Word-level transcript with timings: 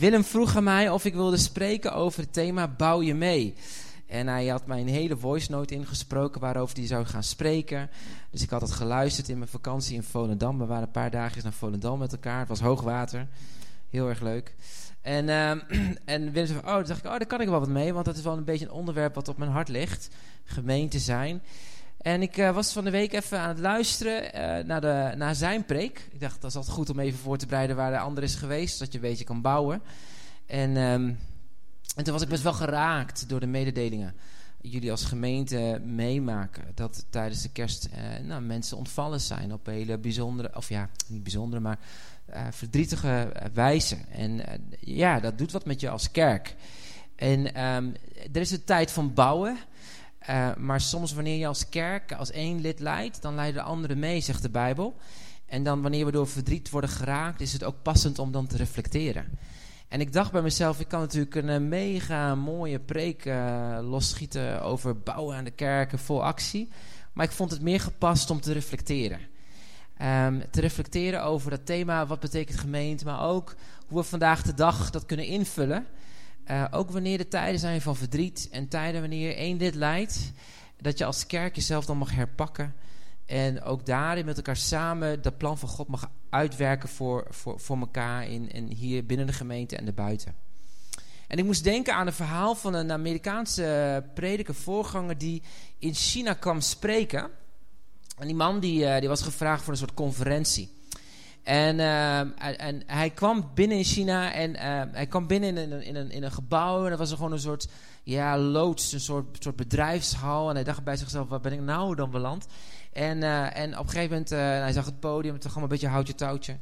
Willem 0.00 0.24
vroeg 0.24 0.56
aan 0.56 0.64
mij 0.64 0.90
of 0.90 1.04
ik 1.04 1.14
wilde 1.14 1.36
spreken 1.36 1.94
over 1.94 2.20
het 2.20 2.32
thema 2.32 2.68
Bouw 2.68 3.02
je 3.02 3.14
mee. 3.14 3.54
En 4.06 4.26
hij 4.26 4.46
had 4.46 4.66
mij 4.66 4.80
een 4.80 4.88
hele 4.88 5.16
voice 5.16 5.50
note 5.50 5.74
ingesproken 5.74 6.40
waarover 6.40 6.76
hij 6.76 6.86
zou 6.86 7.04
gaan 7.04 7.22
spreken. 7.22 7.90
Dus 8.30 8.42
ik 8.42 8.50
had 8.50 8.60
het 8.60 8.70
geluisterd 8.70 9.28
in 9.28 9.38
mijn 9.38 9.50
vakantie 9.50 9.94
in 9.94 10.02
Volendam. 10.02 10.58
We 10.58 10.66
waren 10.66 10.82
een 10.82 10.90
paar 10.90 11.10
dagen 11.10 11.42
naar 11.42 11.52
Volendam 11.52 11.98
met 11.98 12.12
elkaar. 12.12 12.38
Het 12.38 12.48
was 12.48 12.60
hoogwater. 12.60 13.26
Heel 13.90 14.08
erg 14.08 14.20
leuk. 14.20 14.54
En, 15.00 15.28
uh, 15.28 15.50
en 16.14 16.32
Willem 16.32 16.46
zei 16.46 16.58
oh, 16.58 16.64
dacht 16.64 16.90
ik, 16.90 17.04
oh, 17.04 17.10
daar 17.10 17.26
kan 17.26 17.40
ik 17.40 17.48
wel 17.48 17.60
wat 17.60 17.68
mee. 17.68 17.92
Want 17.92 18.04
dat 18.04 18.16
is 18.16 18.22
wel 18.22 18.36
een 18.36 18.44
beetje 18.44 18.64
een 18.64 18.72
onderwerp 18.72 19.14
wat 19.14 19.28
op 19.28 19.38
mijn 19.38 19.50
hart 19.50 19.68
ligt. 19.68 20.08
Gemeente 20.44 20.98
zijn. 20.98 21.42
En 22.00 22.22
ik 22.22 22.36
uh, 22.36 22.54
was 22.54 22.72
van 22.72 22.84
de 22.84 22.90
week 22.90 23.12
even 23.12 23.38
aan 23.38 23.48
het 23.48 23.58
luisteren 23.58 24.24
uh, 24.24 24.64
naar, 24.64 24.80
de, 24.80 25.12
naar 25.16 25.34
zijn 25.34 25.64
preek. 25.64 26.08
Ik 26.12 26.20
dacht, 26.20 26.40
dat 26.40 26.50
is 26.50 26.56
altijd 26.56 26.74
goed 26.74 26.90
om 26.90 26.98
even 26.98 27.18
voor 27.18 27.36
te 27.36 27.46
bereiden 27.46 27.76
waar 27.76 27.90
de 27.90 27.98
ander 27.98 28.22
is 28.22 28.34
geweest. 28.34 28.76
Zodat 28.76 28.92
je 28.92 28.98
een 28.98 29.08
beetje 29.08 29.24
kan 29.24 29.40
bouwen. 29.40 29.82
En, 30.46 30.76
um, 30.76 31.18
en 31.96 32.04
toen 32.04 32.12
was 32.12 32.22
ik 32.22 32.28
best 32.28 32.42
wel 32.42 32.52
geraakt 32.52 33.28
door 33.28 33.40
de 33.40 33.46
mededelingen. 33.46 34.14
Jullie 34.60 34.90
als 34.90 35.04
gemeente 35.04 35.80
meemaken 35.84 36.64
dat 36.74 37.04
tijdens 37.10 37.42
de 37.42 37.50
kerst 37.52 37.88
uh, 37.94 38.26
nou, 38.26 38.42
mensen 38.42 38.76
ontvallen 38.76 39.20
zijn 39.20 39.52
op 39.52 39.66
hele 39.66 39.98
bijzondere, 39.98 40.56
of 40.56 40.68
ja, 40.68 40.88
niet 41.06 41.22
bijzondere, 41.22 41.62
maar 41.62 41.78
verdrietige 42.50 43.32
wijze. 43.52 43.96
En 44.10 44.42
ja, 44.80 45.20
dat 45.20 45.38
doet 45.38 45.52
wat 45.52 45.64
met 45.64 45.80
je 45.80 45.88
als 45.88 46.10
kerk. 46.10 46.54
En 47.16 47.64
um, 47.64 47.94
er 48.32 48.40
is 48.40 48.50
een 48.50 48.64
tijd 48.64 48.90
van 48.90 49.14
bouwen. 49.14 49.58
Uh, 50.28 50.54
maar 50.54 50.80
soms 50.80 51.12
wanneer 51.12 51.38
je 51.38 51.46
als 51.46 51.68
kerk, 51.68 52.12
als 52.12 52.30
één 52.30 52.60
lid 52.60 52.80
leidt, 52.80 53.22
dan 53.22 53.34
leiden 53.34 53.62
de 53.62 53.68
anderen 53.68 53.98
mee, 53.98 54.20
zegt 54.20 54.42
de 54.42 54.50
Bijbel. 54.50 54.96
En 55.46 55.62
dan 55.62 55.82
wanneer 55.82 56.04
we 56.04 56.12
door 56.12 56.28
verdriet 56.28 56.70
worden 56.70 56.90
geraakt, 56.90 57.40
is 57.40 57.52
het 57.52 57.64
ook 57.64 57.82
passend 57.82 58.18
om 58.18 58.32
dan 58.32 58.46
te 58.46 58.56
reflecteren. 58.56 59.38
En 59.88 60.00
ik 60.00 60.12
dacht 60.12 60.32
bij 60.32 60.42
mezelf, 60.42 60.80
ik 60.80 60.88
kan 60.88 61.00
natuurlijk 61.00 61.34
een 61.34 61.48
uh, 61.48 61.68
mega 61.68 62.34
mooie 62.34 62.78
preek 62.78 63.24
uh, 63.24 63.78
losschieten 63.82 64.62
over 64.62 64.98
bouwen 64.98 65.36
aan 65.36 65.44
de 65.44 65.50
kerken 65.50 65.98
vol 65.98 66.24
actie. 66.24 66.68
Maar 67.12 67.24
ik 67.24 67.32
vond 67.32 67.50
het 67.50 67.62
meer 67.62 67.80
gepast 67.80 68.30
om 68.30 68.40
te 68.40 68.52
reflecteren. 68.52 69.20
Um, 70.02 70.42
te 70.50 70.60
reflecteren 70.60 71.22
over 71.22 71.50
dat 71.50 71.66
thema, 71.66 72.06
wat 72.06 72.20
betekent 72.20 72.58
gemeente, 72.58 73.04
maar 73.04 73.22
ook 73.22 73.54
hoe 73.86 73.98
we 73.98 74.04
vandaag 74.04 74.42
de 74.42 74.54
dag 74.54 74.90
dat 74.90 75.06
kunnen 75.06 75.26
invullen. 75.26 75.86
Uh, 76.50 76.64
ook 76.70 76.90
wanneer 76.90 77.18
de 77.18 77.28
tijden 77.28 77.60
zijn 77.60 77.80
van 77.80 77.96
verdriet 77.96 78.48
en 78.50 78.68
tijden 78.68 79.00
wanneer 79.00 79.36
één 79.36 79.58
dit 79.58 79.74
leidt, 79.74 80.32
dat 80.80 80.98
je 80.98 81.04
als 81.04 81.26
kerk 81.26 81.54
jezelf 81.54 81.84
dan 81.86 81.96
mag 81.96 82.14
herpakken. 82.14 82.74
En 83.26 83.62
ook 83.62 83.86
daarin 83.86 84.24
met 84.24 84.36
elkaar 84.36 84.56
samen 84.56 85.22
dat 85.22 85.38
plan 85.38 85.58
van 85.58 85.68
God 85.68 85.88
mag 85.88 86.10
uitwerken 86.30 86.88
voor, 86.88 87.26
voor, 87.28 87.60
voor 87.60 87.78
elkaar 87.78 88.28
in, 88.28 88.50
in 88.50 88.66
hier 88.66 89.06
binnen 89.06 89.26
de 89.26 89.32
gemeente 89.32 89.76
en 89.76 89.84
daarbuiten. 89.84 90.34
En 91.26 91.38
ik 91.38 91.44
moest 91.44 91.64
denken 91.64 91.94
aan 91.94 92.06
een 92.06 92.12
verhaal 92.12 92.54
van 92.54 92.74
een 92.74 92.92
Amerikaanse 92.92 94.04
prediker, 94.14 94.54
voorganger, 94.54 95.18
die 95.18 95.42
in 95.78 95.94
China 95.94 96.32
kwam 96.32 96.60
spreken. 96.60 97.30
En 98.18 98.26
die 98.26 98.36
man 98.36 98.60
die, 98.60 98.84
uh, 98.84 98.98
die 98.98 99.08
was 99.08 99.22
gevraagd 99.22 99.62
voor 99.62 99.72
een 99.72 99.78
soort 99.78 99.94
conferentie. 99.94 100.79
En, 101.42 101.78
uh, 101.78 102.18
en, 102.60 102.82
hij 102.86 103.10
kwam 103.10 103.50
binnen 103.54 103.76
in 103.76 103.84
China 103.84 104.32
en 104.32 104.50
uh, 104.50 104.82
hij 104.92 105.06
kwam 105.06 105.26
binnen 105.26 105.56
in 105.56 105.72
een, 105.72 105.82
in, 105.82 105.96
een, 105.96 106.10
in 106.10 106.22
een 106.22 106.32
gebouw. 106.32 106.84
En 106.84 106.90
dat 106.90 106.98
was 106.98 107.12
gewoon 107.12 107.32
een 107.32 107.38
soort 107.38 107.68
ja, 108.02 108.38
loods, 108.38 108.92
een 108.92 109.00
soort, 109.00 109.36
soort 109.42 109.56
bedrijfshal. 109.56 110.48
En 110.48 110.54
hij 110.54 110.64
dacht 110.64 110.84
bij 110.84 110.96
zichzelf, 110.96 111.28
waar 111.28 111.40
ben 111.40 111.52
ik 111.52 111.60
nou 111.60 111.94
dan 111.94 112.10
beland? 112.10 112.46
En, 112.92 113.18
uh, 113.18 113.56
en 113.56 113.78
op 113.78 113.84
een 113.84 113.90
gegeven 113.90 114.10
moment, 114.10 114.30
hij 114.30 114.72
zag 114.72 114.84
het 114.84 115.00
podium, 115.00 115.34
het 115.34 115.42
was 115.42 115.52
gewoon 115.52 115.68
een 115.68 115.74
beetje 115.74 115.88
houtje 115.88 116.14
touwtje. 116.14 116.56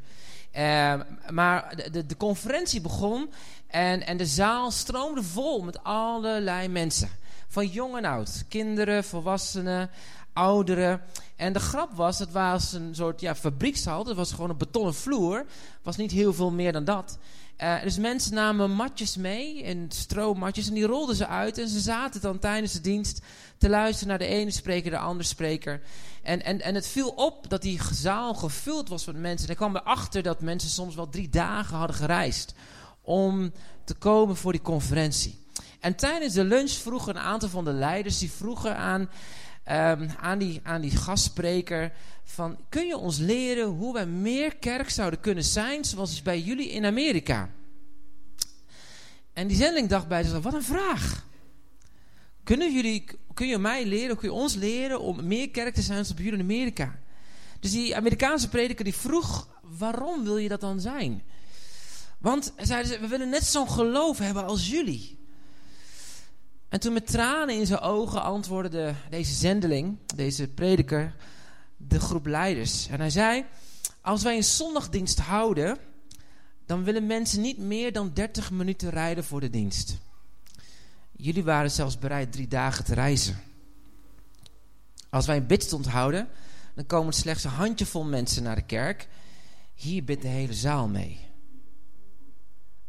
Ehm, 0.51 1.01
maar 1.31 1.77
de, 1.77 1.91
de, 1.91 2.07
de, 2.07 2.17
conferentie 2.17 2.81
begon 2.81 3.31
en, 3.67 4.07
en 4.07 4.17
de 4.17 4.27
zaal 4.27 4.71
stroomde 4.71 5.23
vol 5.23 5.63
met 5.63 5.85
allerlei 5.85 6.69
mensen. 6.69 7.09
Van 7.49 7.67
jong 7.67 7.97
en 7.97 8.05
oud, 8.05 8.45
kinderen, 8.49 9.05
volwassenen, 9.05 9.91
ouderen. 10.39 11.01
En 11.37 11.53
de 11.53 11.61
grap 11.61 11.95
was, 11.95 12.19
het 12.19 12.33
was 12.33 12.73
een 12.73 12.95
soort 12.95 13.21
ja, 13.21 13.35
fabriekshal. 13.35 14.05
Het 14.05 14.17
was 14.17 14.33
gewoon 14.33 14.51
een 14.51 14.57
betonnen 14.57 14.95
vloer. 14.95 15.47
was 15.83 15.97
niet 15.97 16.11
heel 16.11 16.35
veel 16.35 16.51
meer 16.51 16.73
dan 16.73 16.85
dat. 16.85 17.19
Uh, 17.63 17.83
dus 17.83 17.99
mensen 17.99 18.35
namen 18.35 18.71
matjes 18.71 19.17
mee, 19.17 19.63
en 19.63 19.87
stroommatjes, 19.89 20.69
en 20.69 20.75
die 20.75 20.87
rolden 20.87 21.17
ze 21.17 21.27
uit. 21.27 21.59
En 21.59 21.69
ze 21.69 21.81
zaten 21.81 22.21
dan 22.21 22.39
tijdens 22.39 22.73
de 22.73 22.81
dienst 22.81 23.21
te 23.57 23.69
luisteren 23.69 24.09
naar 24.09 24.19
de 24.19 24.35
ene 24.35 24.51
spreker, 24.51 24.91
de 24.91 24.99
andere 24.99 25.29
spreker. 25.29 25.81
En, 26.23 26.45
en, 26.45 26.61
en 26.61 26.75
het 26.75 26.87
viel 26.87 27.09
op 27.09 27.51
dat 27.51 27.63
die 27.63 27.81
zaal 27.93 28.35
gevuld 28.35 28.89
was 28.89 29.07
met 29.07 29.17
mensen. 29.17 29.47
En 29.47 29.53
ik 29.53 29.57
kwam 29.57 29.77
erachter 29.77 30.23
dat 30.23 30.41
mensen 30.41 30.71
soms 30.71 30.95
wel 30.95 31.09
drie 31.09 31.29
dagen 31.29 31.77
hadden 31.77 31.97
gereisd 31.97 32.55
om 33.03 33.53
te 33.85 33.95
komen 33.95 34.37
voor 34.37 34.53
die 34.53 34.61
conferentie. 34.61 35.39
En 35.81 35.95
tijdens 35.95 36.35
de 36.35 36.45
lunch 36.45 36.71
vroegen 36.71 37.17
een 37.17 37.23
aantal 37.23 37.49
van 37.49 37.65
de 37.65 37.73
leiders, 37.73 38.19
die 38.19 38.31
vroegen 38.31 38.77
aan 38.77 39.09
um, 39.71 40.09
aan, 40.21 40.39
die, 40.39 40.61
aan 40.63 40.81
die 40.81 40.97
gastspreker 40.97 41.93
van... 42.25 42.59
kun 42.69 42.87
je 42.87 42.97
ons 42.97 43.19
leren 43.19 43.67
hoe 43.67 43.93
wij 43.93 44.07
meer 44.07 44.57
kerk 44.57 44.91
zouden 44.91 45.21
kunnen 45.21 45.45
zijn... 45.45 45.85
zoals 45.85 46.23
bij 46.23 46.41
jullie 46.41 46.71
in 46.71 46.85
Amerika? 46.85 47.51
En 49.33 49.47
die 49.47 49.57
zendeling 49.57 49.89
dacht 49.89 50.09
bij 50.09 50.23
zichzelf, 50.23 50.45
wat 50.45 50.55
een 50.55 50.63
vraag. 50.63 51.27
Kunnen 52.45 52.75
jullie, 52.75 53.05
kun 53.35 53.47
je 53.47 53.59
mij 53.59 53.87
leren, 53.87 54.17
kun 54.17 54.29
je 54.29 54.35
ons 54.35 54.55
leren... 54.55 55.01
om 55.01 55.27
meer 55.27 55.51
kerk 55.51 55.75
te 55.75 55.83
zijn 55.83 56.05
zoals 56.05 56.15
bij 56.15 56.25
jullie 56.25 56.39
in 56.39 56.45
Amerika? 56.45 56.99
Dus 57.61 57.71
die 57.71 57.97
Amerikaanse 57.97 58.49
prediker 58.49 58.85
die 58.85 58.95
vroeg... 58.95 59.49
waarom 59.63 60.25
wil 60.25 60.37
je 60.37 60.49
dat 60.49 60.61
dan 60.61 60.81
zijn? 60.81 61.23
Want 62.19 62.53
zeiden 62.57 62.93
ze, 62.93 63.01
we 63.01 63.07
willen 63.07 63.29
net 63.29 63.45
zo'n 63.45 63.71
geloof 63.71 64.19
hebben 64.19 64.45
als 64.45 64.69
jullie... 64.69 65.18
En 66.69 66.81
toen 66.81 66.93
met 66.93 67.07
tranen 67.07 67.55
in 67.55 67.67
zijn 67.67 67.81
ogen 67.81 68.23
antwoordde 68.23 68.71
de, 68.71 68.95
deze 69.11 69.35
zendeling, 69.35 69.99
deze 70.15 70.49
prediker, 70.49 71.15
de 71.77 72.01
groep 72.01 72.27
leiders. 72.27 72.89
En 72.89 72.99
hij 72.99 73.11
zei, 73.11 73.45
als 74.01 74.23
wij 74.23 74.37
een 74.37 74.45
zondagdienst 74.45 75.19
houden, 75.19 75.79
dan 76.67 76.85
willen 76.85 77.07
mensen 77.07 77.41
niet 77.41 77.59
meer 77.59 77.93
dan 77.93 78.11
30 78.15 78.51
minuten 78.51 78.91
rijden 78.91 79.25
voor 79.25 79.41
de 79.41 79.51
dienst. 79.51 79.99
Jullie 81.13 81.45
waren 81.45 81.71
zelfs 81.71 81.99
bereid 81.99 82.33
drie 82.33 82.49
dagen 82.49 82.85
te 82.85 82.95
reizen. 82.95 83.41
Als 85.11 85.27
wij 85.27 85.37
een 85.37 85.47
bidstond 85.47 85.87
houden, 85.87 86.29
dan 86.75 86.87
komen 86.87 87.13
slechts 87.13 87.45
een 87.45 87.51
handjevol 87.51 88.05
mensen 88.05 88.43
naar 88.43 88.57
de 88.57 88.63
kerk. 88.63 89.09
Hier 89.75 90.05
bidt 90.05 90.23
de 90.23 90.29
hele 90.29 90.55
zaal 90.55 90.89
mee. 90.89 91.28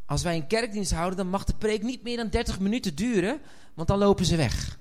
Als 0.09 0.24
wij 0.24 0.36
een 0.36 0.47
kerkdienst 0.47 0.92
houden, 0.92 1.18
dan 1.18 1.30
mag 1.30 1.44
de 1.44 1.53
preek 1.53 1.84
niet 1.84 2.03
meer 2.03 2.18
dan 2.18 2.30
30 2.30 2.59
minuten 2.59 2.96
duren, 2.96 3.40
want 3.74 3.88
dan 3.88 3.97
lopen 3.97 4.25
ze 4.25 4.36
weg. 4.36 4.80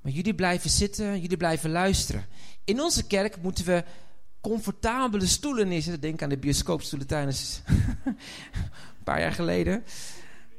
Maar 0.00 0.12
jullie 0.12 0.34
blijven 0.34 0.70
zitten, 0.70 1.20
jullie 1.20 1.36
blijven 1.36 1.70
luisteren. 1.70 2.26
In 2.64 2.80
onze 2.80 3.06
kerk 3.06 3.42
moeten 3.42 3.64
we 3.64 3.84
comfortabele 4.40 5.26
stoelen 5.26 5.68
neerzetten. 5.68 6.00
Denk 6.00 6.22
aan 6.22 6.28
de 6.28 6.38
bioscoopstoelen 6.38 7.06
tijdens 7.06 7.62
een 8.04 9.04
paar 9.04 9.20
jaar 9.20 9.32
geleden. 9.32 9.84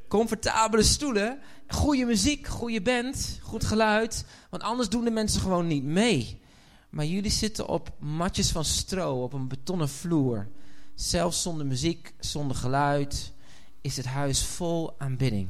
Comfortabele 0.08 0.84
stoelen, 0.84 1.40
goede 1.68 2.06
muziek, 2.06 2.48
goede 2.48 2.82
band, 2.82 3.40
goed 3.42 3.64
geluid. 3.64 4.26
Want 4.50 4.64
anders 4.64 4.90
doen 4.90 5.04
de 5.04 5.12
mensen 5.12 5.42
gewoon 5.42 5.68
niet 5.68 5.84
mee. 5.84 6.42
Maar 6.90 7.06
jullie 7.06 7.32
zitten 7.32 7.68
op 7.68 7.92
matjes 8.00 8.52
van 8.52 8.66
stro, 8.66 9.24
op 9.24 9.34
een 9.34 9.48
betonnen 9.48 9.90
vloer. 9.90 10.48
Zelfs 10.96 11.42
zonder 11.42 11.66
muziek, 11.66 12.14
zonder 12.20 12.58
geluid, 12.58 13.34
is 13.82 13.98
het 13.98 14.06
huis 14.06 14.46
vol 14.46 15.00
aanbidding. 15.00 15.50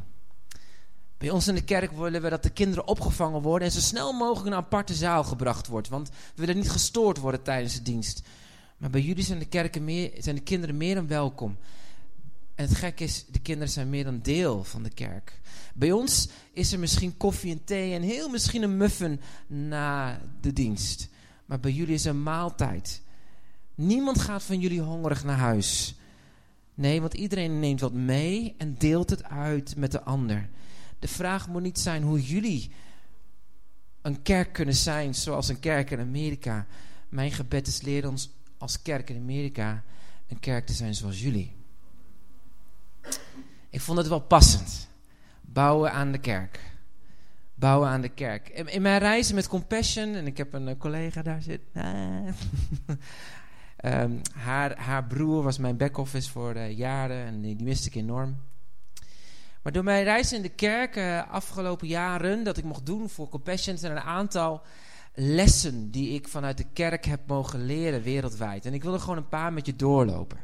Bij 1.18 1.30
ons 1.30 1.48
in 1.48 1.56
de 1.56 1.64
kerk 1.64 1.92
willen 1.92 2.22
we 2.22 2.30
dat 2.30 2.44
de 2.44 2.50
kinderen 2.50 2.88
opgevangen 2.88 3.42
worden 3.42 3.68
en 3.68 3.74
zo 3.74 3.80
snel 3.80 4.14
mogelijk 4.14 4.50
naar 4.50 4.58
een 4.58 4.66
aparte 4.66 4.94
zaal 4.94 5.24
gebracht 5.24 5.68
wordt. 5.68 5.90
Want 5.90 6.10
we 6.10 6.16
willen 6.36 6.56
niet 6.56 6.70
gestoord 6.70 7.18
worden 7.18 7.44
tijdens 7.44 7.74
de 7.74 7.82
dienst. 7.82 8.22
Maar 8.78 8.90
bij 8.90 9.02
jullie 9.02 9.24
zijn 9.24 9.40
de, 9.40 9.46
kerken 9.46 9.84
meer, 9.84 10.12
zijn 10.18 10.36
de 10.36 10.42
kinderen 10.42 10.78
meer 10.78 10.96
dan 10.96 11.08
welkom. 11.08 11.58
En 12.56 12.68
het 12.68 12.78
gek 12.78 13.00
is, 13.00 13.26
de 13.26 13.40
kinderen 13.40 13.70
zijn 13.70 13.90
meer 13.90 14.04
dan 14.04 14.20
deel 14.22 14.64
van 14.64 14.84
de 14.84 14.90
kerk. 14.90 15.40
Bij 15.74 15.92
ons 15.92 16.30
is 16.54 16.72
er 16.72 16.80
misschien 16.80 17.18
koffie 17.18 17.52
en 17.52 17.64
thee 17.64 17.94
en 17.94 18.02
heel 18.02 18.30
misschien 18.30 18.64
een 18.64 18.78
muffin 18.78 19.22
na 19.48 20.22
de 20.42 20.54
dienst. 20.54 21.10
Maar 21.46 21.60
bij 21.60 21.72
jullie 21.72 21.94
is 21.94 22.06
er 22.06 22.16
maaltijd. 22.16 23.02
Niemand 23.76 24.20
gaat 24.20 24.44
van 24.44 24.60
jullie 24.60 24.82
hongerig 24.82 25.24
naar 25.24 25.38
huis. 25.38 25.96
Nee, 26.82 27.02
want 27.02 27.14
iedereen 27.14 27.60
neemt 27.60 27.80
wat 27.80 27.94
mee 27.94 28.56
en 28.58 28.76
deelt 28.78 29.10
het 29.10 29.24
uit 29.24 29.76
met 29.76 29.92
de 29.92 30.02
ander. 30.02 30.50
De 31.00 31.08
vraag 31.08 31.48
moet 31.48 31.62
niet 31.62 31.80
zijn 31.80 32.04
hoe 32.04 32.22
jullie 32.22 32.72
een 34.02 34.22
kerk 34.22 34.54
kunnen 34.54 34.76
zijn 34.76 35.16
zoals 35.16 35.48
een 35.48 35.60
kerk 35.60 35.92
in 35.92 36.00
Amerika. 36.00 36.66
Mijn 37.10 37.32
gebed 37.32 37.68
is 37.68 37.82
leer 37.82 38.08
ons 38.08 38.30
als 38.58 38.82
kerk 38.82 39.10
in 39.10 39.16
Amerika 39.16 39.84
een 40.28 40.40
kerk 40.40 40.66
te 40.66 40.74
zijn 40.74 40.96
zoals 40.96 41.22
jullie. 41.22 41.56
Ik 43.70 43.82
vond 43.82 43.98
het 43.98 44.08
wel 44.08 44.22
passend. 44.22 44.90
Bouwen 45.42 45.92
aan 45.92 46.12
de 46.12 46.20
kerk. 46.20 46.60
Bouwen 47.54 47.90
aan 47.90 48.02
de 48.02 48.10
kerk. 48.10 48.50
In, 48.50 48.82
mijn 48.82 49.00
reizen 49.00 49.36
met 49.36 49.48
Compassion, 49.48 50.16
en 50.16 50.28
ik 50.28 50.38
heb 50.38 50.54
een 50.54 50.78
collega 50.78 51.22
daar 51.22 51.42
zitten. 51.42 52.36
Um, 53.86 54.22
haar, 54.34 54.78
haar 54.80 55.04
broer 55.04 55.44
was 55.44 55.58
mijn 55.58 55.78
back-office 55.78 56.32
voor 56.32 56.56
uh, 56.56 56.78
jaren 56.78 57.26
en 57.26 57.42
die, 57.42 57.64
miste 57.64 57.88
ik 57.88 57.96
enorm. 57.96 58.38
Maar 59.62 59.72
door 59.72 59.84
mijn 59.84 60.04
reis 60.04 60.34
in 60.34 60.42
de 60.42 60.50
kerk 60.50 60.96
uh, 60.96 61.32
afgelopen 61.32 61.88
jaren, 61.88 62.44
dat 62.44 62.58
ik 62.58 62.64
mocht 62.64 62.86
doen 62.86 63.10
voor 63.10 63.30
Compassion, 63.30 63.78
zijn 63.78 63.92
een 63.92 64.02
aantal 64.02 64.62
lessen 65.14 65.92
die 65.92 66.14
ik 66.14 66.28
vanuit 66.28 66.58
de 66.58 66.66
kerk 66.74 67.06
heb 67.06 67.20
mogen 67.28 67.66
leren 67.66 68.02
wereldwijd. 68.02 68.66
En 68.66 68.74
ik 68.74 68.84
wil 68.84 68.94
er 68.94 69.00
gewoon 69.00 69.18
een 69.18 69.28
paar 69.28 69.54
met 69.54 69.66
je 69.66 69.76
doorlopen. 69.76 70.40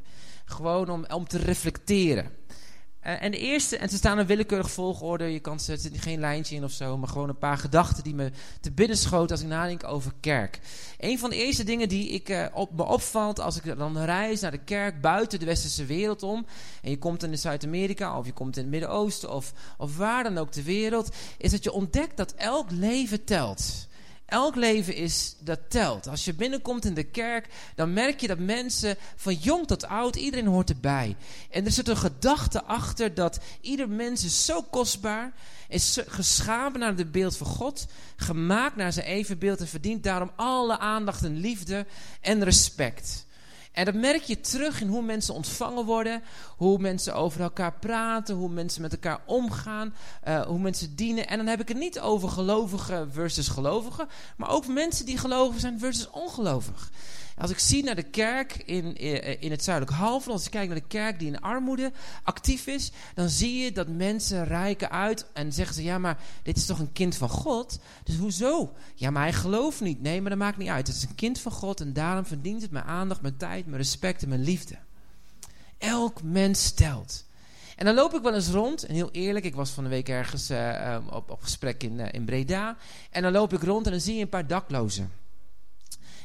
Gewoon 0.46 0.90
om, 0.90 1.06
om 1.06 1.28
te 1.28 1.38
reflecteren. 1.38 2.32
Uh, 3.08 3.24
en 3.24 3.32
de 3.32 3.38
eerste, 3.38 3.78
en 3.78 3.90
ze 3.90 3.96
staan 3.96 4.20
in 4.20 4.26
willekeurig 4.26 4.72
volgorde, 4.72 5.24
je 5.26 5.40
kan, 5.40 5.60
er 5.68 5.78
zit 5.78 5.92
geen 5.98 6.20
lijntje 6.20 6.56
in 6.56 6.64
of 6.64 6.72
zo, 6.72 6.98
maar 6.98 7.10
gewoon 7.10 7.30
een 7.30 7.38
paar 7.38 7.58
gedachten 7.58 8.04
die 8.04 8.16
me 8.16 8.32
te 8.62 8.72
binnen 8.72 8.98
schoten 8.98 9.32
als 9.32 9.42
ik 9.42 9.48
nadenk 9.48 9.84
over 9.84 10.12
kerk. 10.20 10.60
Een 10.98 11.20
van 11.20 11.30
de 11.30 11.36
eerste 11.36 11.64
dingen 11.64 11.90
die 11.90 12.10
ik, 12.10 12.30
uh, 12.30 12.46
op, 12.54 12.76
me 12.76 12.84
opvalt 12.84 13.40
als 13.40 13.62
ik 13.62 13.78
dan 13.78 13.98
reis 13.98 14.42
naar 14.42 14.52
de 14.52 14.64
kerk 14.64 15.02
buiten 15.02 15.40
de 15.40 15.46
westerse 15.46 15.86
wereld 15.86 16.24
om, 16.24 16.46
en 16.82 16.90
je 16.90 16.98
komt 16.98 17.24
in 17.24 17.38
Zuid-Amerika 17.38 18.18
of 18.18 18.26
je 18.26 18.34
komt 18.34 18.56
in 18.58 18.62
het 18.62 18.72
Midden-Oosten 18.72 19.34
of, 19.34 19.54
of 19.78 19.98
waar 19.98 20.24
dan 20.24 20.38
ook 20.38 20.52
ter 20.52 20.64
wereld, 20.64 21.16
is 21.38 21.52
dat 21.52 21.64
je 21.64 21.72
ontdekt 21.72 22.18
dat 22.18 22.34
elk 22.34 22.72
leven 22.72 23.24
telt. 23.24 23.88
Elk 24.28 24.56
leven 24.56 24.96
is, 24.96 25.36
dat 25.40 25.60
telt. 25.70 26.08
Als 26.08 26.26
je 26.26 26.34
binnenkomt 26.34 26.86
in 26.86 26.94
de 26.94 27.04
kerk, 27.04 27.48
dan 27.76 27.94
merk 27.94 28.22
je 28.22 28.28
dat 28.28 28.40
mensen 28.40 28.96
van 29.16 29.34
jong 29.34 29.68
tot 29.68 29.86
oud, 29.86 30.16
iedereen 30.16 30.46
hoort 30.46 30.70
erbij. 30.70 31.16
En 31.50 31.66
er 31.66 31.72
zit 31.72 31.88
een 31.88 31.98
gedachte 31.98 32.64
achter 32.64 33.14
dat 33.14 33.40
ieder 33.62 33.90
mens 33.90 34.24
is 34.24 34.46
zo 34.46 34.62
kostbaar, 34.62 35.34
is 35.68 36.00
geschapen 36.08 36.80
naar 36.80 36.96
het 36.96 37.12
beeld 37.12 37.38
van 37.38 37.48
God, 37.48 37.88
gemaakt 38.16 38.76
naar 38.76 38.94
zijn 38.94 39.06
evenbeeld 39.06 39.60
en 39.60 39.68
verdient 39.68 40.04
daarom 40.04 40.32
alle 40.36 40.80
aandacht 40.80 41.24
en 41.24 41.38
liefde 41.38 41.86
en 42.22 42.44
respect. 42.44 43.27
En 43.78 43.86
dat 43.86 43.94
merk 43.94 44.24
je 44.24 44.40
terug 44.40 44.82
in 44.82 44.88
hoe 44.88 45.02
mensen 45.02 45.34
ontvangen 45.34 45.86
worden, 45.86 46.24
hoe 46.56 46.80
mensen 46.80 47.16
over 47.16 47.42
elkaar 47.42 47.74
praten, 47.74 48.36
hoe 48.36 48.50
mensen 48.50 48.82
met 48.82 48.92
elkaar 48.92 49.20
omgaan, 49.26 49.94
uh, 50.28 50.42
hoe 50.42 50.60
mensen 50.60 50.96
dienen. 50.96 51.28
En 51.28 51.38
dan 51.38 51.48
heb 51.48 51.62
ik 51.62 51.68
het 51.68 51.78
niet 51.78 52.00
over 52.00 52.30
gelovigen 52.30 53.12
versus 53.12 53.48
gelovigen, 53.48 54.08
maar 54.38 54.50
ook 54.50 54.68
mensen 54.68 55.06
die 55.06 55.18
gelovig 55.18 55.60
zijn 55.60 55.80
versus 55.80 56.10
ongelovig. 56.10 56.92
Als 57.38 57.52
ik 57.52 57.60
zie 57.60 57.84
naar 57.84 57.96
de 57.96 58.04
kerk 58.04 58.56
in, 58.66 58.98
eh, 58.98 59.42
in 59.42 59.52
het 59.52 59.64
zuidelijk 59.64 59.98
halfrond, 59.98 60.38
als 60.38 60.46
ik 60.46 60.52
kijk 60.52 60.68
naar 60.68 60.80
de 60.80 60.88
kerk 60.88 61.20
die 61.20 61.28
in 61.28 61.42
armoede 61.42 61.92
actief 62.24 62.68
is, 62.68 62.92
dan 63.14 63.30
zie 63.30 63.64
je 63.64 63.72
dat 63.72 63.88
mensen 63.88 64.46
rijken 64.46 64.92
uit 64.92 65.26
en 65.34 65.54
zeggen 65.54 65.76
ze, 65.76 65.84
ja 65.84 65.98
maar 65.98 66.18
dit 66.44 66.58
is 66.58 66.66
toch 66.66 66.80
een 66.80 66.92
kind 66.92 67.16
van 67.16 67.30
God? 67.30 67.80
Dus 68.04 68.18
hoezo? 68.18 68.74
Ja 68.96 69.10
maar 69.10 69.22
hij 69.22 69.34
gelooft 69.34 69.82
niet. 69.82 70.02
Nee, 70.02 70.22
maar 70.22 70.30
dat 70.30 70.40
maakt 70.40 70.58
niet 70.58 70.70
uit. 70.70 70.88
Het 70.88 70.96
is 70.96 71.04
een 71.04 71.16
kind 71.16 71.40
van 71.40 71.52
God 71.52 71.82
en 71.82 71.94
daarom 71.94 72.26
verdient 72.26 72.62
het 72.62 72.72
mijn 72.72 72.86
aandacht, 72.86 73.22
mijn 73.22 73.38
tijd, 73.38 73.66
mijn 73.66 73.82
respect 73.82 74.24
en 74.24 74.30
mijn 74.30 74.44
liefde. 74.44 74.78
Elk 75.78 76.24
mens 76.24 76.72
telt. 76.72 77.26
En 77.76 77.86
dan 77.86 77.96
loop 77.96 78.14
ik 78.14 78.22
wel 78.22 78.34
eens 78.34 78.50
rond, 78.50 78.84
en 78.84 78.96
heel 78.96 79.12
eerlijk, 79.12 79.46
ik 79.46 79.56
was 79.56 79.70
van 79.70 79.84
de 79.84 79.90
week 79.90 80.10
ergens 80.10 80.52
uh, 80.52 80.98
op, 81.12 81.32
op 81.32 81.42
gesprek 81.42 81.84
in, 81.84 82.00
in 82.00 82.26
Breda. 82.26 82.78
En 83.12 83.22
dan 83.22 83.32
loop 83.32 83.54
ik 83.54 83.64
rond 83.64 83.86
en 83.86 83.92
dan 83.92 84.02
zie 84.02 84.16
je 84.16 84.22
een 84.22 84.30
paar 84.30 84.48
daklozen. 84.48 85.17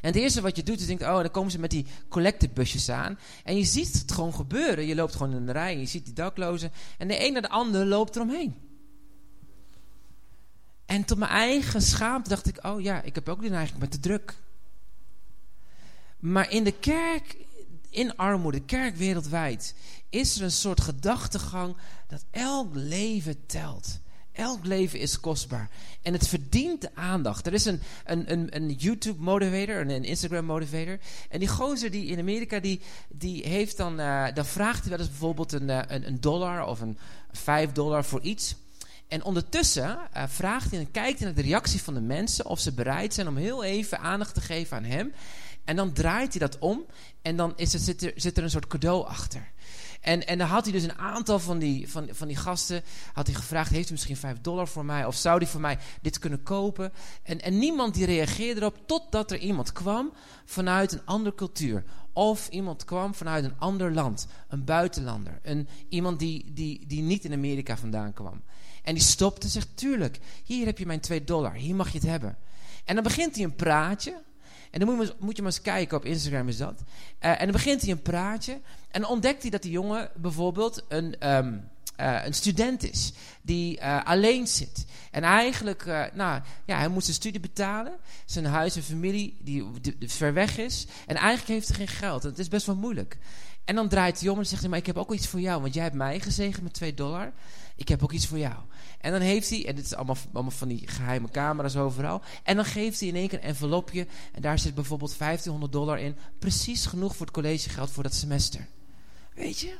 En 0.02 0.08
het 0.08 0.16
eerste 0.16 0.40
wat 0.40 0.56
je 0.56 0.62
doet 0.62 0.81
is 0.81 0.87
denkt, 0.87 1.02
oh, 1.02 1.16
dan 1.16 1.31
komen 1.31 1.50
ze 1.50 1.58
met 1.58 1.70
die 1.70 1.87
collectebusjes 2.08 2.88
aan. 2.88 3.19
En 3.44 3.56
je 3.56 3.64
ziet 3.64 3.93
het 3.93 4.12
gewoon 4.12 4.34
gebeuren. 4.34 4.87
Je 4.87 4.94
loopt 4.94 5.16
gewoon 5.16 5.34
in 5.34 5.46
de 5.46 5.52
rij 5.52 5.78
je 5.78 5.87
ziet 5.87 6.04
die 6.04 6.14
daklozen. 6.14 6.72
En 6.99 7.08
de 7.08 7.26
een 7.26 7.32
naar 7.32 7.43
de 7.43 7.49
ander 7.49 7.87
loopt 7.87 8.16
eromheen. 8.16 8.54
En 10.87 11.04
tot 11.04 11.19
mijn 11.19 11.31
eigen 11.31 11.82
schaamte 11.82 12.28
dacht 12.28 12.46
ik, 12.46 12.66
oh 12.66 12.81
ja, 12.81 13.02
ik 13.02 13.14
heb 13.14 13.28
ook 13.28 13.40
die 13.40 13.50
neiging 13.50 13.78
met 13.78 13.90
te 13.90 14.00
druk. 14.00 14.34
Maar 16.19 16.50
in 16.50 16.64
de 16.64 16.72
kerk, 16.72 17.37
in 17.90 18.16
armoede, 18.16 18.58
de 18.58 18.64
kerk 18.64 18.96
wereldwijd, 18.96 19.75
is 20.10 20.37
er 20.37 20.43
een 20.43 20.50
soort 20.50 20.81
gedachtegang 20.81 21.76
dat 22.06 22.25
elk 22.31 22.75
leven 22.75 23.46
telt. 23.46 24.00
Elk 24.32 24.64
leven 24.64 24.99
is 24.99 25.20
kostbaar. 25.20 25.70
En 26.02 26.12
het 26.12 26.29
verdient 26.29 26.94
aandacht. 26.94 27.46
Er 27.46 27.52
is 27.52 27.64
een, 27.64 27.81
een, 28.05 28.32
een, 28.32 28.56
een 28.56 28.73
YouTube 28.73 29.23
motivator, 29.23 29.76
een, 29.81 29.90
een 29.90 30.05
Instagram 30.05 30.44
motivator. 30.44 30.99
En 31.29 31.38
die 31.38 31.49
gozer 31.49 31.90
die 31.90 32.06
in 32.06 32.19
Amerika, 32.19 32.61
die, 32.61 32.81
die 33.08 33.49
heeft 33.49 33.76
dan, 33.76 34.00
uh, 34.00 34.26
dan 34.34 34.46
vraagt 34.46 34.81
hij 34.81 34.90
wel 34.90 34.99
eens 34.99 35.08
bijvoorbeeld 35.08 35.52
een, 35.52 35.69
uh, 35.69 35.81
een, 35.87 36.06
een 36.06 36.20
dollar 36.20 36.67
of 36.67 36.81
een 36.81 36.99
vijf 37.32 37.73
dollar 37.73 38.05
voor 38.05 38.20
iets. 38.20 38.55
En 39.08 39.25
ondertussen 39.25 39.99
uh, 40.17 40.23
vraagt 40.26 40.70
hij 40.70 40.81
en 40.81 40.90
kijkt 40.90 41.19
hij 41.19 41.26
naar 41.26 41.37
de 41.37 41.49
reactie 41.49 41.82
van 41.82 41.94
de 41.94 42.00
mensen 42.00 42.46
of 42.46 42.61
ze 42.61 42.73
bereid 42.73 43.14
zijn 43.14 43.29
om 43.29 43.37
heel 43.37 43.64
even 43.64 43.99
aandacht 43.99 44.34
te 44.34 44.40
geven 44.40 44.76
aan 44.76 44.84
hem. 44.84 45.12
En 45.64 45.76
dan 45.76 45.93
draait 45.93 46.31
hij 46.31 46.40
dat 46.40 46.58
om 46.58 46.84
en 47.23 47.37
dan 47.37 47.52
is 47.56 47.73
het, 47.73 47.82
zit, 47.82 48.02
er, 48.02 48.12
zit 48.14 48.37
er 48.37 48.43
een 48.43 48.50
soort 48.50 48.67
cadeau 48.67 49.06
achter. 49.06 49.51
En, 50.02 50.26
en 50.26 50.38
dan 50.38 50.46
had 50.46 50.64
hij 50.64 50.72
dus 50.72 50.82
een 50.82 50.99
aantal 50.99 51.38
van 51.38 51.58
die, 51.58 51.90
van, 51.90 52.08
van 52.10 52.28
die 52.28 52.37
gasten 52.37 52.82
had 53.12 53.26
hij 53.26 53.37
gevraagd: 53.37 53.70
Heeft 53.70 53.88
u 53.88 53.93
misschien 53.93 54.16
5 54.16 54.40
dollar 54.40 54.69
voor 54.69 54.84
mij? 54.84 55.06
Of 55.06 55.14
zou 55.14 55.38
hij 55.38 55.46
voor 55.46 55.60
mij 55.60 55.78
dit 56.00 56.19
kunnen 56.19 56.43
kopen? 56.43 56.93
En, 57.22 57.40
en 57.40 57.58
niemand 57.58 57.94
die 57.94 58.06
reageerde 58.06 58.60
erop, 58.60 58.78
totdat 58.87 59.31
er 59.31 59.38
iemand 59.38 59.72
kwam 59.72 60.12
vanuit 60.44 60.93
een 60.93 61.04
andere 61.04 61.34
cultuur. 61.34 61.84
Of 62.12 62.49
iemand 62.49 62.84
kwam 62.84 63.14
vanuit 63.14 63.44
een 63.44 63.58
ander 63.58 63.93
land, 63.93 64.26
een 64.49 64.64
buitenlander. 64.64 65.38
Een, 65.43 65.69
iemand 65.88 66.19
die, 66.19 66.52
die, 66.52 66.87
die 66.87 67.02
niet 67.02 67.25
in 67.25 67.32
Amerika 67.32 67.76
vandaan 67.76 68.12
kwam. 68.12 68.43
En 68.82 68.94
die 68.94 69.02
stopte 69.02 69.46
en 69.46 69.52
zegt: 69.52 69.69
Tuurlijk, 69.75 70.19
hier 70.44 70.66
heb 70.66 70.78
je 70.78 70.87
mijn 70.87 71.00
2 71.00 71.25
dollar, 71.25 71.55
hier 71.55 71.75
mag 71.75 71.93
je 71.93 71.98
het 71.98 72.06
hebben. 72.06 72.37
En 72.84 72.94
dan 72.94 73.05
begint 73.05 73.34
hij 73.34 73.44
een 73.44 73.56
praatje. 73.56 74.22
En 74.72 74.80
dan 74.80 74.94
moet 74.94 75.06
je, 75.06 75.14
moet 75.19 75.36
je 75.36 75.42
maar 75.42 75.52
eens 75.52 75.60
kijken, 75.60 75.96
op 75.96 76.04
Instagram 76.04 76.48
is 76.48 76.56
dat. 76.56 76.82
Uh, 77.20 77.30
en 77.30 77.38
dan 77.38 77.52
begint 77.52 77.82
hij 77.82 77.90
een 77.90 78.02
praatje. 78.02 78.60
En 78.90 79.00
dan 79.00 79.10
ontdekt 79.10 79.42
hij 79.42 79.50
dat 79.50 79.62
die 79.62 79.70
jongen 79.70 80.10
bijvoorbeeld 80.16 80.84
een, 80.88 81.34
um, 81.34 81.69
uh, 82.00 82.24
een 82.24 82.34
student 82.34 82.90
is. 82.90 83.12
Die 83.42 83.78
uh, 83.78 84.04
alleen 84.04 84.46
zit. 84.46 84.86
En 85.10 85.22
eigenlijk, 85.22 85.84
nou 86.14 86.42
ja, 86.64 86.78
hij 86.78 86.88
moet 86.88 87.04
zijn 87.04 87.16
studie 87.16 87.40
betalen. 87.40 87.92
Zijn 88.24 88.44
huis 88.44 88.76
en 88.76 88.82
familie 88.82 89.36
die, 89.40 89.70
ver 90.00 90.32
weg 90.32 90.58
is. 90.58 90.86
En 91.06 91.16
eigenlijk 91.16 91.48
heeft 91.48 91.69
hij 91.69 91.76
geen 91.76 91.96
geld. 91.96 92.24
En 92.24 92.30
het 92.30 92.38
is 92.38 92.48
best 92.48 92.66
wel 92.66 92.76
moeilijk. 92.76 93.19
En 93.64 93.74
dan 93.74 93.88
draait 93.88 94.19
de 94.19 94.24
jongen 94.24 94.40
en 94.40 94.48
zegt 94.48 94.60
hij, 94.60 94.70
maar 94.70 94.78
ik 94.78 94.86
heb 94.86 94.96
ook 94.96 95.12
iets 95.12 95.28
voor 95.28 95.40
jou. 95.40 95.60
Want 95.62 95.74
jij 95.74 95.82
hebt 95.82 95.96
mij 95.96 96.20
gezegend 96.20 96.62
met 96.62 96.72
2 96.72 96.94
dollar. 96.94 97.32
Ik 97.76 97.88
heb 97.88 98.02
ook 98.02 98.12
iets 98.12 98.26
voor 98.26 98.38
jou. 98.38 98.56
En 99.02 99.12
dan 99.12 99.20
heeft 99.20 99.50
hij, 99.50 99.66
en 99.66 99.75
dit 99.75 99.84
is 99.84 99.94
allemaal, 99.94 100.16
allemaal 100.32 100.50
van 100.50 100.69
die 100.69 100.88
geheime 100.88 101.31
camera's 101.31 101.76
overal. 101.76 102.22
En 102.43 102.56
dan 102.56 102.64
geeft 102.64 103.00
hij 103.00 103.08
in 103.08 103.16
één 103.16 103.28
keer 103.28 103.38
een 103.38 103.44
envelopje. 103.44 104.06
En 104.32 104.43
daar 104.43 104.58
zit 104.58 104.75
bijvoorbeeld 104.75 105.19
1500 105.19 105.72
dollar 105.72 105.99
in. 105.99 106.16
Precies 106.38 106.87
genoeg 106.87 107.16
voor 107.16 107.26
het 107.26 107.34
collegegeld 107.34 107.90
voor 107.90 108.02
dat 108.02 108.14
semester. 108.14 108.66
Weet 109.34 109.58
je? 109.58 109.76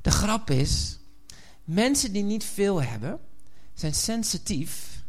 De 0.00 0.10
grap 0.10 0.50
is, 0.50 0.98
mensen 1.64 2.12
die 2.12 2.22
niet 2.22 2.44
veel 2.44 2.82
hebben, 2.82 3.20
zijn 3.74 3.94
sensitief 3.94 5.04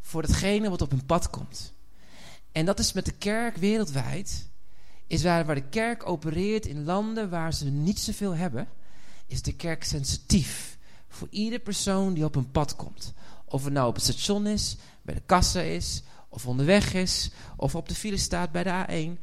voor 0.00 0.22
hetgene 0.22 0.70
wat 0.70 0.82
op 0.82 0.90
hun 0.90 1.06
pad 1.06 1.30
komt. 1.30 1.72
En 2.52 2.64
dat 2.66 2.78
is 2.78 2.92
met 2.92 3.04
de 3.04 3.12
kerk 3.12 3.56
wereldwijd, 3.56 4.48
is 5.06 5.22
waar, 5.22 5.44
waar 5.46 5.54
de 5.54 5.68
kerk 5.68 6.08
opereert 6.08 6.66
in 6.66 6.84
landen 6.84 7.30
waar 7.30 7.54
ze 7.54 7.70
niet 7.70 7.98
zoveel 7.98 8.34
hebben, 8.34 8.68
is 9.26 9.42
de 9.42 9.52
kerk 9.52 9.84
sensitief 9.84 10.78
voor 11.10 11.28
iedere 11.30 11.62
persoon 11.62 12.14
die 12.14 12.24
op 12.24 12.36
een 12.36 12.50
pad 12.50 12.76
komt. 12.76 13.12
Of 13.44 13.64
het 13.64 13.72
nou 13.72 13.88
op 13.88 13.94
het 13.94 14.04
station 14.04 14.46
is, 14.46 14.76
bij 15.02 15.14
de 15.14 15.22
kassa 15.26 15.60
is, 15.60 16.02
of 16.28 16.46
onderweg 16.46 16.94
is, 16.94 17.30
of 17.56 17.74
op 17.74 17.88
de 17.88 17.94
file 17.94 18.16
staat 18.16 18.52
bij 18.52 18.62
de 18.62 19.16
A1. 19.16 19.20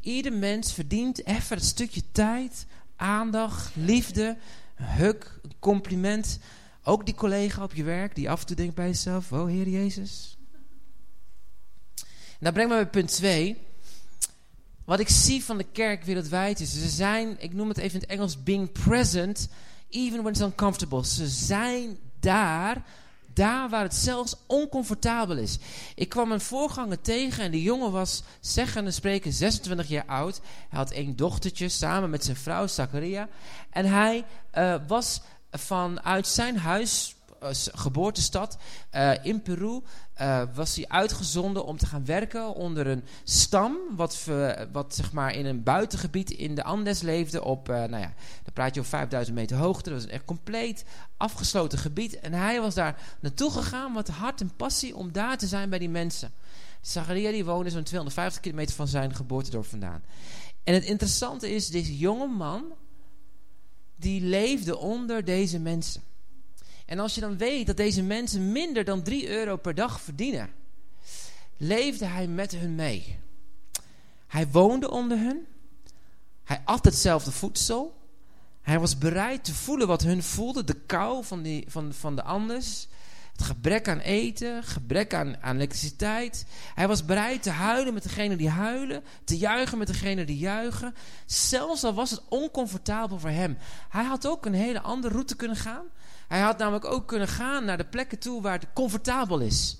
Ieder 0.00 0.32
mens 0.32 0.72
verdient 0.72 1.26
even 1.26 1.56
een 1.56 1.62
stukje 1.62 2.02
tijd, 2.12 2.66
aandacht, 2.96 3.70
liefde, 3.74 4.36
een 4.76 4.86
huk, 4.86 5.38
een 5.42 5.54
compliment. 5.58 6.38
Ook 6.82 7.04
die 7.04 7.14
collega 7.14 7.62
op 7.62 7.74
je 7.74 7.84
werk 7.84 8.14
die 8.14 8.30
af 8.30 8.40
en 8.40 8.46
toe 8.46 8.56
denkt 8.56 8.74
bij 8.74 8.86
jezelf: 8.86 9.32
Oh, 9.32 9.46
Heer 9.46 9.68
Jezus. 9.68 10.36
En 12.38 12.40
dat 12.40 12.52
brengt 12.52 12.70
me 12.70 12.76
bij 12.76 12.90
punt 12.90 13.12
2. 13.12 13.56
Wat 14.84 15.00
ik 15.00 15.08
zie 15.08 15.44
van 15.44 15.58
de 15.58 15.66
kerk 15.72 16.04
wereldwijd 16.04 16.60
is, 16.60 16.72
ze 16.72 16.88
zijn, 16.88 17.36
ik 17.38 17.52
noem 17.52 17.68
het 17.68 17.78
even 17.78 17.94
in 17.94 18.00
het 18.00 18.10
Engels, 18.10 18.42
being 18.42 18.72
present, 18.72 19.48
even 19.94 20.22
when 20.22 20.32
it's 20.32 20.40
uncomfortable. 20.40 21.04
Ze 21.04 21.26
zijn 21.26 21.98
daar, 22.20 22.82
daar 23.34 23.68
waar 23.68 23.82
het 23.82 23.94
zelfs 23.94 24.36
oncomfortabel 24.46 25.36
is. 25.36 25.58
Ik 25.94 26.08
kwam 26.08 26.32
een 26.32 26.40
voorganger 26.40 27.00
tegen 27.00 27.44
en 27.44 27.50
die 27.50 27.62
jongen 27.62 27.92
was, 27.92 28.22
zeggen 28.40 28.84
en 28.84 28.92
spreken, 28.92 29.32
26 29.32 29.88
jaar 29.88 30.06
oud. 30.06 30.40
Hij 30.68 30.78
had 30.78 30.90
één 30.90 31.16
dochtertje 31.16 31.68
samen 31.68 32.10
met 32.10 32.24
zijn 32.24 32.36
vrouw, 32.36 32.66
Zachariah. 32.66 33.26
En 33.70 33.84
hij 33.86 34.24
uh, 34.54 34.74
was 34.86 35.20
vanuit 35.50 36.26
zijn 36.26 36.58
huis 36.58 37.13
geboortestad 37.52 38.56
uh, 38.94 39.12
in 39.22 39.42
Peru 39.42 39.80
uh, 40.20 40.42
was 40.54 40.76
hij 40.76 40.88
uitgezonden 40.88 41.64
om 41.64 41.76
te 41.76 41.86
gaan 41.86 42.04
werken 42.04 42.54
onder 42.54 42.86
een 42.86 43.04
stam 43.24 43.76
wat, 43.96 44.28
wat 44.72 44.94
zeg 44.94 45.12
maar 45.12 45.34
in 45.34 45.46
een 45.46 45.62
buitengebied 45.62 46.30
in 46.30 46.54
de 46.54 46.64
Andes 46.64 47.00
leefde 47.00 47.44
op, 47.44 47.66
nou 47.66 47.96
ja, 47.96 48.12
dan 48.42 48.52
praat 48.52 48.74
je 48.74 48.80
over 48.80 48.92
5000 48.92 49.36
meter 49.36 49.56
hoogte. 49.56 49.90
Dat 49.90 49.98
was 49.98 50.08
een 50.08 50.14
echt 50.14 50.24
compleet 50.24 50.84
afgesloten 51.16 51.78
gebied. 51.78 52.20
En 52.20 52.32
hij 52.32 52.60
was 52.60 52.74
daar 52.74 53.16
naartoe 53.20 53.50
gegaan 53.50 53.92
met 53.92 54.08
hart 54.08 54.40
en 54.40 54.56
passie 54.56 54.96
om 54.96 55.12
daar 55.12 55.38
te 55.38 55.46
zijn 55.46 55.70
bij 55.70 55.78
die 55.78 55.88
mensen. 55.88 56.32
Zachariah 56.80 57.32
die 57.32 57.44
woonde 57.44 57.70
zo'n 57.70 57.82
250 57.82 58.40
kilometer 58.40 58.74
van 58.74 58.88
zijn 58.88 59.14
geboortedorp 59.14 59.66
vandaan. 59.66 60.02
En 60.64 60.74
het 60.74 60.84
interessante 60.84 61.50
is, 61.54 61.68
deze 61.68 61.98
jonge 61.98 62.26
man 62.26 62.64
die 63.96 64.20
leefde 64.20 64.76
onder 64.76 65.24
deze 65.24 65.58
mensen. 65.58 66.02
En 66.84 66.98
als 66.98 67.14
je 67.14 67.20
dan 67.20 67.36
weet 67.36 67.66
dat 67.66 67.76
deze 67.76 68.02
mensen 68.02 68.52
minder 68.52 68.84
dan 68.84 69.02
3 69.02 69.28
euro 69.28 69.56
per 69.56 69.74
dag 69.74 70.00
verdienen, 70.00 70.50
leefde 71.56 72.06
hij 72.06 72.26
met 72.26 72.52
hun 72.52 72.74
mee. 72.74 73.18
Hij 74.26 74.48
woonde 74.48 74.90
onder 74.90 75.18
hun. 75.18 75.46
Hij 76.44 76.60
at 76.64 76.84
hetzelfde 76.84 77.32
voedsel. 77.32 78.02
Hij 78.62 78.78
was 78.78 78.98
bereid 78.98 79.44
te 79.44 79.54
voelen 79.54 79.86
wat 79.86 80.02
hun 80.02 80.22
voelden, 80.22 80.66
de 80.66 80.80
kou 80.86 81.24
van, 81.24 81.64
van, 81.66 81.92
van 81.92 82.16
de 82.16 82.22
anders. 82.22 82.88
Het 83.32 83.42
gebrek 83.42 83.88
aan 83.88 83.98
eten, 83.98 84.62
gebrek 84.62 85.14
aan, 85.14 85.36
aan 85.42 85.56
elektriciteit. 85.56 86.46
Hij 86.74 86.88
was 86.88 87.04
bereid 87.04 87.42
te 87.42 87.50
huilen 87.50 87.94
met 87.94 88.02
degenen 88.02 88.38
die 88.38 88.48
huilen, 88.48 89.04
te 89.24 89.36
juichen 89.36 89.78
met 89.78 89.86
degenen 89.86 90.26
die 90.26 90.38
juichen. 90.38 90.94
Zelfs 91.26 91.84
al 91.84 91.94
was 91.94 92.10
het 92.10 92.22
oncomfortabel 92.28 93.18
voor 93.18 93.30
hem. 93.30 93.58
Hij 93.88 94.04
had 94.04 94.26
ook 94.26 94.46
een 94.46 94.54
hele 94.54 94.80
andere 94.80 95.12
route 95.12 95.36
kunnen 95.36 95.56
gaan. 95.56 95.84
Hij 96.28 96.40
had 96.40 96.58
namelijk 96.58 96.84
ook 96.84 97.06
kunnen 97.06 97.28
gaan 97.28 97.64
naar 97.64 97.76
de 97.76 97.84
plekken 97.84 98.18
toe 98.18 98.42
waar 98.42 98.58
het 98.58 98.72
comfortabel 98.74 99.40
is. 99.40 99.78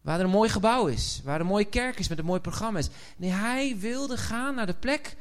Waar 0.00 0.18
er 0.18 0.24
een 0.24 0.30
mooi 0.30 0.48
gebouw 0.48 0.86
is, 0.86 1.20
waar 1.24 1.40
een 1.40 1.46
mooie 1.46 1.64
kerk 1.64 1.98
is 1.98 2.08
met 2.08 2.18
een 2.18 2.24
mooi 2.24 2.40
programma 2.40 2.78
is. 2.78 2.88
Nee, 3.16 3.30
hij 3.30 3.76
wilde 3.78 4.16
gaan 4.16 4.54
naar 4.54 4.66
de 4.66 4.74
plek 4.74 5.16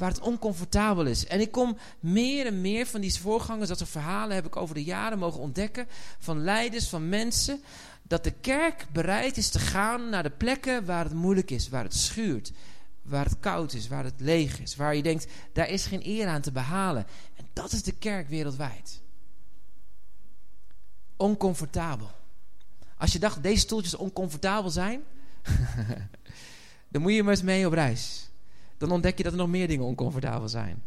waar 0.00 0.10
het 0.10 0.20
oncomfortabel 0.20 1.06
is. 1.06 1.26
En 1.26 1.40
ik 1.40 1.52
kom 1.52 1.76
meer 2.00 2.46
en 2.46 2.60
meer 2.60 2.86
van 2.86 3.00
die 3.00 3.20
voorgangers, 3.20 3.68
dat 3.68 3.78
soort 3.78 3.90
verhalen 3.90 4.34
heb 4.34 4.46
ik 4.46 4.56
over 4.56 4.74
de 4.74 4.84
jaren 4.84 5.18
mogen 5.18 5.40
ontdekken. 5.40 5.86
Van 6.18 6.42
leiders, 6.42 6.88
van 6.88 7.08
mensen. 7.08 7.62
Dat 8.02 8.24
de 8.24 8.30
kerk 8.30 8.86
bereid 8.92 9.36
is 9.36 9.48
te 9.48 9.58
gaan 9.58 10.08
naar 10.08 10.22
de 10.22 10.30
plekken 10.30 10.84
waar 10.84 11.04
het 11.04 11.14
moeilijk 11.14 11.50
is, 11.50 11.68
waar 11.68 11.84
het 11.84 11.94
schuurt. 11.94 12.52
Waar 13.02 13.24
het 13.24 13.40
koud 13.40 13.72
is, 13.72 13.88
waar 13.88 14.04
het 14.04 14.20
leeg 14.20 14.60
is. 14.60 14.76
Waar 14.76 14.96
je 14.96 15.02
denkt, 15.02 15.26
daar 15.52 15.68
is 15.68 15.86
geen 15.86 16.06
eer 16.06 16.26
aan 16.26 16.40
te 16.40 16.52
behalen. 16.52 17.06
En 17.36 17.48
dat 17.52 17.72
is 17.72 17.82
de 17.82 17.94
kerk 17.94 18.28
wereldwijd. 18.28 19.00
Oncomfortabel. 21.20 22.10
Als 22.96 23.12
je 23.12 23.18
dacht, 23.18 23.42
deze 23.42 23.60
stoeltjes 23.60 23.94
oncomfortabel 23.94 24.70
zijn, 24.70 25.02
dan 26.92 27.02
moet 27.02 27.12
je 27.12 27.22
maar 27.22 27.32
eens 27.32 27.42
mee 27.42 27.66
op 27.66 27.72
reis 27.72 28.30
dan 28.80 28.90
ontdek 28.90 29.16
je 29.16 29.22
dat 29.22 29.32
er 29.32 29.38
nog 29.38 29.48
meer 29.48 29.68
dingen 29.68 29.84
oncomfortabel 29.84 30.48
zijn. 30.48 30.82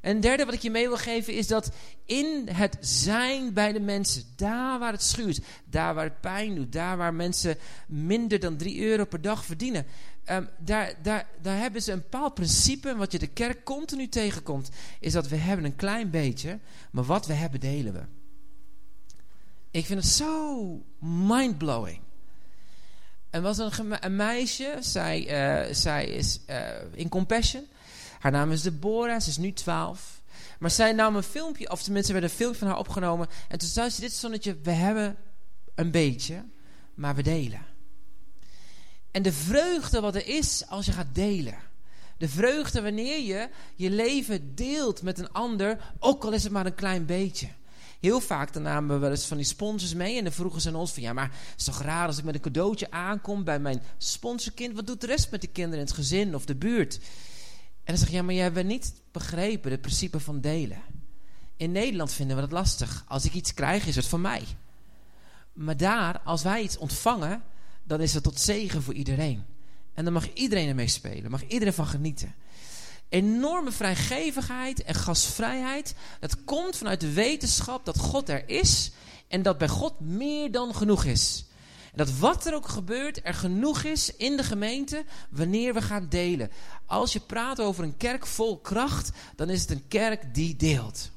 En 0.00 0.12
het 0.12 0.22
derde 0.22 0.44
wat 0.44 0.54
ik 0.54 0.62
je 0.62 0.70
mee 0.70 0.88
wil 0.88 0.96
geven 0.96 1.34
is 1.34 1.46
dat 1.46 1.70
in 2.04 2.48
het 2.52 2.76
zijn 2.80 3.52
bij 3.52 3.72
de 3.72 3.80
mensen, 3.80 4.22
daar 4.36 4.78
waar 4.78 4.92
het 4.92 5.02
schuurt, 5.02 5.40
daar 5.64 5.94
waar 5.94 6.04
het 6.04 6.20
pijn 6.20 6.54
doet, 6.54 6.72
daar 6.72 6.96
waar 6.96 7.14
mensen 7.14 7.56
minder 7.86 8.40
dan 8.40 8.56
3 8.56 8.80
euro 8.80 9.04
per 9.04 9.20
dag 9.20 9.44
verdienen, 9.44 9.86
ehm, 10.24 10.44
daar, 10.58 10.94
daar, 11.02 11.26
daar 11.42 11.58
hebben 11.58 11.82
ze 11.82 11.92
een 11.92 11.98
bepaald 11.98 12.34
principe. 12.34 12.96
wat 12.96 13.12
je 13.12 13.18
de 13.18 13.26
kerk 13.26 13.64
continu 13.64 14.08
tegenkomt, 14.08 14.68
is 15.00 15.12
dat 15.12 15.28
we 15.28 15.36
hebben 15.36 15.64
een 15.64 15.76
klein 15.76 16.10
beetje, 16.10 16.58
maar 16.90 17.04
wat 17.04 17.26
we 17.26 17.32
hebben 17.32 17.60
delen 17.60 17.92
we. 17.92 18.17
Ik 19.78 19.86
vind 19.86 20.02
het 20.02 20.12
zo 20.12 20.82
mindblowing. 21.00 22.00
Er 23.30 23.40
was 23.40 23.58
een, 23.58 24.04
een 24.04 24.16
meisje, 24.16 24.76
zij, 24.80 25.20
uh, 25.68 25.74
zij 25.74 26.06
is 26.06 26.40
uh, 26.50 26.68
in 26.92 27.08
Compassion. 27.08 27.66
Haar 28.18 28.32
naam 28.32 28.52
is 28.52 28.62
Deborah, 28.62 29.20
ze 29.20 29.28
is 29.28 29.36
nu 29.36 29.52
12. 29.52 30.22
Maar 30.58 30.70
zij 30.70 30.92
nam 30.92 31.16
een 31.16 31.22
filmpje, 31.22 31.70
of 31.70 31.82
tenminste 31.82 32.12
werd 32.12 32.24
een 32.24 32.30
filmpje 32.30 32.58
van 32.58 32.68
haar 32.68 32.78
opgenomen. 32.78 33.28
En 33.48 33.58
toen 33.58 33.68
zei 33.68 33.90
ze 33.90 34.00
dit 34.00 34.12
zonnetje, 34.12 34.56
we 34.62 34.70
hebben 34.70 35.16
een 35.74 35.90
beetje, 35.90 36.44
maar 36.94 37.14
we 37.14 37.22
delen. 37.22 37.66
En 39.10 39.22
de 39.22 39.32
vreugde 39.32 40.00
wat 40.00 40.14
er 40.14 40.26
is 40.26 40.64
als 40.68 40.86
je 40.86 40.92
gaat 40.92 41.14
delen. 41.14 41.56
De 42.16 42.28
vreugde 42.28 42.82
wanneer 42.82 43.20
je 43.20 43.48
je 43.74 43.90
leven 43.90 44.54
deelt 44.54 45.02
met 45.02 45.18
een 45.18 45.32
ander, 45.32 45.94
ook 45.98 46.24
al 46.24 46.32
is 46.32 46.42
het 46.42 46.52
maar 46.52 46.66
een 46.66 46.74
klein 46.74 47.06
beetje. 47.06 47.48
Heel 48.00 48.20
vaak 48.20 48.52
dan 48.52 48.62
namen 48.62 48.94
we 48.94 49.00
wel 49.00 49.10
eens 49.10 49.26
van 49.26 49.36
die 49.36 49.46
sponsors 49.46 49.94
mee. 49.94 50.16
En 50.16 50.24
dan 50.24 50.32
vroegen 50.32 50.60
ze 50.60 50.68
aan 50.68 50.74
ons 50.74 50.92
van... 50.92 51.02
Ja, 51.02 51.12
maar 51.12 51.30
het 51.30 51.58
is 51.58 51.64
toch 51.64 51.82
raar 51.82 52.06
als 52.06 52.18
ik 52.18 52.24
met 52.24 52.34
een 52.34 52.40
cadeautje 52.40 52.90
aankom 52.90 53.44
bij 53.44 53.58
mijn 53.58 53.82
sponsorkind. 53.98 54.74
Wat 54.74 54.86
doet 54.86 55.00
de 55.00 55.06
rest 55.06 55.30
met 55.30 55.40
de 55.40 55.46
kinderen 55.46 55.78
in 55.78 55.84
het 55.84 55.94
gezin 55.94 56.34
of 56.34 56.44
de 56.44 56.56
buurt? 56.56 56.96
En 57.84 57.94
dan 57.94 57.96
zeg 57.96 58.08
je, 58.08 58.14
ja, 58.14 58.22
maar 58.22 58.34
jij 58.34 58.50
hebt 58.50 58.64
niet 58.64 58.92
begrepen 59.12 59.70
het 59.70 59.80
principe 59.80 60.20
van 60.20 60.40
delen. 60.40 60.82
In 61.56 61.72
Nederland 61.72 62.12
vinden 62.12 62.36
we 62.36 62.42
dat 62.42 62.52
lastig. 62.52 63.04
Als 63.06 63.24
ik 63.24 63.34
iets 63.34 63.54
krijg, 63.54 63.86
is 63.86 63.96
het 63.96 64.06
van 64.06 64.20
mij. 64.20 64.44
Maar 65.52 65.76
daar, 65.76 66.20
als 66.20 66.42
wij 66.42 66.62
iets 66.62 66.78
ontvangen, 66.78 67.42
dan 67.84 68.00
is 68.00 68.14
het 68.14 68.22
tot 68.22 68.40
zegen 68.40 68.82
voor 68.82 68.94
iedereen. 68.94 69.44
En 69.94 70.04
dan 70.04 70.12
mag 70.12 70.32
iedereen 70.32 70.68
ermee 70.68 70.88
spelen, 70.88 71.30
mag 71.30 71.46
iedereen 71.46 71.74
van 71.74 71.86
genieten 71.86 72.34
enorme 73.08 73.72
vrijgevigheid 73.72 74.82
en 74.82 74.94
gasvrijheid. 74.94 75.94
Dat 76.20 76.44
komt 76.44 76.76
vanuit 76.76 77.00
de 77.00 77.12
wetenschap 77.12 77.84
dat 77.84 77.98
God 77.98 78.28
er 78.28 78.48
is 78.48 78.90
en 79.28 79.42
dat 79.42 79.58
bij 79.58 79.68
God 79.68 80.00
meer 80.00 80.50
dan 80.50 80.74
genoeg 80.74 81.04
is. 81.04 81.44
En 81.92 81.98
dat 82.04 82.18
wat 82.18 82.46
er 82.46 82.54
ook 82.54 82.68
gebeurt, 82.68 83.20
er 83.22 83.34
genoeg 83.34 83.82
is 83.82 84.16
in 84.16 84.36
de 84.36 84.42
gemeente 84.42 85.04
wanneer 85.30 85.74
we 85.74 85.82
gaan 85.82 86.06
delen. 86.08 86.50
Als 86.86 87.12
je 87.12 87.20
praat 87.20 87.60
over 87.60 87.84
een 87.84 87.96
kerk 87.96 88.26
vol 88.26 88.58
kracht, 88.58 89.10
dan 89.36 89.50
is 89.50 89.60
het 89.60 89.70
een 89.70 89.88
kerk 89.88 90.34
die 90.34 90.56
deelt. 90.56 91.10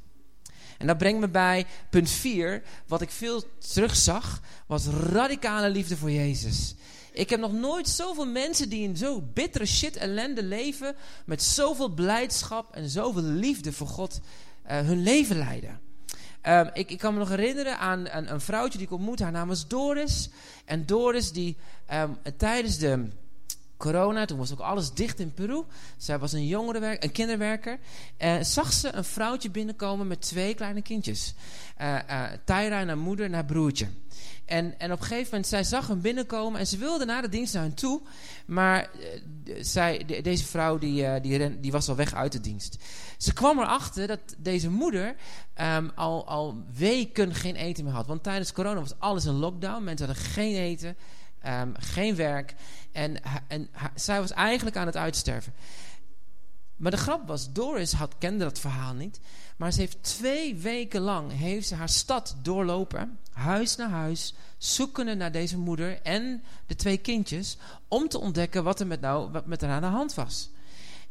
En 0.78 0.88
dat 0.88 0.98
brengt 0.98 1.20
me 1.20 1.28
bij 1.28 1.66
punt 1.90 2.10
4, 2.10 2.64
wat 2.88 3.02
ik 3.02 3.12
veel 3.12 3.44
terugzag, 3.58 4.42
was 4.66 4.86
radicale 4.86 5.70
liefde 5.70 5.98
voor 5.98 6.12
Jezus. 6.12 6.76
Ik 7.12 7.30
heb 7.30 7.40
nog 7.40 7.54
nooit 7.54 7.88
zoveel 7.88 8.26
mensen 8.26 8.70
die 8.70 8.84
in 8.84 8.98
zo 8.98 9.22
bittere 9.34 9.66
shit 9.66 9.96
ellende 9.96 10.44
leven, 10.44 10.96
met 11.26 11.44
zoveel 11.44 11.90
blijdschap 11.90 12.76
en 12.76 12.90
zoveel 12.90 13.22
liefde 13.22 13.74
voor 13.74 13.88
God 13.88 14.20
uh, 14.66 14.80
hun 14.80 15.04
leven 15.04 15.38
leiden. 15.38 15.80
Um, 16.48 16.70
ik, 16.74 16.92
ik, 16.92 16.98
kan 16.98 17.14
me 17.14 17.20
nog 17.20 17.30
herinneren 17.30 17.78
aan, 17.78 18.08
een 18.10 18.42
vrouwtje 18.42 18.78
die 18.78 18.88
ik 18.88 18.94
ontmoette. 18.94 19.24
Haar 19.24 19.32
naam 19.32 19.48
was 19.48 19.68
Doris. 19.68 20.30
En 20.66 20.86
Doris 20.86 21.32
die 21.32 21.58
um, 21.94 22.18
tijdens 22.38 22.78
de 22.78 23.08
corona, 23.82 24.26
toen 24.26 24.38
was 24.38 24.52
ook 24.52 24.60
alles 24.60 24.94
dicht 24.94 25.20
in 25.20 25.34
Peru. 25.34 25.64
Zij 25.98 26.20
was 26.20 26.34
een, 26.34 26.48
jongerenwerk, 26.48 27.04
een 27.04 27.12
kinderwerker. 27.12 27.80
En 28.18 28.46
zag 28.46 28.74
ze 28.74 28.94
een 28.94 29.04
vrouwtje 29.04 29.50
binnenkomen 29.50 30.08
met 30.08 30.22
twee 30.22 30.54
kleine 30.54 30.82
kindjes. 30.82 31.34
Uh, 31.82 31.88
uh, 32.10 32.24
Tyra 32.46 32.80
en 32.80 32.88
haar 32.88 32.98
moeder 32.98 33.26
en 33.26 33.34
haar 33.34 33.46
broertje. 33.46 33.88
En, 34.46 34.80
en 34.80 34.92
op 34.92 35.00
een 35.00 35.06
gegeven 35.06 35.30
moment, 35.30 35.48
zij 35.48 35.64
zag 35.64 35.88
hem 35.88 36.02
binnenkomen 36.02 36.60
en 36.60 36.68
ze 36.68 36.78
wilde 36.78 37.06
naar 37.06 37.22
de 37.22 37.30
dienst 37.30 37.54
naar 37.54 37.64
hen 37.64 37.74
toe. 37.74 38.02
Maar 38.46 38.90
uh, 39.46 39.56
zij, 39.62 40.06
deze 40.24 40.46
vrouw 40.46 40.78
die, 40.78 41.04
uh, 41.04 41.14
die, 41.22 41.60
die, 41.60 41.72
was 41.72 41.90
al 41.90 41.96
weg 41.96 42.14
uit 42.14 42.32
de 42.32 42.40
dienst. 42.40 42.78
Ze 43.18 43.34
kwam 43.34 43.60
erachter 43.60 44.08
dat 44.08 44.20
deze 44.38 44.70
moeder 44.70 45.16
um, 45.62 45.92
al, 45.96 46.28
al 46.28 46.64
weken 46.78 47.36
geen 47.36 47.56
eten 47.56 47.84
meer 47.84 47.94
had. 47.94 48.08
Want 48.08 48.24
tijdens 48.24 48.54
corona 48.54 48.80
was 48.80 49.00
alles 49.00 49.26
een 49.26 49.40
lockdown. 49.40 49.84
Mensen 49.84 50.06
hadden 50.06 50.26
geen 50.26 50.56
eten, 50.56 50.96
um, 51.48 51.74
geen 51.78 52.16
werk. 52.16 52.56
En, 52.92 53.18
en 53.48 53.70
zij 53.96 54.20
was 54.20 54.32
eigenlijk 54.32 54.76
aan 54.76 54.86
het 54.86 54.98
uitsterven. 54.98 55.54
Maar 56.82 56.92
de 56.92 56.98
grap 56.98 57.28
was, 57.28 57.52
Doris 57.52 57.94
had, 57.94 58.16
kende 58.18 58.44
dat 58.44 58.60
verhaal 58.60 58.94
niet. 58.94 59.20
Maar 59.58 59.72
ze 59.72 59.80
heeft 59.80 60.04
twee 60.04 60.56
weken 60.56 61.02
lang 61.02 61.32
heeft 61.32 61.68
ze 61.68 61.76
haar 61.76 61.90
stad 61.90 62.36
doorlopen. 62.42 63.20
Huis 63.32 63.76
naar 63.76 63.90
huis. 63.90 64.34
Zoekende 64.58 65.16
naar 65.16 65.32
deze 65.32 65.58
moeder 65.58 66.02
en 66.02 66.44
de 66.68 66.76
twee 66.76 66.98
kindjes. 66.98 67.58
Om 67.88 68.08
te 68.08 68.20
ontdekken 68.20 68.64
wat 68.64 68.80
er 68.80 68.88
met, 68.88 69.02
nou, 69.02 69.32
wat 69.32 69.46
met 69.46 69.62
haar 69.62 69.72
aan 69.72 69.82
de 69.82 69.88
hand 69.88 70.14
was. 70.14 70.50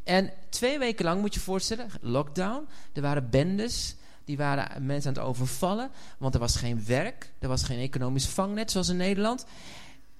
En 0.03 0.31
twee 0.49 0.79
weken 0.79 1.05
lang 1.05 1.21
moet 1.21 1.33
je 1.33 1.39
je 1.39 1.45
voorstellen, 1.45 1.89
lockdown. 2.01 2.67
Er 2.93 3.01
waren 3.01 3.29
bendes. 3.29 3.95
Die 4.25 4.37
waren 4.37 4.85
mensen 4.85 5.09
aan 5.09 5.17
het 5.17 5.27
overvallen. 5.27 5.91
Want 6.17 6.33
er 6.33 6.39
was 6.39 6.55
geen 6.55 6.85
werk. 6.85 7.31
Er 7.39 7.47
was 7.47 7.63
geen 7.63 7.79
economisch 7.79 8.27
vangnet 8.27 8.71
zoals 8.71 8.89
in 8.89 8.97
Nederland. 8.97 9.45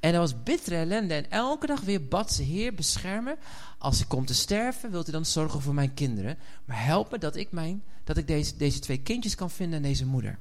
En 0.01 0.13
er 0.13 0.19
was 0.19 0.43
bittere 0.43 0.75
ellende. 0.75 1.13
En 1.13 1.31
elke 1.31 1.65
dag 1.65 1.81
weer 1.81 2.07
bad 2.07 2.33
ze, 2.33 2.43
Heer, 2.43 2.73
beschermen. 2.73 3.37
Als 3.77 4.01
ik 4.01 4.07
kom 4.07 4.25
te 4.25 4.33
sterven, 4.33 4.91
wilt 4.91 5.07
u 5.07 5.11
dan 5.11 5.25
zorgen 5.25 5.61
voor 5.61 5.73
mijn 5.73 5.93
kinderen. 5.93 6.37
Maar 6.65 6.85
help 6.85 7.11
me 7.11 7.17
dat 7.17 7.35
ik, 7.35 7.51
mijn, 7.51 7.83
dat 8.03 8.17
ik 8.17 8.27
deze, 8.27 8.57
deze 8.57 8.79
twee 8.79 9.01
kindjes 9.01 9.35
kan 9.35 9.51
vinden 9.51 9.77
en 9.77 9.83
deze 9.83 10.05
moeder. 10.05 10.37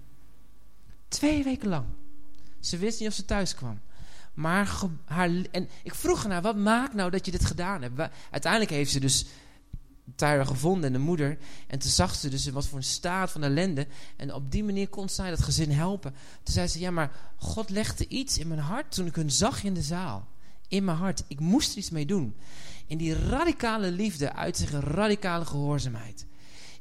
Twee 1.08 1.44
weken 1.44 1.68
lang. 1.68 1.84
Ze 2.60 2.76
wist 2.76 3.00
niet 3.00 3.08
of 3.08 3.14
ze 3.14 3.24
thuis 3.24 3.54
kwam. 3.54 3.80
Maar 4.34 4.80
haar, 5.04 5.30
en 5.50 5.68
ik 5.82 5.94
vroeg 5.94 6.24
haar, 6.24 6.42
wat 6.42 6.56
maakt 6.56 6.94
nou 6.94 7.10
dat 7.10 7.24
je 7.24 7.30
dit 7.30 7.44
gedaan 7.44 7.82
hebt? 7.82 8.10
Uiteindelijk 8.30 8.72
heeft 8.72 8.90
ze 8.90 9.00
dus 9.00 9.26
Tyra 10.14 10.44
gevonden 10.44 10.84
en 10.84 10.92
de 10.92 10.98
moeder. 10.98 11.38
En 11.66 11.78
toen 11.78 11.90
zag 11.90 12.14
ze 12.14 12.28
dus 12.28 12.48
wat 12.48 12.66
voor 12.66 12.78
een 12.78 12.84
staat 12.84 13.30
van 13.30 13.42
ellende. 13.42 13.86
En 14.16 14.34
op 14.34 14.50
die 14.50 14.64
manier 14.64 14.88
kon 14.88 15.08
zij 15.08 15.30
dat 15.30 15.42
gezin 15.42 15.70
helpen. 15.70 16.14
Toen 16.42 16.54
zei 16.54 16.66
ze, 16.66 16.78
ja 16.78 16.90
maar 16.90 17.12
God 17.36 17.70
legde 17.70 18.08
iets 18.08 18.38
in 18.38 18.48
mijn 18.48 18.60
hart 18.60 18.92
toen 18.92 19.06
ik 19.06 19.14
hun 19.14 19.30
zag 19.30 19.64
in 19.64 19.74
de 19.74 19.82
zaal. 19.82 20.28
In 20.68 20.84
mijn 20.84 20.96
hart. 20.96 21.24
Ik 21.28 21.40
moest 21.40 21.72
er 21.72 21.78
iets 21.78 21.90
mee 21.90 22.06
doen. 22.06 22.36
In 22.86 22.98
die 22.98 23.14
radicale 23.14 23.90
liefde 23.90 24.32
uit 24.32 24.56
zich 24.56 24.70
radicale 24.70 25.44
gehoorzaamheid. 25.44 26.26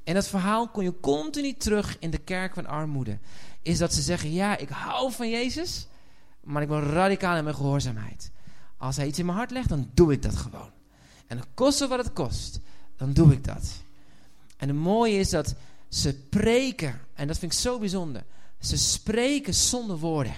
En 0.04 0.14
dat 0.14 0.28
verhaal 0.28 0.70
kon 0.70 0.84
je 0.84 1.00
continu 1.00 1.54
terug 1.54 1.98
in 2.00 2.10
de 2.10 2.18
kerk 2.18 2.54
van 2.54 2.66
armoede. 2.66 3.20
Is 3.62 3.78
dat 3.78 3.94
ze 3.94 4.02
zeggen, 4.02 4.32
ja 4.32 4.58
ik 4.58 4.70
hou 4.70 5.12
van 5.12 5.30
Jezus. 5.30 5.88
Maar 6.44 6.62
ik 6.62 6.68
ben 6.68 6.82
radicaal 6.82 7.38
in 7.38 7.44
mijn 7.44 7.56
gehoorzaamheid. 7.56 8.32
Als 8.78 8.96
hij 8.96 9.08
iets 9.08 9.20
in 9.20 9.26
mijn 9.26 9.38
hart 9.38 9.52
legt, 9.52 9.70
dan 9.70 9.90
doe 9.94 10.12
ik 10.12 10.22
dat 10.22 10.36
gewoon. 10.36 10.72
En 11.28 11.38
het 11.38 11.48
kost 11.54 11.88
wat 11.88 11.98
het 11.98 12.14
kost 12.14 12.60
dan 13.00 13.14
doe 13.14 13.32
ik 13.32 13.44
dat. 13.44 13.72
En 14.58 14.68
het 14.68 14.78
mooie 14.78 15.18
is 15.18 15.30
dat 15.30 15.56
Ze 15.90 16.16
preken, 16.30 17.02
en 17.14 17.28
dat 17.28 17.38
vind 17.38 17.54
ik 17.54 17.60
zo 17.60 17.80
bijzonder. 17.80 18.24
Ze 18.60 18.78
spreken 18.78 19.54
zonder 19.54 19.98
woorden. 19.98 20.34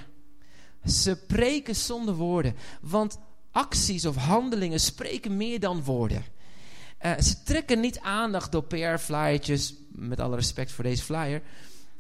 Ze 0.85 1.15
preken 1.27 1.75
zonder 1.75 2.15
woorden. 2.15 2.55
Want 2.81 3.17
acties 3.51 4.05
of 4.05 4.15
handelingen 4.15 4.79
spreken 4.79 5.37
meer 5.37 5.59
dan 5.59 5.83
woorden. 5.83 6.23
Uh, 7.05 7.19
ze 7.19 7.43
trekken 7.43 7.79
niet 7.79 7.99
aandacht 7.99 8.51
door 8.51 8.63
PR-flyertjes, 8.63 9.73
met 9.89 10.19
alle 10.19 10.35
respect 10.35 10.71
voor 10.71 10.83
deze 10.83 11.03
flyer. 11.03 11.41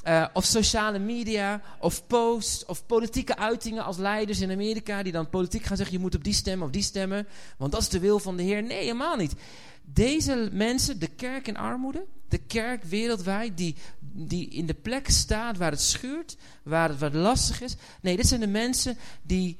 Uh, 0.07 0.25
of 0.33 0.45
sociale 0.45 0.99
media, 0.99 1.61
of 1.79 2.07
posts, 2.07 2.65
of 2.65 2.85
politieke 2.85 3.37
uitingen 3.37 3.83
als 3.83 3.97
leiders 3.97 4.39
in 4.39 4.51
Amerika 4.51 5.03
die 5.03 5.11
dan 5.11 5.29
politiek 5.29 5.63
gaan 5.63 5.77
zeggen: 5.77 5.95
je 5.95 6.01
moet 6.01 6.15
op 6.15 6.23
die 6.23 6.33
stemmen 6.33 6.67
of 6.67 6.73
die 6.73 6.81
stemmen, 6.81 7.27
want 7.57 7.71
dat 7.71 7.81
is 7.81 7.89
de 7.89 7.99
wil 7.99 8.19
van 8.19 8.37
de 8.37 8.43
Heer. 8.43 8.63
Nee, 8.63 8.77
helemaal 8.77 9.15
niet. 9.15 9.33
Deze 9.81 10.49
mensen, 10.51 10.99
de 10.99 11.07
kerk 11.07 11.47
in 11.47 11.57
armoede, 11.57 12.05
de 12.27 12.37
kerk 12.37 12.83
wereldwijd, 12.83 13.57
die, 13.57 13.75
die 13.99 14.49
in 14.49 14.65
de 14.65 14.73
plek 14.73 15.09
staat 15.09 15.57
waar 15.57 15.71
het 15.71 15.81
schuurt, 15.81 16.37
waar 16.63 16.99
het 16.99 17.13
lastig 17.13 17.61
is. 17.61 17.75
Nee, 18.01 18.15
dit 18.15 18.27
zijn 18.27 18.39
de 18.39 18.47
mensen 18.47 18.97
die. 19.21 19.57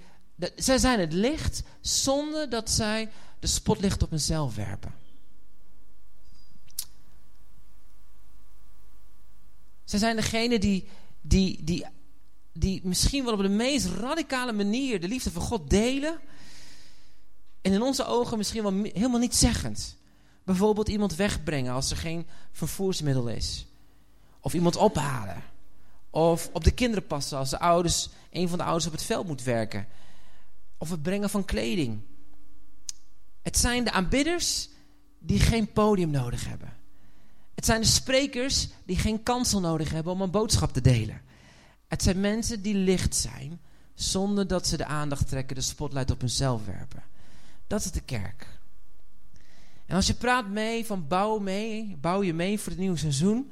Zij 0.56 0.78
zijn 0.78 1.00
het 1.00 1.14
licht 1.14 1.64
zonder 1.82 2.50
dat 2.50 2.70
zij 2.70 3.10
de 3.40 3.48
spotlicht 3.48 4.04
op 4.04 4.10
hunzelf 4.10 4.56
werpen. 4.56 5.01
Zij 9.92 10.00
zijn 10.00 10.16
degene 10.16 10.60
die, 10.60 10.88
die, 11.22 11.64
die, 11.64 11.86
die 12.54 12.82
misschien 12.84 13.24
wel 13.24 13.34
op 13.34 13.42
de 13.42 13.50
meest 13.50 13.86
radicale 13.86 14.52
manier 14.52 15.02
de 15.02 15.08
liefde 15.08 15.32
van 15.32 15.42
God 15.42 15.70
delen. 15.70 16.20
En 17.62 17.72
in 17.72 17.82
onze 17.82 18.06
ogen 18.06 18.38
misschien 18.38 18.64
wel 18.64 18.74
helemaal 18.84 19.20
niet 19.20 19.36
zeggend. 19.36 19.98
Bijvoorbeeld 20.44 20.90
iemand 20.90 21.16
wegbrengen 21.16 21.74
als 21.74 21.92
er 21.92 21.98
geen 21.98 22.28
vervoersmiddel 22.52 23.28
is. 23.28 23.66
Of 24.40 24.54
iemand 24.54 24.76
ophalen. 24.76 25.44
Of 26.10 26.50
op 26.54 26.64
de 26.64 26.72
kinderen 26.72 27.08
passen 27.08 27.38
als 27.38 27.50
de 27.50 27.60
ouders, 27.60 28.10
een 28.30 28.50
van 28.50 28.58
de 28.58 28.64
ouders 28.64 28.86
op 28.86 28.92
het 28.92 29.04
veld 29.04 29.28
moet 29.28 29.44
werken. 29.44 29.88
Of 30.78 30.90
het 30.90 31.02
brengen 31.02 31.30
van 31.30 31.46
kleding. 31.46 32.02
Het 33.42 33.58
zijn 33.58 33.84
de 33.84 33.92
aanbidders 33.92 34.70
die 35.20 35.40
geen 35.40 35.72
podium 35.72 36.10
nodig 36.10 36.48
hebben. 36.48 36.80
Het 37.62 37.70
zijn 37.70 37.82
de 37.82 37.88
sprekers 37.88 38.68
die 38.86 38.98
geen 38.98 39.24
kansel 39.24 39.60
nodig 39.60 39.92
hebben 39.92 40.14
om 40.14 40.22
een 40.22 40.32
boodschap 40.32 40.74
te 40.74 40.82
delen. 40.82 41.22
Het 41.88 42.04
zijn 42.04 42.20
mensen 42.20 42.62
die 42.62 42.76
licht 42.76 43.16
zijn, 43.16 43.62
zonder 43.94 44.48
dat 44.48 44.68
ze 44.68 44.78
de 44.78 44.86
aandacht 44.86 45.28
trekken, 45.28 45.56
de 45.56 45.62
spotlight 45.62 46.12
op 46.12 46.20
hunzelf 46.20 46.66
werpen. 46.66 47.04
Dat 47.68 47.86
is 47.86 47.92
de 47.92 48.02
kerk. 48.02 48.48
En 49.86 49.96
als 49.96 50.08
je 50.08 50.14
praat 50.14 50.48
mee 50.48 50.86
van 50.86 51.08
bouw 51.08 51.40
mee, 51.40 51.98
bouw 52.00 52.24
je 52.24 52.34
mee 52.34 52.60
voor 52.60 52.72
het 52.72 52.82
nieuwe 52.82 52.98
seizoen, 52.98 53.52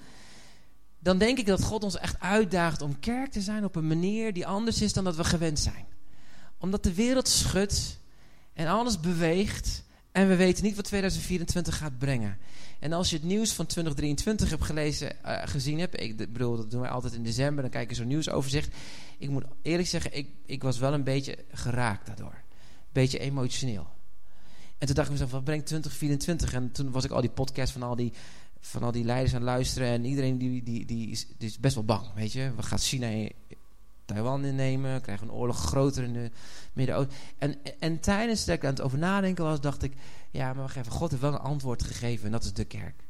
dan 0.99 1.17
denk 1.17 1.37
ik 1.37 1.45
dat 1.45 1.63
God 1.63 1.83
ons 1.83 1.97
echt 1.97 2.19
uitdaagt 2.19 2.81
om 2.81 2.99
kerk 2.99 3.31
te 3.31 3.41
zijn 3.41 3.63
op 3.63 3.75
een 3.75 3.87
manier 3.87 4.33
die 4.33 4.47
anders 4.47 4.81
is 4.81 4.93
dan 4.93 5.03
dat 5.03 5.15
we 5.15 5.23
gewend 5.23 5.59
zijn. 5.59 5.85
Omdat 6.57 6.83
de 6.83 6.93
wereld 6.93 7.27
schudt 7.27 7.99
en 8.53 8.67
alles 8.67 8.99
beweegt 8.99 9.83
en 10.11 10.27
we 10.27 10.35
weten 10.35 10.63
niet 10.63 10.75
wat 10.75 10.85
2024 10.85 11.77
gaat 11.77 11.97
brengen. 11.97 12.37
En 12.79 12.93
als 12.93 13.09
je 13.09 13.15
het 13.15 13.25
nieuws 13.25 13.53
van 13.53 13.65
2023 13.65 14.49
hebt 14.49 14.63
gelezen, 14.63 15.15
uh, 15.25 15.41
gezien 15.45 15.79
hebt, 15.79 16.01
ik 16.01 16.17
bedoel, 16.17 16.55
dat 16.55 16.71
doen 16.71 16.81
wij 16.81 16.89
altijd 16.89 17.13
in 17.13 17.23
december, 17.23 17.61
dan 17.61 17.71
kijken 17.71 17.95
zo'n 17.95 18.07
nieuwsoverzicht. 18.07 18.75
Ik 19.17 19.29
moet 19.29 19.43
eerlijk 19.61 19.87
zeggen, 19.87 20.17
ik, 20.17 20.29
ik 20.45 20.63
was 20.63 20.79
wel 20.79 20.93
een 20.93 21.03
beetje 21.03 21.37
geraakt 21.51 22.05
daardoor. 22.05 22.33
Een 22.33 22.91
beetje 22.91 23.19
emotioneel. 23.19 23.87
En 24.77 24.87
toen 24.87 24.95
dacht 24.95 25.07
ik 25.07 25.13
mezelf, 25.13 25.31
wat 25.31 25.43
brengt 25.43 25.65
2024? 25.65 26.53
En 26.53 26.71
toen 26.71 26.91
was 26.91 27.03
ik 27.03 27.11
al 27.11 27.21
die 27.21 27.29
podcast 27.29 27.71
van 27.71 27.83
al 27.83 27.95
die, 27.95 28.13
van 28.59 28.83
al 28.83 28.91
die 28.91 29.03
leiders 29.03 29.33
aan 29.33 29.41
het 29.41 29.49
luisteren. 29.49 29.87
En 29.87 30.05
iedereen 30.05 30.37
die, 30.37 30.63
die, 30.63 30.85
die, 30.85 31.09
is, 31.09 31.27
die 31.37 31.49
is 31.49 31.59
best 31.59 31.75
wel 31.75 31.85
bang, 31.85 32.13
weet 32.15 32.31
je. 32.31 32.51
We 32.55 32.63
gaan 32.63 32.79
China 32.79 33.29
Taiwan 34.05 34.45
innemen, 34.45 35.01
krijgen 35.01 35.27
een 35.27 35.33
oorlog 35.33 35.57
groter 35.57 36.03
in 36.03 36.13
de 36.13 36.31
Midden-Oosten. 36.73 37.15
En, 37.37 37.55
en 37.79 37.99
tijdens 37.99 38.45
dat 38.45 38.55
ik 38.55 38.63
aan 38.63 38.69
het 38.69 38.81
over 38.81 38.97
nadenken 38.97 39.43
was, 39.43 39.61
dacht 39.61 39.83
ik, 39.83 39.93
ja, 40.31 40.45
maar 40.45 40.63
wacht 40.63 40.75
even, 40.75 40.91
God 40.91 41.09
heeft 41.09 41.21
wel 41.21 41.33
een 41.33 41.39
antwoord 41.39 41.83
gegeven 41.83 42.25
en 42.25 42.31
dat 42.31 42.43
is 42.43 42.53
de 42.53 42.65
kerk. 42.65 43.03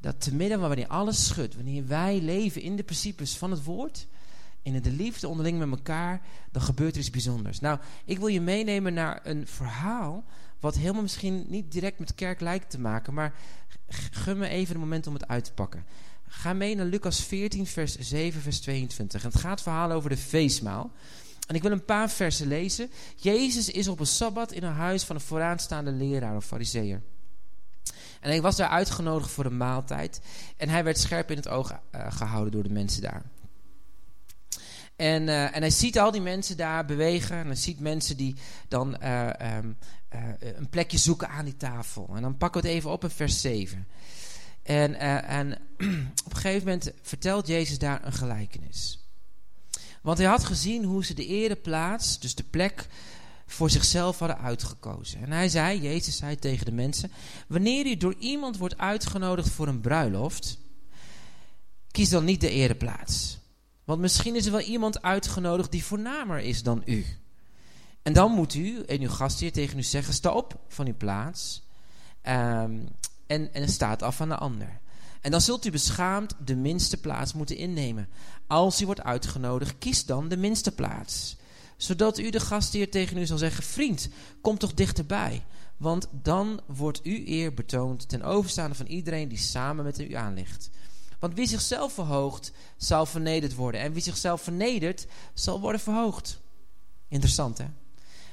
Dat 0.00 0.20
te 0.20 0.34
midden 0.34 0.60
wanneer 0.60 0.86
alles 0.86 1.26
schudt, 1.26 1.54
wanneer 1.54 1.86
wij 1.86 2.20
leven 2.20 2.62
in 2.62 2.76
de 2.76 2.82
principes 2.82 3.36
van 3.36 3.50
het 3.50 3.64
woord, 3.64 4.06
in 4.62 4.82
de 4.82 4.90
liefde 4.90 5.28
onderling 5.28 5.58
met 5.58 5.70
elkaar, 5.70 6.20
dan 6.50 6.62
gebeurt 6.62 6.94
er 6.94 7.00
iets 7.00 7.10
bijzonders. 7.10 7.60
Nou, 7.60 7.78
ik 8.04 8.18
wil 8.18 8.26
je 8.26 8.40
meenemen 8.40 8.94
naar 8.94 9.20
een 9.22 9.46
verhaal, 9.46 10.24
wat 10.60 10.74
helemaal 10.74 11.02
misschien 11.02 11.44
niet 11.48 11.72
direct 11.72 11.98
met 11.98 12.14
kerk 12.14 12.40
lijkt 12.40 12.70
te 12.70 12.80
maken, 12.80 13.14
maar 13.14 13.34
gun 14.10 14.38
me 14.38 14.48
even 14.48 14.74
een 14.74 14.80
moment 14.80 15.06
om 15.06 15.14
het 15.14 15.28
uit 15.28 15.44
te 15.44 15.52
pakken. 15.52 15.84
Ga 16.26 16.52
mee 16.52 16.74
naar 16.74 16.86
Lucas 16.86 17.24
14, 17.24 17.66
vers 17.66 17.98
7, 17.98 18.40
vers 18.40 18.60
22. 18.60 19.24
En 19.24 19.30
het 19.30 19.40
gaat 19.40 19.62
verhaal 19.62 19.90
over 19.90 20.10
de 20.10 20.16
feestmaal. 20.16 20.90
En 21.50 21.56
ik 21.56 21.62
wil 21.62 21.72
een 21.72 21.84
paar 21.84 22.10
versen 22.10 22.46
lezen. 22.46 22.90
Jezus 23.16 23.70
is 23.70 23.88
op 23.88 24.00
een 24.00 24.06
sabbat 24.06 24.52
in 24.52 24.62
een 24.62 24.72
huis 24.72 25.04
van 25.04 25.16
een 25.16 25.22
vooraanstaande 25.22 25.90
leraar 25.90 26.36
of 26.36 26.44
fariseer. 26.44 27.02
En 28.20 28.30
hij 28.30 28.42
was 28.42 28.56
daar 28.56 28.68
uitgenodigd 28.68 29.30
voor 29.30 29.44
een 29.44 29.56
maaltijd. 29.56 30.20
En 30.56 30.68
hij 30.68 30.84
werd 30.84 30.98
scherp 30.98 31.30
in 31.30 31.36
het 31.36 31.48
oog 31.48 31.72
uh, 31.72 32.12
gehouden 32.12 32.52
door 32.52 32.62
de 32.62 32.70
mensen 32.70 33.02
daar. 33.02 33.22
En, 34.96 35.22
uh, 35.22 35.56
en 35.56 35.60
hij 35.60 35.70
ziet 35.70 35.98
al 35.98 36.10
die 36.10 36.20
mensen 36.20 36.56
daar 36.56 36.84
bewegen. 36.84 37.36
En 37.36 37.46
hij 37.46 37.54
ziet 37.54 37.80
mensen 37.80 38.16
die 38.16 38.36
dan 38.68 38.96
uh, 39.02 39.30
um, 39.56 39.78
een 40.38 40.68
plekje 40.70 40.98
zoeken 40.98 41.28
aan 41.28 41.44
die 41.44 41.56
tafel. 41.56 42.10
En 42.14 42.22
dan 42.22 42.36
pakken 42.36 42.62
we 42.62 42.68
het 42.68 42.76
even 42.76 42.90
op 42.90 43.04
in 43.04 43.10
vers 43.10 43.40
7. 43.40 43.86
En, 44.62 44.94
en 45.24 45.52
op 46.26 46.32
een 46.34 46.40
gegeven 46.40 46.66
moment 46.66 46.92
vertelt 47.02 47.46
Jezus 47.46 47.78
daar 47.78 48.04
een 48.04 48.12
gelijkenis. 48.12 49.09
Want 50.00 50.18
hij 50.18 50.26
had 50.26 50.44
gezien 50.44 50.84
hoe 50.84 51.04
ze 51.04 51.14
de 51.14 51.26
ereplaats, 51.26 52.20
dus 52.20 52.34
de 52.34 52.44
plek, 52.44 52.86
voor 53.46 53.70
zichzelf 53.70 54.18
hadden 54.18 54.38
uitgekozen. 54.38 55.20
En 55.20 55.32
hij 55.32 55.48
zei, 55.48 55.80
Jezus 55.80 56.16
zei 56.16 56.36
tegen 56.36 56.64
de 56.64 56.72
mensen: 56.72 57.10
Wanneer 57.48 57.86
u 57.86 57.96
door 57.96 58.14
iemand 58.18 58.56
wordt 58.56 58.78
uitgenodigd 58.78 59.48
voor 59.48 59.68
een 59.68 59.80
bruiloft, 59.80 60.58
kies 61.90 62.08
dan 62.08 62.24
niet 62.24 62.40
de 62.40 62.50
ereplaats. 62.50 63.38
Want 63.84 64.00
misschien 64.00 64.36
is 64.36 64.46
er 64.46 64.52
wel 64.52 64.60
iemand 64.60 65.02
uitgenodigd 65.02 65.70
die 65.70 65.84
voornamer 65.84 66.38
is 66.38 66.62
dan 66.62 66.82
u. 66.84 67.06
En 68.02 68.12
dan 68.12 68.32
moet 68.32 68.54
u 68.54 68.82
en 68.82 69.00
uw 69.00 69.08
gastheer 69.08 69.52
tegen 69.52 69.78
u 69.78 69.82
zeggen: 69.82 70.14
Sta 70.14 70.30
op 70.30 70.60
van 70.68 70.86
uw 70.86 70.96
plaats. 70.96 71.68
Um, 72.28 72.88
en, 73.26 73.54
en 73.54 73.68
staat 73.68 74.02
af 74.02 74.20
aan 74.20 74.28
de 74.28 74.36
ander. 74.36 74.80
En 75.20 75.30
dan 75.30 75.40
zult 75.40 75.66
u 75.66 75.70
beschaamd 75.70 76.34
de 76.44 76.56
minste 76.56 76.96
plaats 76.96 77.32
moeten 77.32 77.56
innemen. 77.56 78.08
Als 78.50 78.80
u 78.80 78.86
wordt 78.86 79.02
uitgenodigd, 79.02 79.78
kies 79.78 80.04
dan 80.04 80.28
de 80.28 80.36
minste 80.36 80.72
plaats. 80.72 81.36
Zodat 81.76 82.18
u 82.18 82.30
de 82.30 82.40
gastheer 82.40 82.90
tegen 82.90 83.18
u 83.18 83.26
zal 83.26 83.38
zeggen: 83.38 83.64
Vriend, 83.64 84.08
kom 84.40 84.58
toch 84.58 84.74
dichterbij. 84.74 85.44
Want 85.76 86.08
dan 86.22 86.60
wordt 86.66 87.02
uw 87.02 87.26
eer 87.26 87.54
betoond 87.54 88.08
ten 88.08 88.22
overstaande 88.22 88.74
van 88.74 88.86
iedereen 88.86 89.28
die 89.28 89.38
samen 89.38 89.84
met 89.84 90.00
u 90.00 90.14
aanligt. 90.14 90.70
Want 91.18 91.34
wie 91.34 91.46
zichzelf 91.46 91.92
verhoogt, 91.92 92.52
zal 92.76 93.06
vernederd 93.06 93.54
worden. 93.54 93.80
En 93.80 93.92
wie 93.92 94.02
zichzelf 94.02 94.42
vernedert, 94.42 95.06
zal 95.34 95.60
worden 95.60 95.80
verhoogd. 95.80 96.40
Interessant 97.08 97.58
hè? 97.58 97.66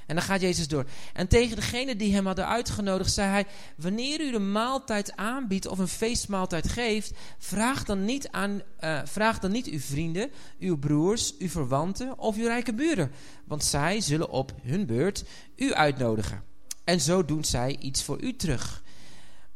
En 0.08 0.16
dan 0.16 0.24
gaat 0.24 0.42
Jezus 0.42 0.68
door. 0.68 0.86
En 1.14 1.28
tegen 1.28 1.56
degene 1.56 1.96
die 1.96 2.14
hem 2.14 2.26
hadden 2.26 2.48
uitgenodigd, 2.48 3.14
zei 3.14 3.30
hij: 3.30 3.46
Wanneer 3.76 4.22
u 4.22 4.32
de 4.32 4.40
maaltijd 4.40 5.16
aanbiedt 5.16 5.68
of 5.68 5.78
een 5.78 5.88
feestmaaltijd 5.88 6.70
geeft, 6.70 7.12
vraag 7.38 7.84
dan 7.84 8.06
niet, 8.06 8.32
aan, 8.32 8.62
uh, 8.80 9.02
vraag 9.04 9.40
dan 9.40 9.52
niet 9.52 9.68
uw 9.68 9.80
vrienden, 9.80 10.32
uw 10.60 10.78
broers, 10.78 11.38
uw 11.38 11.50
verwanten 11.50 12.20
of 12.20 12.38
uw 12.38 12.46
rijke 12.46 12.74
buren. 12.74 13.12
Want 13.46 13.64
zij 13.64 14.02
zullen 14.02 14.30
op 14.30 14.54
hun 14.62 14.86
beurt 14.86 15.24
u 15.56 15.74
uitnodigen. 15.74 16.44
En 16.84 17.02
zo 17.02 17.26
doen 17.26 17.44
zij 17.44 17.78
iets 17.80 18.04
voor 18.04 18.22
u 18.22 18.36
terug. 18.36 18.84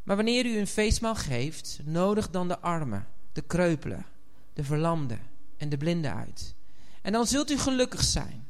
Maar 0.04 0.16
wanneer 0.16 0.46
u 0.46 0.58
een 0.58 0.68
feestmaal 0.68 1.16
geeft, 1.16 1.80
nodig 1.84 2.30
dan 2.30 2.48
de 2.48 2.60
armen, 2.60 3.08
de 3.34 3.42
kreupelen, 3.42 4.06
de 4.54 4.64
verlamden 4.64 5.20
en 5.58 5.70
de 5.70 5.78
blinden 5.78 6.16
uit. 6.16 6.56
En 7.02 7.12
dan 7.12 7.28
zult 7.28 7.52
u 7.52 7.58
gelukkig 7.58 8.04
zijn 8.04 8.41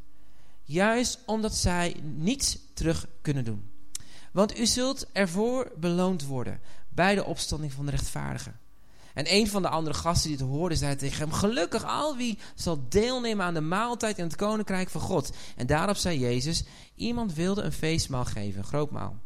Juist 0.72 1.20
omdat 1.26 1.56
zij 1.56 1.96
niets 2.04 2.58
terug 2.74 3.08
kunnen 3.22 3.44
doen. 3.44 3.72
Want 4.32 4.60
u 4.60 4.66
zult 4.66 5.12
ervoor 5.12 5.72
beloond 5.78 6.26
worden 6.26 6.60
bij 6.90 7.16
de 7.16 7.26
opstanding 7.26 7.74
van 7.74 7.86
de 7.86 7.92
rechtvaardigen. 7.92 8.60
En 9.14 9.34
een 9.34 9.48
van 9.48 9.62
de 9.62 9.70
andere 9.70 9.96
gasten 9.96 10.30
die 10.30 10.38
het 10.38 10.48
hoorde, 10.48 10.76
zei 10.76 10.96
tegen 10.96 11.18
hem: 11.18 11.32
Gelukkig 11.32 11.84
al 11.84 12.16
wie 12.16 12.38
zal 12.56 12.86
deelnemen 12.90 13.46
aan 13.46 13.54
de 13.54 13.62
maaltijd 13.62 14.18
in 14.18 14.24
het 14.24 14.36
koninkrijk 14.36 14.90
van 14.90 15.02
God. 15.02 15.32
En 15.56 15.68
daarop 15.68 15.98
zei 15.98 16.20
Jezus: 16.20 16.64
Iemand 16.96 17.34
wilde 17.34 17.62
een 17.62 17.72
feestmaal 17.72 18.26
geven, 18.26 18.64
een. 18.64 19.22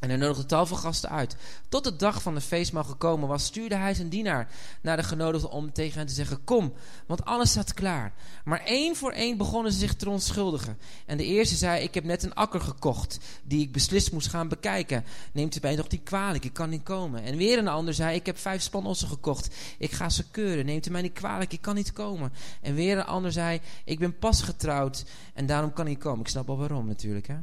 En 0.00 0.08
hij 0.08 0.18
nodigde 0.18 0.46
tal 0.46 0.66
van 0.66 0.78
gasten 0.78 1.10
uit. 1.10 1.36
Tot 1.68 1.84
de 1.84 1.96
dag 1.96 2.22
van 2.22 2.34
de 2.34 2.40
feestmaal 2.40 2.84
gekomen 2.84 3.28
was, 3.28 3.44
stuurde 3.44 3.74
hij 3.74 3.94
zijn 3.94 4.08
dienaar 4.08 4.48
naar 4.80 4.96
de 4.96 5.02
genodigden 5.02 5.50
om 5.50 5.72
tegen 5.72 5.98
hen 5.98 6.06
te 6.06 6.14
zeggen: 6.14 6.44
Kom, 6.44 6.72
want 7.06 7.24
alles 7.24 7.50
staat 7.50 7.74
klaar. 7.74 8.12
Maar 8.44 8.60
één 8.64 8.96
voor 8.96 9.12
één 9.12 9.36
begonnen 9.36 9.72
ze 9.72 9.78
zich 9.78 9.94
te 9.94 10.10
onschuldigen. 10.10 10.78
En 11.06 11.16
de 11.16 11.24
eerste 11.24 11.54
zei: 11.54 11.82
Ik 11.82 11.94
heb 11.94 12.04
net 12.04 12.22
een 12.22 12.34
akker 12.34 12.60
gekocht, 12.60 13.18
die 13.42 13.62
ik 13.62 13.72
beslist 13.72 14.12
moest 14.12 14.28
gaan 14.28 14.48
bekijken. 14.48 15.04
Neemt 15.32 15.56
u 15.56 15.58
mij 15.62 15.76
toch 15.76 15.88
die 15.88 16.00
kwalijk, 16.04 16.44
ik 16.44 16.52
kan 16.52 16.70
niet 16.70 16.82
komen. 16.82 17.22
En 17.22 17.36
weer 17.36 17.58
een 17.58 17.68
ander 17.68 17.94
zei: 17.94 18.16
Ik 18.16 18.26
heb 18.26 18.38
vijf 18.38 18.62
spanossen 18.62 19.08
gekocht, 19.08 19.54
ik 19.78 19.92
ga 19.92 20.08
ze 20.08 20.30
keuren. 20.30 20.66
Neemt 20.66 20.86
u 20.86 20.90
mij 20.90 21.02
niet 21.02 21.12
kwalijk, 21.12 21.52
ik 21.52 21.60
kan 21.60 21.74
niet 21.74 21.92
komen. 21.92 22.32
En 22.60 22.74
weer 22.74 22.98
een 22.98 23.04
ander 23.04 23.32
zei: 23.32 23.60
Ik 23.84 23.98
ben 23.98 24.18
pas 24.18 24.42
getrouwd 24.42 25.04
en 25.34 25.46
daarom 25.46 25.72
kan 25.72 25.86
ik 25.86 25.98
komen. 25.98 26.20
Ik 26.20 26.28
snap 26.28 26.48
al 26.48 26.58
waarom 26.58 26.86
natuurlijk, 26.86 27.26
hè. 27.26 27.36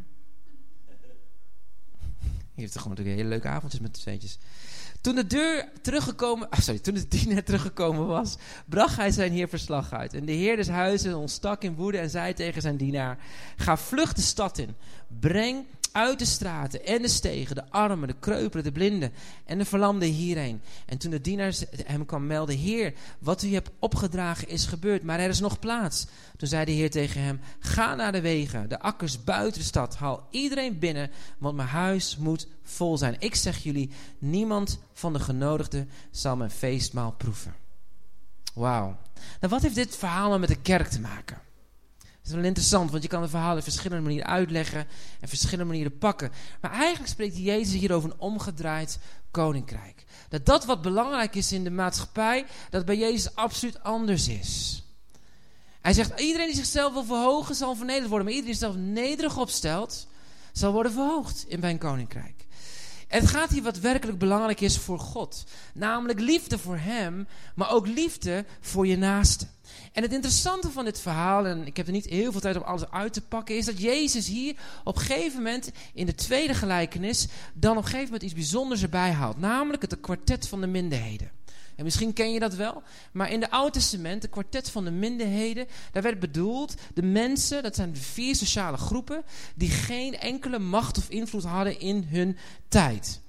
Heeft 2.61 2.73
toch 2.73 2.81
gewoon 2.81 2.97
een 2.97 3.05
hele 3.05 3.29
leuke 3.29 3.47
avondjes 3.47 3.81
met 3.81 3.95
de 3.95 4.01
tweetjes. 4.01 4.37
Toen 5.01 5.15
de 5.15 5.27
deur 5.27 5.69
teruggekomen, 5.81 6.49
ah, 6.49 6.59
sorry, 6.59 6.79
toen 6.79 6.93
de 6.93 7.07
dienaar 7.17 7.43
teruggekomen 7.43 8.07
was, 8.07 8.37
bracht 8.65 8.95
hij 8.95 9.11
zijn 9.11 9.31
heer 9.31 9.49
verslag 9.49 9.93
uit. 9.93 10.13
En 10.13 10.25
de 10.25 10.31
heer 10.31 10.55
des 10.55 10.67
huizes 10.67 11.13
ontstak 11.13 11.63
in 11.63 11.75
woede 11.75 11.97
en 11.97 12.09
zei 12.09 12.33
tegen 12.33 12.61
zijn 12.61 12.77
dienaar: 12.77 13.17
Ga 13.55 13.77
vlug 13.77 14.13
de 14.13 14.21
stad 14.21 14.57
in. 14.57 14.75
Breng 15.19 15.65
uit 15.91 16.19
de 16.19 16.25
straten 16.25 16.85
en 16.85 17.01
de 17.01 17.07
stegen, 17.07 17.55
de 17.55 17.69
armen, 17.69 18.07
de 18.07 18.15
kreupelen, 18.19 18.63
de 18.63 18.71
blinden 18.71 19.11
en 19.45 19.57
de 19.57 19.65
verlamden 19.65 20.09
hierheen. 20.09 20.61
En 20.85 20.97
toen 20.97 21.11
de 21.11 21.21
dienaar 21.21 21.53
hem 21.83 22.05
kwam 22.05 22.27
melden, 22.27 22.57
Heer, 22.57 22.93
wat 23.19 23.43
u 23.43 23.53
hebt 23.53 23.69
opgedragen 23.79 24.47
is 24.47 24.65
gebeurd, 24.65 25.03
maar 25.03 25.19
er 25.19 25.29
is 25.29 25.39
nog 25.39 25.59
plaats. 25.59 26.07
Toen 26.37 26.47
zei 26.47 26.65
de 26.65 26.71
Heer 26.71 26.91
tegen 26.91 27.21
hem, 27.21 27.39
ga 27.59 27.95
naar 27.95 28.11
de 28.11 28.21
wegen, 28.21 28.69
de 28.69 28.79
akkers 28.79 29.23
buiten 29.23 29.59
de 29.59 29.67
stad, 29.67 29.95
haal 29.95 30.27
iedereen 30.31 30.79
binnen, 30.79 31.11
want 31.37 31.55
mijn 31.55 31.67
huis 31.67 32.17
moet 32.17 32.47
vol 32.63 32.97
zijn. 32.97 33.15
Ik 33.19 33.35
zeg 33.35 33.57
jullie, 33.57 33.91
niemand 34.19 34.79
van 34.93 35.13
de 35.13 35.19
genodigden 35.19 35.89
zal 36.11 36.35
mijn 36.35 36.51
feestmaal 36.51 37.11
proeven. 37.11 37.55
Wauw. 38.53 38.97
Nou, 39.39 39.53
wat 39.53 39.61
heeft 39.61 39.75
dit 39.75 39.95
verhaal 39.95 40.27
nou 40.27 40.39
met 40.39 40.49
de 40.49 40.61
kerk 40.61 40.87
te 40.87 40.99
maken? 40.99 41.45
Is 42.27 42.35
wel 42.35 42.43
interessant, 42.43 42.91
want 42.91 43.03
je 43.03 43.09
kan 43.09 43.21
de 43.21 43.29
verhalen 43.29 43.57
op 43.57 43.63
verschillende 43.63 44.03
manieren 44.03 44.27
uitleggen 44.27 44.87
en 45.19 45.27
verschillende 45.27 45.65
manieren 45.65 45.97
pakken. 45.97 46.31
Maar 46.61 46.71
eigenlijk 46.71 47.09
spreekt 47.09 47.37
Jezus 47.37 47.79
hier 47.79 47.93
over 47.93 48.09
een 48.09 48.19
omgedraaid 48.19 48.99
koninkrijk. 49.31 50.05
Dat 50.29 50.45
dat 50.45 50.65
wat 50.65 50.81
belangrijk 50.81 51.35
is 51.35 51.51
in 51.51 51.63
de 51.63 51.69
maatschappij, 51.69 52.45
dat 52.69 52.85
bij 52.85 52.97
Jezus 52.97 53.35
absoluut 53.35 53.83
anders 53.83 54.27
is. 54.27 54.83
Hij 55.81 55.93
zegt, 55.93 56.19
iedereen 56.19 56.47
die 56.47 56.55
zichzelf 56.55 56.93
wil 56.93 57.03
verhogen, 57.03 57.55
zal 57.55 57.75
vernederd 57.75 58.07
worden. 58.07 58.25
Maar 58.25 58.35
iedereen 58.35 58.57
die 58.57 58.61
zichzelf 58.61 58.85
nederig 58.85 59.37
opstelt, 59.37 60.07
zal 60.51 60.71
worden 60.71 60.91
verhoogd 60.91 61.45
in 61.47 61.59
mijn 61.59 61.77
koninkrijk. 61.77 62.46
Het 63.07 63.27
gaat 63.27 63.49
hier 63.49 63.63
wat 63.63 63.79
werkelijk 63.79 64.19
belangrijk 64.19 64.61
is 64.61 64.77
voor 64.77 64.99
God. 64.99 65.43
Namelijk 65.73 66.19
liefde 66.19 66.57
voor 66.57 66.77
Hem, 66.77 67.27
maar 67.55 67.71
ook 67.71 67.87
liefde 67.87 68.45
voor 68.61 68.87
je 68.87 68.97
naaste. 68.97 69.47
En 69.93 70.03
het 70.03 70.13
interessante 70.13 70.71
van 70.71 70.85
dit 70.85 70.99
verhaal, 70.99 71.45
en 71.45 71.65
ik 71.65 71.77
heb 71.77 71.85
er 71.85 71.91
niet 71.91 72.05
heel 72.05 72.31
veel 72.31 72.41
tijd 72.41 72.55
om 72.55 72.61
alles 72.61 72.91
uit 72.91 73.13
te 73.13 73.21
pakken, 73.21 73.57
is 73.57 73.65
dat 73.65 73.81
Jezus 73.81 74.27
hier 74.27 74.55
op 74.83 74.95
een 74.95 75.01
gegeven 75.01 75.37
moment 75.37 75.71
in 75.93 76.05
de 76.05 76.15
tweede 76.15 76.53
gelijkenis 76.53 77.27
dan 77.53 77.71
op 77.71 77.77
een 77.77 77.83
gegeven 77.83 78.05
moment 78.05 78.23
iets 78.23 78.33
bijzonders 78.33 78.81
erbij 78.81 79.11
haalt. 79.11 79.37
Namelijk 79.37 79.81
het 79.81 79.99
kwartet 79.99 80.47
van 80.47 80.61
de 80.61 80.67
minderheden. 80.67 81.31
En 81.77 81.83
misschien 81.83 82.13
ken 82.13 82.31
je 82.31 82.39
dat 82.39 82.53
wel. 82.53 82.83
Maar 83.11 83.31
in 83.31 83.39
de 83.39 83.51
Oude 83.51 83.71
Testament, 83.71 84.21
het 84.21 84.31
kwartet 84.31 84.69
van 84.69 84.83
de 84.83 84.91
minderheden, 84.91 85.67
daar 85.91 86.03
werd 86.03 86.19
bedoeld 86.19 86.75
de 86.93 87.03
mensen, 87.03 87.63
dat 87.63 87.75
zijn 87.75 87.93
de 87.93 87.99
vier 87.99 88.35
sociale 88.35 88.77
groepen, 88.77 89.23
die 89.55 89.69
geen 89.69 90.19
enkele 90.19 90.59
macht 90.59 90.97
of 90.97 91.09
invloed 91.09 91.43
hadden 91.43 91.79
in 91.79 92.07
hun 92.09 92.37
tijd. 92.67 93.21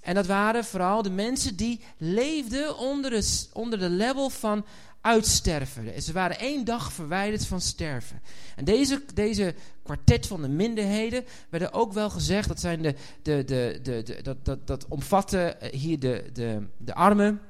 En 0.00 0.14
dat 0.14 0.26
waren 0.26 0.64
vooral 0.64 1.02
de 1.02 1.10
mensen 1.10 1.56
die 1.56 1.80
leefden 1.96 2.78
onder 2.78 3.10
de, 3.10 3.46
onder 3.52 3.78
de 3.78 3.90
level 3.90 4.30
van 4.30 4.64
uitsterven. 5.00 6.02
Ze 6.02 6.12
waren 6.12 6.38
één 6.38 6.64
dag 6.64 6.92
verwijderd 6.92 7.46
van 7.46 7.60
sterven. 7.60 8.22
En 8.56 8.64
deze, 8.64 9.02
deze 9.14 9.54
kwartet 9.82 10.26
van 10.26 10.42
de 10.42 10.48
minderheden 10.48 11.24
werden 11.48 11.72
ook 11.72 11.92
wel 11.92 12.10
gezegd, 12.10 12.48
dat 12.48 12.60
zijn 12.60 12.82
de, 12.82 12.94
de, 13.22 13.44
de, 13.44 13.80
de, 13.82 14.22
dat, 14.22 14.44
dat, 14.44 14.66
dat 14.66 14.86
omvatten 14.88 15.60
eh, 15.60 15.72
hier 15.72 15.98
de, 15.98 16.30
de, 16.32 16.66
de 16.78 16.94
armen 16.94 17.40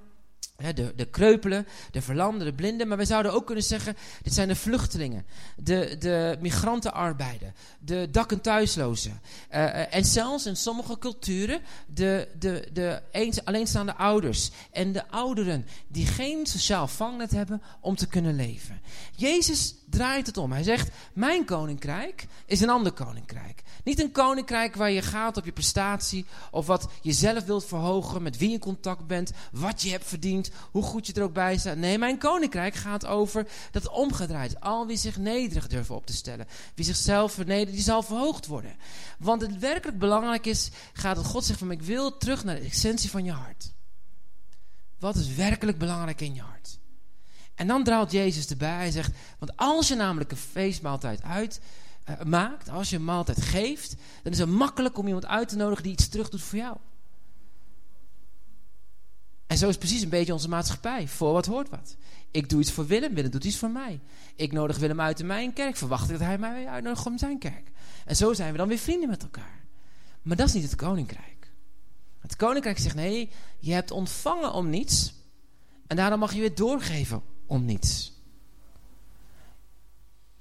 de, 0.56 0.92
de 0.96 1.04
kreupelen, 1.04 1.66
de 1.90 2.02
verlamden, 2.02 2.46
de 2.46 2.54
blinden. 2.54 2.88
Maar 2.88 2.96
wij 2.96 3.06
zouden 3.06 3.32
ook 3.32 3.46
kunnen 3.46 3.64
zeggen, 3.64 3.96
dit 4.22 4.34
zijn 4.34 4.48
de 4.48 4.56
vluchtelingen. 4.56 5.26
De, 5.56 5.96
de 5.98 6.36
migrantenarbeider. 6.40 7.52
De 7.78 8.08
dak- 8.10 8.32
en 8.32 8.40
thuislozen. 8.40 9.20
Uh, 9.50 9.94
en 9.94 10.04
zelfs 10.04 10.46
in 10.46 10.56
sommige 10.56 10.98
culturen 10.98 11.60
de, 11.86 12.28
de, 12.38 12.68
de 12.72 13.02
eens, 13.10 13.44
alleenstaande 13.44 13.94
ouders. 13.94 14.50
En 14.70 14.92
de 14.92 15.08
ouderen 15.08 15.66
die 15.88 16.06
geen 16.06 16.46
sociaal 16.46 16.88
vangnet 16.88 17.30
hebben 17.30 17.62
om 17.80 17.96
te 17.96 18.06
kunnen 18.06 18.36
leven. 18.36 18.80
Jezus 19.16 19.74
draait 19.90 20.26
het 20.26 20.36
om. 20.36 20.52
Hij 20.52 20.62
zegt, 20.62 20.90
mijn 21.12 21.44
koninkrijk 21.44 22.26
is 22.46 22.60
een 22.60 22.70
ander 22.70 22.92
koninkrijk. 22.92 23.62
Niet 23.86 24.00
een 24.00 24.12
koninkrijk 24.12 24.76
waar 24.76 24.90
je 24.90 25.02
gaat 25.02 25.36
op 25.36 25.44
je 25.44 25.52
prestatie 25.52 26.26
of 26.50 26.66
wat 26.66 26.88
je 27.00 27.12
zelf 27.12 27.44
wilt 27.44 27.64
verhogen, 27.64 28.22
met 28.22 28.36
wie 28.36 28.48
je 28.48 28.54
in 28.54 28.60
contact 28.60 29.06
bent, 29.06 29.32
wat 29.52 29.82
je 29.82 29.90
hebt 29.90 30.06
verdiend, 30.06 30.50
hoe 30.70 30.82
goed 30.82 31.06
je 31.06 31.12
er 31.12 31.22
ook 31.22 31.32
bij 31.32 31.56
staat. 31.56 31.76
Nee, 31.76 31.98
mijn 31.98 32.18
koninkrijk 32.18 32.74
gaat 32.74 33.06
over 33.06 33.46
dat 33.70 33.88
omgedraaid. 33.88 34.60
Al 34.60 34.86
wie 34.86 34.96
zich 34.96 35.16
nederig 35.16 35.66
durven 35.66 35.94
op 35.94 36.06
te 36.06 36.12
stellen, 36.12 36.46
wie 36.74 36.84
zichzelf 36.84 37.32
vernedert, 37.32 37.72
die 37.72 37.82
zal 37.82 38.02
verhoogd 38.02 38.46
worden. 38.46 38.76
Want 39.18 39.40
het 39.40 39.58
werkelijk 39.58 39.98
belangrijk 39.98 40.46
is, 40.46 40.70
gaat 40.92 41.16
het 41.16 41.26
God 41.26 41.44
zegt 41.44 41.58
van 41.58 41.70
ik 41.70 41.82
wil 41.82 42.16
terug 42.16 42.44
naar 42.44 42.56
de 42.56 42.66
essentie 42.66 43.10
van 43.10 43.24
je 43.24 43.32
hart. 43.32 43.72
Wat 44.98 45.16
is 45.16 45.34
werkelijk 45.34 45.78
belangrijk 45.78 46.20
in 46.20 46.34
je 46.34 46.40
hart? 46.40 46.78
En 47.54 47.66
dan 47.66 47.84
draalt 47.84 48.12
Jezus 48.12 48.46
erbij. 48.46 48.74
Hij 48.74 48.90
zegt, 48.90 49.12
want 49.38 49.56
als 49.56 49.88
je 49.88 49.94
namelijk 49.94 50.30
een 50.30 50.36
feestmaaltijd 50.36 51.22
uit 51.22 51.60
uh, 52.10 52.22
maakt, 52.22 52.68
als 52.68 52.90
je 52.90 52.96
een 52.96 53.04
maaltijd 53.04 53.42
geeft, 53.42 53.94
dan 54.22 54.32
is 54.32 54.38
het 54.38 54.48
makkelijk 54.48 54.98
om 54.98 55.06
iemand 55.06 55.26
uit 55.26 55.48
te 55.48 55.56
nodigen 55.56 55.82
die 55.82 55.92
iets 55.92 56.08
terug 56.08 56.28
doet 56.28 56.42
voor 56.42 56.58
jou. 56.58 56.76
En 59.46 59.58
zo 59.58 59.68
is 59.68 59.76
precies 59.76 60.02
een 60.02 60.08
beetje 60.08 60.32
onze 60.32 60.48
maatschappij. 60.48 61.08
Voor 61.08 61.32
wat 61.32 61.46
hoort 61.46 61.68
wat. 61.68 61.96
Ik 62.30 62.48
doe 62.48 62.60
iets 62.60 62.72
voor 62.72 62.86
Willem, 62.86 63.14
Willem 63.14 63.30
doet 63.30 63.44
iets 63.44 63.58
voor 63.58 63.70
mij. 63.70 64.00
Ik 64.34 64.52
nodig 64.52 64.78
Willem 64.78 65.00
uit 65.00 65.20
in 65.20 65.26
mijn 65.26 65.52
kerk, 65.52 65.76
verwacht 65.76 66.04
ik 66.04 66.18
dat 66.18 66.26
hij 66.26 66.38
mij 66.38 66.66
uitnodigt 66.66 67.06
om 67.06 67.18
zijn 67.18 67.38
kerk. 67.38 67.70
En 68.04 68.16
zo 68.16 68.32
zijn 68.32 68.52
we 68.52 68.58
dan 68.58 68.68
weer 68.68 68.78
vrienden 68.78 69.08
met 69.08 69.22
elkaar. 69.22 69.64
Maar 70.22 70.36
dat 70.36 70.46
is 70.46 70.54
niet 70.54 70.62
het 70.62 70.74
koninkrijk. 70.74 71.50
Het 72.20 72.36
koninkrijk 72.36 72.78
zegt 72.78 72.94
nee, 72.94 73.30
je 73.58 73.72
hebt 73.72 73.90
ontvangen 73.90 74.52
om 74.52 74.70
niets. 74.70 75.14
En 75.86 75.96
daarom 75.96 76.18
mag 76.18 76.32
je 76.32 76.40
weer 76.40 76.54
doorgeven 76.54 77.22
om 77.46 77.64
niets. 77.64 78.15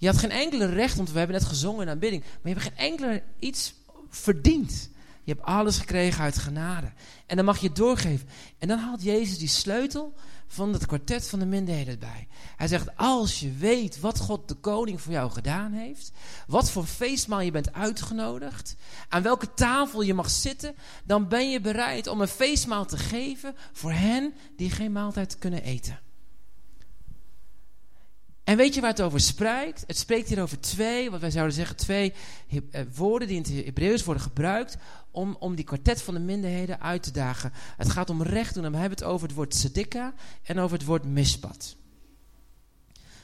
Je 0.06 0.12
had 0.12 0.20
geen 0.20 0.32
enkele 0.32 0.66
recht, 0.66 0.96
want 0.96 1.12
we 1.12 1.18
hebben 1.18 1.36
net 1.36 1.48
gezongen 1.48 1.82
in 1.82 1.90
aanbidding. 1.90 2.24
Maar 2.24 2.54
je 2.54 2.60
hebt 2.60 2.62
geen 2.62 2.92
enkele 2.92 3.24
iets 3.40 3.74
verdiend. 4.10 4.90
Je 5.24 5.32
hebt 5.32 5.46
alles 5.46 5.78
gekregen 5.78 6.24
uit 6.24 6.38
genade. 6.38 6.92
En 7.26 7.36
dan 7.36 7.46
mag 7.46 7.60
je 7.60 7.68
het 7.68 7.76
doorgeven. 7.76 8.28
En 8.58 8.68
dan 8.68 8.80
haalt 8.80 9.04
Jezus 9.04 9.38
die 9.38 9.48
sleutel 9.48 10.14
van 10.48 10.74
het 10.74 10.86
kwartet 10.86 11.28
van 11.28 11.40
de 11.40 11.46
minderheden 11.46 12.00
bij. 12.00 12.28
Hij 12.56 12.68
zegt, 12.68 12.98
als 12.98 13.40
je 13.40 13.52
weet 13.52 14.00
wat 14.00 14.20
God 14.20 14.48
de 14.48 14.54
koning 14.54 15.02
voor 15.02 15.12
jou 15.12 15.32
gedaan 15.32 15.72
heeft, 15.72 16.12
wat 16.48 16.72
voor 16.72 16.86
feestmaal 16.86 17.42
je 17.42 17.52
bent 17.52 17.74
uitgenodigd, 17.74 18.76
aan 19.10 19.24
welke 19.24 19.54
tafel 19.54 20.02
je 20.02 20.14
mag 20.14 20.30
zitten, 20.30 20.76
dan 21.04 21.28
ben 21.28 21.50
je 21.50 21.62
bereid 21.62 22.08
om 22.08 22.22
een 22.22 22.28
feestmaal 22.28 22.86
te 22.86 22.98
geven 22.98 23.56
voor 23.72 23.92
hen 23.92 24.34
die 24.56 24.70
geen 24.70 24.92
maaltijd 24.92 25.38
kunnen 25.38 25.64
eten. 25.64 26.05
En 28.46 28.58
weet 28.58 28.74
je 28.74 28.82
waar 28.82 28.90
het 28.90 29.02
over 29.02 29.20
spreekt? 29.20 29.84
Het 29.88 29.98
spreekt 29.98 30.30
hier 30.30 30.42
over 30.42 30.60
twee, 30.60 31.12
wat 31.12 31.20
wij 31.20 31.32
zouden 31.32 31.56
zeggen, 31.56 31.76
twee 31.76 32.14
eh, 32.50 32.82
woorden 32.96 33.28
die 33.28 33.38
in 33.38 33.44
het 33.44 33.66
Hebreeuws 33.66 34.04
worden 34.04 34.24
gebruikt 34.24 34.78
om, 35.12 35.36
om 35.40 35.56
die 35.56 35.66
kwartet 35.66 36.02
van 36.02 36.14
de 36.14 36.20
minderheden 36.20 36.82
uit 36.82 37.04
te 37.04 37.12
dagen. 37.12 37.52
Het 37.78 37.90
gaat 37.90 38.10
om 38.10 38.24
recht 38.24 38.54
doen 38.54 38.66
en 38.66 38.72
we 38.72 38.78
hebben 38.78 38.98
het 38.98 39.08
over 39.08 39.28
het 39.28 39.36
woord 39.36 39.52
tzedika 39.52 40.14
en 40.44 40.60
over 40.60 40.78
het 40.78 40.86
woord 40.86 41.06
mispat. 41.06 41.76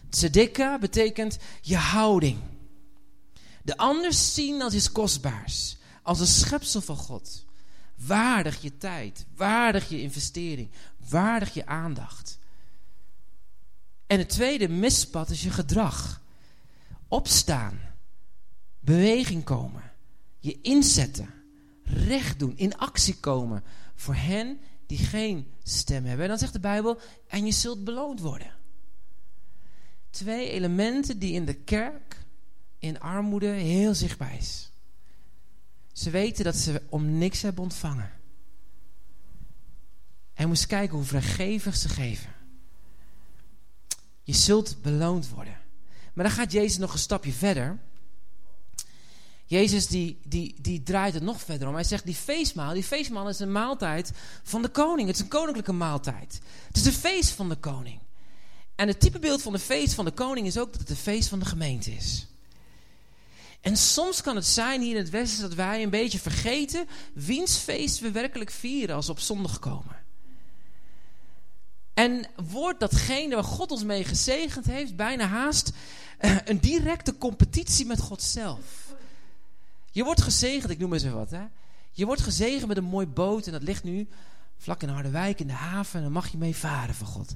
Tzedika 0.09 0.79
betekent 0.79 1.37
je 1.61 1.77
houding. 1.77 2.37
De 3.63 3.77
ander 3.77 4.13
zien 4.13 4.61
als 4.61 4.73
iets 4.73 4.91
kostbaars, 4.91 5.77
als 6.03 6.19
een 6.19 6.27
schepsel 6.27 6.81
van 6.81 6.95
God. 6.95 7.45
Waardig 7.95 8.61
je 8.61 8.77
tijd, 8.77 9.25
waardig 9.35 9.89
je 9.89 10.01
investering, 10.01 10.69
waardig 11.09 11.53
je 11.53 11.65
aandacht. 11.65 12.39
En 14.11 14.17
het 14.17 14.29
tweede 14.29 14.69
mispad 14.69 15.29
is 15.29 15.43
je 15.43 15.49
gedrag. 15.49 16.21
Opstaan, 17.07 17.79
beweging 18.79 19.43
komen, 19.43 19.91
je 20.39 20.61
inzetten, 20.61 21.33
recht 21.83 22.39
doen, 22.39 22.57
in 22.57 22.77
actie 22.77 23.15
komen 23.19 23.63
voor 23.95 24.15
hen 24.15 24.59
die 24.85 24.97
geen 24.97 25.53
stem 25.63 26.05
hebben. 26.05 26.23
En 26.23 26.29
dan 26.29 26.39
zegt 26.39 26.53
de 26.53 26.59
Bijbel, 26.59 26.99
en 27.27 27.45
je 27.45 27.51
zult 27.51 27.83
beloond 27.83 28.19
worden. 28.19 28.53
Twee 30.09 30.49
elementen 30.49 31.19
die 31.19 31.33
in 31.33 31.45
de 31.45 31.53
kerk, 31.53 32.25
in 32.79 32.99
armoede, 32.99 33.47
heel 33.47 33.93
zichtbaar 33.93 34.37
is. 34.37 34.71
Ze 35.91 36.09
weten 36.09 36.43
dat 36.43 36.55
ze 36.55 36.81
om 36.89 37.17
niks 37.17 37.41
hebben 37.41 37.63
ontvangen. 37.63 38.11
En 40.33 40.47
moest 40.47 40.65
kijken 40.67 40.95
hoe 40.95 41.05
vrijgevig 41.05 41.75
ze 41.75 41.89
geven. 41.89 42.40
Je 44.23 44.33
zult 44.33 44.81
beloond 44.81 45.29
worden. 45.29 45.59
Maar 46.13 46.25
dan 46.25 46.33
gaat 46.33 46.51
Jezus 46.51 46.77
nog 46.77 46.93
een 46.93 46.99
stapje 46.99 47.33
verder. 47.33 47.79
Jezus 49.45 49.87
die, 49.87 50.19
die, 50.23 50.55
die 50.61 50.83
draait 50.83 51.13
het 51.13 51.23
nog 51.23 51.41
verder 51.41 51.67
om. 51.67 51.73
Hij 51.73 51.83
zegt 51.83 52.05
die 52.05 52.15
feestmaal, 52.15 52.73
die 52.73 52.83
feestmaal 52.83 53.29
is 53.29 53.39
een 53.39 53.51
maaltijd 53.51 54.11
van 54.43 54.61
de 54.61 54.69
koning. 54.69 55.07
Het 55.07 55.15
is 55.15 55.21
een 55.21 55.29
koninklijke 55.29 55.71
maaltijd. 55.71 56.41
Het 56.67 56.77
is 56.77 56.85
een 56.85 56.93
feest 56.93 57.31
van 57.31 57.49
de 57.49 57.55
koning. 57.55 57.99
En 58.75 58.87
het 58.87 58.99
typebeeld 58.99 59.41
van 59.41 59.53
de 59.53 59.59
feest 59.59 59.93
van 59.93 60.05
de 60.05 60.11
koning 60.11 60.47
is 60.47 60.57
ook 60.57 60.71
dat 60.71 60.81
het 60.81 60.89
een 60.89 60.95
feest 60.95 61.29
van 61.29 61.39
de 61.39 61.45
gemeente 61.45 61.91
is. 61.91 62.27
En 63.61 63.77
soms 63.77 64.21
kan 64.21 64.35
het 64.35 64.45
zijn 64.45 64.81
hier 64.81 64.91
in 64.91 65.01
het 65.01 65.09
Westen 65.09 65.41
dat 65.41 65.53
wij 65.53 65.83
een 65.83 65.89
beetje 65.89 66.19
vergeten 66.19 66.87
wiens 67.13 67.57
feest 67.57 67.99
we 67.99 68.11
werkelijk 68.11 68.51
vieren 68.51 68.95
als 68.95 69.05
we 69.05 69.11
op 69.11 69.19
zondag 69.19 69.59
komen. 69.59 70.00
En 72.01 72.25
wordt 72.51 72.79
datgene 72.79 73.35
waar 73.35 73.43
God 73.43 73.71
ons 73.71 73.83
mee 73.83 74.03
gezegend 74.03 74.65
heeft 74.65 74.95
bijna 74.95 75.25
haast 75.25 75.71
eh, 76.17 76.37
een 76.45 76.59
directe 76.59 77.17
competitie 77.17 77.85
met 77.85 77.99
God 77.99 78.21
zelf. 78.21 78.95
Je 79.91 80.03
wordt 80.03 80.21
gezegend, 80.21 80.71
ik 80.71 80.79
noem 80.79 80.93
eens 80.93 81.03
even 81.03 81.17
wat. 81.17 81.31
Hè? 81.31 81.43
Je 81.91 82.05
wordt 82.05 82.21
gezegend 82.21 82.67
met 82.67 82.77
een 82.77 82.83
mooi 82.83 83.07
boot 83.07 83.45
en 83.45 83.51
dat 83.51 83.63
ligt 83.63 83.83
nu 83.83 84.07
vlak 84.57 84.81
in 84.81 84.89
Harderwijk 84.89 85.39
in 85.39 85.47
de 85.47 85.53
haven 85.53 85.97
en 85.97 86.03
dan 86.03 86.11
mag 86.11 86.27
je 86.27 86.37
mee 86.37 86.55
varen 86.55 86.95
van 86.95 87.07
God. 87.07 87.35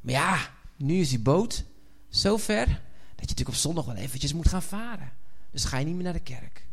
Maar 0.00 0.12
ja, 0.12 0.38
nu 0.76 1.00
is 1.00 1.08
die 1.08 1.18
boot 1.18 1.64
zo 2.08 2.36
ver 2.36 2.66
dat 2.66 2.76
je 3.16 3.20
natuurlijk 3.20 3.48
op 3.48 3.54
zondag 3.54 3.84
wel 3.84 3.96
eventjes 3.96 4.32
moet 4.32 4.48
gaan 4.48 4.62
varen. 4.62 5.12
Dus 5.50 5.64
ga 5.64 5.78
je 5.78 5.84
niet 5.84 5.94
meer 5.94 6.04
naar 6.04 6.12
de 6.12 6.20
kerk. 6.20 6.64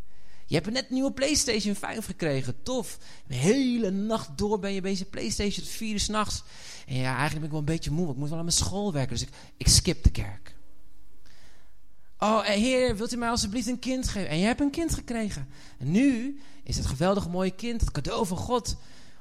Je 0.52 0.58
hebt 0.58 0.72
net 0.72 0.86
een 0.88 0.94
nieuwe 0.94 1.12
PlayStation 1.12 1.76
5 1.76 2.06
gekregen. 2.06 2.64
Tof. 2.64 2.98
De 3.28 3.36
hele 3.36 3.92
nacht 3.92 4.38
door 4.38 4.60
ben 4.60 4.74
je 4.74 4.82
bezig 4.82 5.10
PlayStation 5.10 5.64
tot 5.64 5.74
vier 5.74 5.92
uur 5.92 6.00
s'nachts. 6.00 6.44
En 6.88 6.96
ja, 6.96 7.18
eigenlijk 7.18 7.34
ben 7.34 7.44
ik 7.44 7.50
wel 7.50 7.60
een 7.60 7.66
beetje 7.66 7.92
moe. 7.92 8.12
Ik 8.12 8.18
moet 8.18 8.30
wel 8.30 8.38
aan 8.38 8.44
mijn 8.44 8.56
school 8.56 8.94
werken. 8.94 9.12
Dus 9.12 9.22
ik, 9.22 9.34
ik 9.58 9.68
skip 9.68 10.04
de 10.04 10.12
kerk. 10.12 10.56
Oh, 12.18 12.42
heer, 12.42 12.98
wilt 12.98 13.14
u 13.14 13.18
mij 13.18 13.30
alsjeblieft 13.30 13.68
een 13.68 13.80
kind 13.80 14.08
geven? 14.08 14.30
En 14.30 14.38
je 14.38 14.46
hebt 14.46 14.60
een 14.60 14.70
kind 14.70 14.94
gekregen. 14.94 15.48
En 15.78 15.92
nu 15.92 16.40
is 16.64 16.78
het 16.78 16.86
geweldige 16.86 17.30
mooie 17.30 17.56
kind, 17.56 17.82
het 17.82 17.92
cadeau 17.92 18.26
van 18.26 18.38
God. 18.38 18.78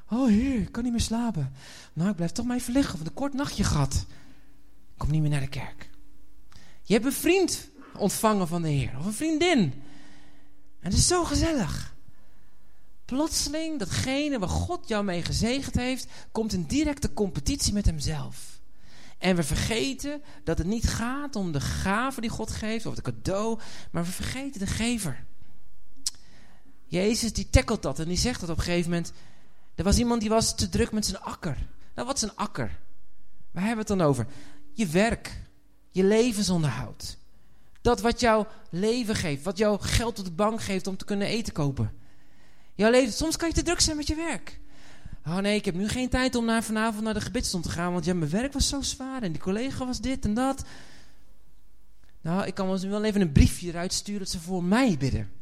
Oh 0.08 0.28
heer, 0.28 0.60
ik 0.60 0.72
kan 0.72 0.82
niet 0.82 0.92
meer 0.92 1.00
slapen. 1.00 1.52
Nou, 1.92 2.10
ik 2.10 2.16
blijf 2.16 2.30
toch 2.30 2.46
maar 2.46 2.56
even 2.56 2.72
liggen, 2.72 2.94
want 2.96 3.08
een 3.08 3.14
kort 3.14 3.34
nachtje 3.34 3.64
gehad. 3.64 4.06
Kom 4.96 5.10
niet 5.10 5.20
meer 5.20 5.30
naar 5.30 5.40
de 5.40 5.48
kerk. 5.48 5.90
Je 6.82 6.92
hebt 6.92 7.06
een 7.06 7.12
vriend 7.12 7.68
ontvangen 7.96 8.48
van 8.48 8.62
de 8.62 8.68
Heer. 8.68 8.98
Of 8.98 9.04
een 9.04 9.12
vriendin. 9.12 9.58
En 10.80 10.90
het 10.90 10.92
is 10.92 11.06
zo 11.06 11.24
gezellig. 11.24 11.94
Plotseling, 13.10 13.78
datgene 13.78 14.38
waar 14.38 14.48
God 14.48 14.88
jou 14.88 15.04
mee 15.04 15.22
gezegend 15.22 15.74
heeft, 15.74 16.06
komt 16.32 16.52
in 16.52 16.64
directe 16.64 17.12
competitie 17.12 17.72
met 17.72 17.86
hemzelf. 17.86 18.60
En 19.18 19.36
we 19.36 19.42
vergeten 19.42 20.22
dat 20.44 20.58
het 20.58 20.66
niet 20.66 20.88
gaat 20.88 21.36
om 21.36 21.52
de 21.52 21.60
gave 21.60 22.20
die 22.20 22.30
God 22.30 22.50
geeft, 22.50 22.86
of 22.86 22.94
de 22.94 23.02
cadeau, 23.02 23.58
maar 23.90 24.04
we 24.04 24.10
vergeten 24.10 24.60
de 24.60 24.66
gever. 24.66 25.24
Jezus 26.84 27.32
die 27.32 27.50
tackelt 27.50 27.82
dat 27.82 27.98
en 27.98 28.08
die 28.08 28.16
zegt 28.16 28.40
dat 28.40 28.50
op 28.50 28.56
een 28.56 28.62
gegeven 28.62 28.90
moment. 28.90 29.12
Er 29.74 29.84
was 29.84 29.98
iemand 29.98 30.20
die 30.20 30.30
was 30.30 30.56
te 30.56 30.68
druk 30.68 30.92
met 30.92 31.06
zijn 31.06 31.20
akker. 31.20 31.56
Nou, 31.94 32.06
wat 32.06 32.16
is 32.16 32.22
een 32.22 32.36
akker? 32.36 32.78
Waar 33.50 33.64
hebben 33.64 33.86
we 33.86 33.92
het 33.92 33.98
dan 33.98 34.08
over? 34.08 34.26
Je 34.72 34.86
werk, 34.86 35.40
je 35.90 36.04
levensonderhoud. 36.04 37.16
Dat 37.80 38.00
wat 38.00 38.20
jouw 38.20 38.46
leven 38.70 39.14
geeft, 39.14 39.42
wat 39.42 39.58
jouw 39.58 39.78
geld 39.78 40.18
op 40.18 40.24
de 40.24 40.30
bank 40.30 40.62
geeft 40.62 40.86
om 40.86 40.96
te 40.96 41.04
kunnen 41.04 41.26
eten 41.26 41.52
kopen. 41.52 41.98
Jouw 42.80 42.90
leven, 42.90 43.12
soms 43.12 43.36
kan 43.36 43.48
je 43.48 43.54
te 43.54 43.62
druk 43.62 43.80
zijn 43.80 43.96
met 43.96 44.06
je 44.06 44.14
werk. 44.14 44.60
Oh 45.26 45.36
nee, 45.36 45.56
ik 45.56 45.64
heb 45.64 45.74
nu 45.74 45.88
geen 45.88 46.08
tijd 46.08 46.34
om 46.34 46.44
naar 46.44 46.62
vanavond 46.62 47.04
naar 47.04 47.14
de 47.14 47.20
gebedstond 47.20 47.64
te 47.64 47.70
gaan, 47.70 47.92
want 47.92 48.04
ja, 48.04 48.14
mijn 48.14 48.30
werk 48.30 48.52
was 48.52 48.68
zo 48.68 48.82
zwaar 48.82 49.22
en 49.22 49.32
die 49.32 49.40
collega 49.40 49.86
was 49.86 50.00
dit 50.00 50.24
en 50.24 50.34
dat. 50.34 50.64
Nou, 52.20 52.46
ik 52.46 52.54
kan 52.54 52.88
wel 52.88 53.04
even 53.04 53.20
een 53.20 53.32
briefje 53.32 53.68
eruit 53.68 53.92
sturen 53.92 54.20
dat 54.20 54.28
ze 54.28 54.40
voor 54.40 54.64
mij 54.64 54.96
bidden. 54.98 55.32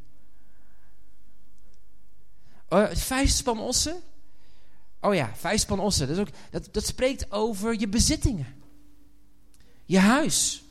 Uh, 2.70 2.90
vijf 2.90 3.30
span 3.30 3.60
ossen. 3.60 4.00
Oh 5.00 5.14
ja, 5.14 5.30
vijf 5.34 5.60
span 5.60 5.80
ossen. 5.80 6.06
Dat, 6.08 6.16
is 6.16 6.22
ook, 6.22 6.34
dat, 6.50 6.68
dat 6.72 6.86
spreekt 6.86 7.32
over 7.32 7.80
je 7.80 7.88
bezittingen. 7.88 8.54
Je 9.84 9.98
huis. 9.98 10.62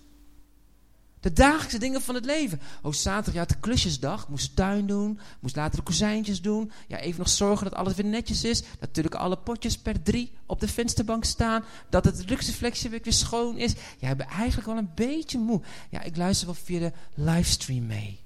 De 1.27 1.33
dagelijkse 1.33 1.77
dingen 1.77 2.01
van 2.01 2.15
het 2.15 2.25
leven. 2.25 2.61
Oh, 2.81 2.93
zaterdag, 2.93 3.33
ja, 3.33 3.45
de 3.45 3.59
klusjesdag. 3.59 4.29
Moest 4.29 4.47
de 4.47 4.53
tuin 4.53 4.87
doen. 4.87 5.19
Moest 5.39 5.55
later 5.55 5.77
de 5.77 5.83
kozijntjes 5.83 6.41
doen. 6.41 6.71
Ja, 6.87 6.99
even 6.99 7.19
nog 7.19 7.29
zorgen 7.29 7.69
dat 7.69 7.79
alles 7.79 7.95
weer 7.95 8.05
netjes 8.05 8.43
is. 8.43 8.63
Natuurlijk 8.79 9.15
alle 9.15 9.37
potjes 9.37 9.77
per 9.77 10.01
drie 10.03 10.31
op 10.45 10.59
de 10.59 10.67
vensterbank 10.67 11.25
staan. 11.25 11.63
Dat 11.89 12.05
het 12.05 12.29
luxeflexje 12.29 12.89
weer 12.89 13.01
schoon 13.03 13.57
is. 13.57 13.73
Ja, 13.99 14.09
ik 14.09 14.19
eigenlijk 14.21 14.67
wel 14.67 14.77
een 14.77 14.91
beetje 14.95 15.37
moe. 15.37 15.61
Ja, 15.89 16.01
ik 16.01 16.17
luister 16.17 16.45
wel 16.47 16.55
via 16.55 16.79
de 16.79 16.91
livestream 17.13 17.85
mee. 17.85 18.19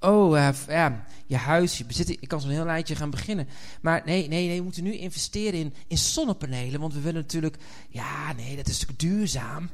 Oh, 0.00 0.36
uh, 0.36 0.48
ja, 0.68 1.04
je 1.26 1.36
huis, 1.36 1.78
je 1.78 1.84
bezit. 1.84 2.08
Ik 2.08 2.28
kan 2.28 2.40
zo'n 2.40 2.50
heel 2.50 2.64
lijntje 2.64 2.96
gaan 2.96 3.10
beginnen. 3.10 3.48
Maar 3.80 4.02
nee, 4.04 4.28
nee, 4.28 4.46
nee, 4.46 4.58
we 4.58 4.64
moeten 4.64 4.84
nu 4.84 4.92
investeren 4.92 5.60
in, 5.60 5.74
in 5.86 5.98
zonnepanelen. 5.98 6.80
Want 6.80 6.94
we 6.94 7.00
willen 7.00 7.20
natuurlijk, 7.20 7.56
ja, 7.88 8.32
nee, 8.32 8.56
dat 8.56 8.66
is 8.66 8.72
natuurlijk 8.72 9.00
duurzaam. 9.00 9.70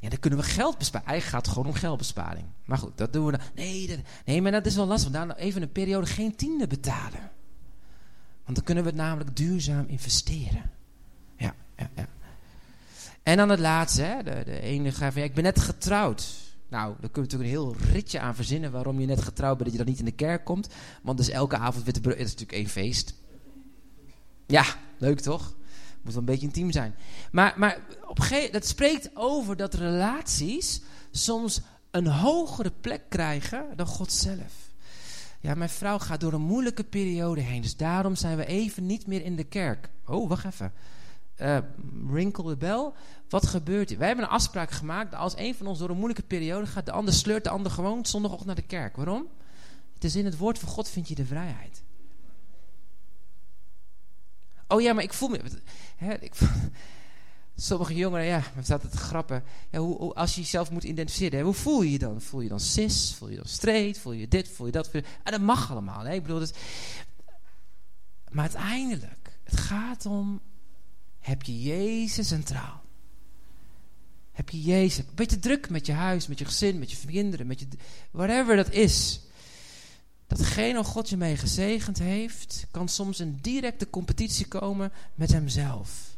Ja, 0.00 0.08
dan 0.08 0.18
kunnen 0.18 0.38
we 0.38 0.44
geld 0.44 0.78
besparen. 0.78 1.06
Eigenlijk 1.06 1.36
gaat 1.36 1.46
het 1.46 1.56
gewoon 1.56 1.72
om 1.72 1.80
geldbesparing. 1.80 2.46
Maar 2.64 2.78
goed, 2.78 2.98
dat 2.98 3.12
doen 3.12 3.24
we 3.26 3.30
dan. 3.30 3.40
Nee, 3.54 4.04
nee 4.24 4.42
maar 4.42 4.52
dat 4.52 4.66
is 4.66 4.76
wel 4.76 4.86
lastig. 4.86 5.10
Daar 5.10 5.36
even 5.36 5.62
een 5.62 5.72
periode 5.72 6.06
geen 6.06 6.36
tiende 6.36 6.66
betalen. 6.66 7.30
Want 8.44 8.56
dan 8.56 8.64
kunnen 8.64 8.84
we 8.84 8.90
het 8.90 8.98
namelijk 8.98 9.36
duurzaam 9.36 9.84
investeren. 9.88 10.70
Ja, 11.36 11.54
ja, 11.76 11.90
ja. 11.96 12.08
En 13.22 13.36
dan 13.36 13.48
het 13.48 13.60
laatste, 13.60 14.02
hè, 14.02 14.22
de, 14.22 14.42
de 14.44 14.60
ene 14.60 14.92
van, 14.92 15.10
ja, 15.14 15.22
ik 15.22 15.34
ben 15.34 15.44
net 15.44 15.60
getrouwd. 15.60 16.47
Nou, 16.68 16.94
daar 17.00 17.10
kun 17.10 17.22
je 17.22 17.28
natuurlijk 17.28 17.50
een 17.50 17.56
heel 17.56 17.92
ritje 17.92 18.20
aan 18.20 18.34
verzinnen 18.34 18.72
waarom 18.72 19.00
je 19.00 19.06
net 19.06 19.22
getrouwd 19.22 19.56
bent 19.56 19.70
dat 19.70 19.78
je 19.78 19.84
dan 19.84 19.92
niet 19.92 19.98
in 19.98 20.04
de 20.04 20.24
kerk 20.24 20.44
komt. 20.44 20.68
Want 21.02 21.18
dus 21.18 21.28
elke 21.28 21.56
avond 21.56 21.84
witte 21.84 22.00
brood, 22.00 22.16
is 22.16 22.30
natuurlijk 22.30 22.52
één 22.52 22.68
feest. 22.68 23.14
Ja, 24.46 24.64
leuk 24.98 25.20
toch? 25.20 25.54
Moet 26.02 26.12
wel 26.12 26.22
een 26.22 26.24
beetje 26.24 26.46
intiem 26.46 26.72
zijn. 26.72 26.94
Maar, 27.32 27.54
maar 27.56 27.78
op 28.06 28.18
dat 28.52 28.66
spreekt 28.66 29.10
over 29.14 29.56
dat 29.56 29.74
relaties 29.74 30.82
soms 31.10 31.60
een 31.90 32.06
hogere 32.06 32.72
plek 32.80 33.02
krijgen 33.08 33.66
dan 33.76 33.86
God 33.86 34.12
zelf. 34.12 34.68
Ja, 35.40 35.54
mijn 35.54 35.70
vrouw 35.70 35.98
gaat 35.98 36.20
door 36.20 36.32
een 36.32 36.40
moeilijke 36.40 36.84
periode 36.84 37.40
heen. 37.40 37.62
Dus 37.62 37.76
daarom 37.76 38.14
zijn 38.14 38.36
we 38.36 38.46
even 38.46 38.86
niet 38.86 39.06
meer 39.06 39.24
in 39.24 39.36
de 39.36 39.44
kerk. 39.44 39.88
Oh, 40.06 40.28
wacht 40.28 40.44
even. 40.44 40.72
Uh, 41.40 41.58
rinkel 42.12 42.42
de 42.42 42.56
bel. 42.56 42.94
Wat 43.28 43.46
gebeurt 43.46 43.90
er? 43.90 43.98
Wij 43.98 44.06
hebben 44.06 44.24
een 44.24 44.30
afspraak 44.30 44.70
gemaakt. 44.70 45.14
Als 45.14 45.36
een 45.36 45.54
van 45.54 45.66
ons 45.66 45.78
door 45.78 45.90
een 45.90 45.96
moeilijke 45.96 46.22
periode 46.22 46.66
gaat, 46.66 46.86
de 46.86 46.92
ander 46.92 47.14
sleurt 47.14 47.44
de 47.44 47.50
ander 47.50 47.72
gewoon 47.72 48.06
zondagochtend 48.06 48.46
naar 48.46 48.56
de 48.56 48.62
kerk. 48.62 48.96
Waarom? 48.96 49.26
Het 49.94 50.04
is 50.04 50.16
in 50.16 50.24
het 50.24 50.36
woord 50.36 50.58
van 50.58 50.68
God 50.68 50.88
vind 50.88 51.08
je 51.08 51.14
de 51.14 51.26
vrijheid. 51.26 51.82
Oh 54.68 54.80
ja, 54.80 54.92
maar 54.92 55.02
ik 55.02 55.12
voel 55.12 55.28
me. 55.28 55.40
Hè, 55.96 56.14
ik, 56.14 56.34
sommige 57.56 57.94
jongeren, 57.94 58.26
ja, 58.26 58.42
we 58.54 58.62
zaten 58.62 58.90
te 58.90 58.96
grappen. 58.96 59.44
Ja, 59.70 59.78
hoe, 59.78 60.14
als 60.14 60.34
je 60.34 60.40
jezelf 60.40 60.70
moet 60.70 60.84
identificeren, 60.84 61.40
hoe 61.40 61.54
voel 61.54 61.82
je 61.82 61.92
je 61.92 61.98
dan? 61.98 62.20
Voel 62.20 62.40
je 62.40 62.48
dan 62.48 62.60
cis? 62.60 63.14
Voel 63.14 63.28
je 63.28 63.36
dan 63.36 63.46
straight? 63.46 63.98
Voel 63.98 64.12
je 64.12 64.28
dit? 64.28 64.48
Voel 64.48 64.66
je 64.66 64.72
dat? 64.72 64.88
Je, 64.92 65.04
ah, 65.22 65.32
dat 65.32 65.40
mag 65.40 65.70
allemaal. 65.70 66.04
Hè? 66.04 66.12
Ik 66.12 66.22
bedoel, 66.22 66.46
maar 68.30 68.44
uiteindelijk, 68.44 69.38
het 69.44 69.60
gaat 69.60 70.06
om 70.06 70.40
heb 71.28 71.42
je 71.42 71.62
Jezus 71.62 72.28
centraal. 72.28 72.82
Heb 74.32 74.50
je 74.50 74.62
Jezus. 74.62 74.98
Een 74.98 75.14
beetje 75.14 75.38
druk 75.38 75.70
met 75.70 75.86
je 75.86 75.92
huis, 75.92 76.26
met 76.26 76.38
je 76.38 76.44
gezin, 76.44 76.78
met 76.78 76.90
je 76.90 77.06
kinderen, 77.06 77.46
met 77.46 77.60
je. 77.60 77.66
whatever 78.10 78.56
dat 78.56 78.72
is. 78.72 79.20
Datgene 80.26 80.74
wat 80.74 80.86
God 80.86 81.08
je 81.08 81.16
mee 81.16 81.36
gezegend 81.36 81.98
heeft, 81.98 82.66
kan 82.70 82.88
soms 82.88 83.20
in 83.20 83.38
directe 83.40 83.90
competitie 83.90 84.46
komen 84.46 84.92
met 85.14 85.32
Hemzelf. 85.32 86.16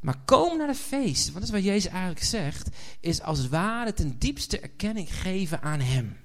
Maar 0.00 0.18
kom 0.24 0.58
naar 0.58 0.68
het 0.68 0.76
feest, 0.76 1.24
want 1.24 1.34
dat 1.34 1.42
is 1.42 1.50
wat 1.50 1.64
Jezus 1.64 1.90
eigenlijk 1.90 2.24
zegt, 2.24 2.68
is 3.00 3.22
als 3.22 3.38
het 3.38 3.48
ware 3.48 3.92
ten 3.92 4.18
diepste 4.18 4.60
erkenning 4.60 5.14
geven 5.14 5.62
aan 5.62 5.80
Hem. 5.80 6.16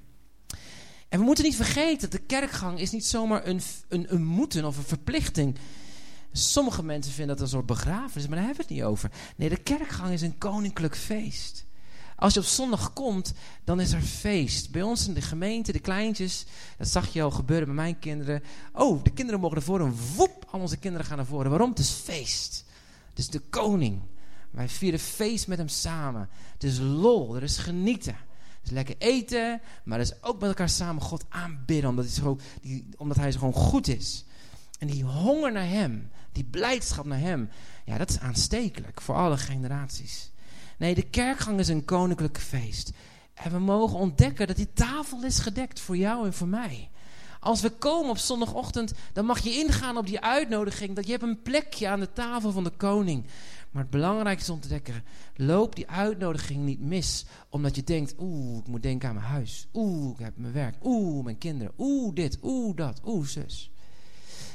En 1.10 1.20
we 1.20 1.26
moeten 1.26 1.44
niet 1.44 1.56
vergeten 1.56 2.10
dat 2.10 2.12
de 2.12 2.26
kerkgang 2.26 2.80
is 2.80 2.92
niet 2.92 3.06
zomaar 3.06 3.48
een, 3.48 3.62
een, 3.88 4.14
een 4.14 4.26
moeten 4.26 4.66
of 4.66 4.78
een 4.78 4.84
verplichting 4.84 5.58
Sommige 6.36 6.84
mensen 6.84 7.13
vinden 7.13 7.36
dat 7.36 7.46
een 7.46 7.52
soort 7.52 7.65
begrafenis, 7.65 8.28
maar 8.28 8.38
daar 8.38 8.46
hebben 8.46 8.65
we 8.65 8.74
het 8.74 8.82
niet 8.82 8.91
over. 8.91 9.12
Nee, 9.36 9.50
de 9.50 9.58
kerkgang 9.58 10.12
is 10.12 10.22
een 10.22 10.38
koninklijk 10.38 10.98
feest. 10.98 11.65
Als 12.15 12.34
je 12.34 12.39
op 12.39 12.46
zondag 12.46 12.93
komt, 12.93 13.34
dan 13.63 13.80
is 13.80 13.91
er 13.91 14.02
feest. 14.02 14.72
Bij 14.72 14.82
ons 14.82 15.08
in 15.08 15.13
de 15.13 15.22
gemeente, 15.22 15.72
de 15.72 15.80
kleintjes, 15.80 16.46
dat 16.78 16.88
zag 16.88 17.13
je 17.13 17.22
al 17.22 17.32
gebeuren 17.32 17.65
bij 17.65 17.76
mijn 17.76 18.00
kinderen. 18.00 18.43
Oh, 18.74 19.04
de 19.04 19.10
kinderen 19.10 19.39
mogen 19.39 19.56
naar 19.58 19.65
voren. 19.65 19.96
Woep, 20.15 20.46
al 20.50 20.60
onze 20.60 20.78
kinderen 20.78 21.08
gaan 21.08 21.17
naar 21.17 21.26
voren. 21.26 21.50
Waarom? 21.50 21.69
Het 21.69 21.80
is 21.80 21.89
feest. 21.89 22.65
Het 23.10 23.19
is 23.19 23.30
de 23.30 23.39
koning. 23.39 24.02
Wij 24.52 24.69
vieren 24.69 25.00
feest 25.00 25.48
met 25.48 25.58
hem 25.58 25.67
samen. 25.67 26.30
Het 26.54 26.63
is 26.63 26.80
lol, 26.80 27.36
er 27.36 27.43
is 27.43 27.58
genieten. 27.58 28.15
Het 28.60 28.65
is 28.65 28.72
lekker 28.72 28.96
eten, 28.98 29.62
maar 29.84 29.98
er 29.98 30.04
is 30.04 30.24
ook 30.24 30.39
met 30.39 30.50
elkaar 30.50 30.69
samen 30.69 31.02
God 31.02 31.26
aanbidden. 31.30 31.89
Omdat 31.89 32.06
hij, 32.06 32.13
zo, 32.13 32.39
omdat 32.98 33.17
hij 33.17 33.32
zo 33.32 33.38
gewoon 33.39 33.54
goed 33.54 33.88
is. 33.88 34.26
En 34.80 34.88
die 34.88 35.04
honger 35.04 35.52
naar 35.52 35.67
hem, 35.67 36.10
die 36.34 36.43
blijdschap 36.43 37.06
naar 37.06 37.19
hem. 37.19 37.50
Ja, 37.86 37.98
dat 37.98 38.10
is 38.10 38.19
aanstekelijk 38.19 39.02
voor 39.02 39.15
alle 39.15 39.38
generaties. 39.38 40.32
Nee, 40.78 40.96
de 40.96 41.10
kerkgang 41.10 41.60
is 41.60 41.67
een 41.67 41.86
koninklijk 41.86 42.38
feest. 42.38 42.91
En 43.34 43.52
we 43.52 43.60
mogen 43.60 43.98
ontdekken 43.98 44.48
dat 44.48 44.56
die 44.56 44.74
tafel 44.74 45.24
is 45.24 45.39
gedekt 45.39 45.80
voor 45.80 45.98
jou 45.98 46.26
en 46.26 46.34
voor 46.34 46.48
mij. 46.48 46.89
Als 47.39 47.62
we 47.62 47.69
komen 47.69 48.10
op 48.10 48.17
zondagochtend, 48.17 48.93
dan 49.13 49.26
mag 49.26 49.39
je 49.39 49.54
ingaan 49.54 49.98
op 49.98 50.08
die 50.08 50.19
uitnodiging. 50.19 50.96
Dat 50.96 51.06
je 51.06 51.12
hebt 51.12 51.24
een 51.24 51.41
plekje 51.41 51.88
aan 51.88 52.00
de 52.00 52.13
tafel 52.13 52.52
van 52.52 52.63
de 52.63 52.69
koning. 52.69 53.26
Maar 53.72 53.82
het 53.82 53.91
belangrijkste 53.91 54.52
is 54.52 54.56
om 54.56 54.62
te 54.62 54.67
ontdekken, 54.67 55.04
loop 55.36 55.76
die 55.76 55.89
uitnodiging 55.89 56.63
niet 56.65 56.80
mis. 56.80 57.26
Omdat 57.50 57.76
je 57.76 57.84
denkt, 57.84 58.15
oeh, 58.19 58.58
ik 58.58 58.67
moet 58.67 58.84
denken 58.84 59.10
aan 59.10 59.15
mijn 59.15 59.28
huis. 59.28 59.67
Oeh, 59.74 60.12
ik 60.12 60.26
heb 60.26 60.38
mijn 60.38 60.54
werk. 60.54 60.76
Oeh, 60.84 61.24
mijn 61.24 61.38
kinderen. 61.38 61.74
Oeh, 61.78 62.15
dit. 62.15 62.38
Oeh, 62.41 62.76
dat. 62.76 63.02
Oeh, 63.06 63.28
zus. 63.28 63.73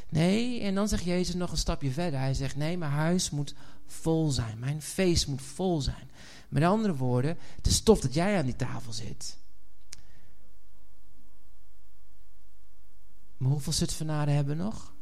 Nee, 0.08 0.60
en 0.60 0.74
dan 0.74 0.88
zegt 0.88 1.04
Jezus 1.04 1.34
nog 1.34 1.50
een 1.50 1.56
stapje 1.56 1.90
verder. 1.90 2.20
Hij 2.20 2.34
zegt, 2.34 2.56
nee, 2.56 2.78
mijn 2.78 2.92
huis 2.92 3.30
moet 3.30 3.54
vol 3.86 4.30
zijn. 4.30 4.58
Mijn 4.58 4.82
feest 4.82 5.26
moet 5.26 5.42
vol 5.42 5.80
zijn. 5.80 6.10
Met 6.48 6.62
andere 6.62 6.96
woorden, 6.96 7.38
het 7.56 7.66
is 7.66 7.80
tof 7.80 8.00
dat 8.00 8.14
jij 8.14 8.38
aan 8.38 8.44
die 8.44 8.56
tafel 8.56 8.92
zit. 8.92 9.36
Maar 13.36 13.50
hoeveel 13.50 13.72
Zutphenaren 13.72 14.34
hebben 14.34 14.56
we 14.56 14.62
nog? 14.62 14.94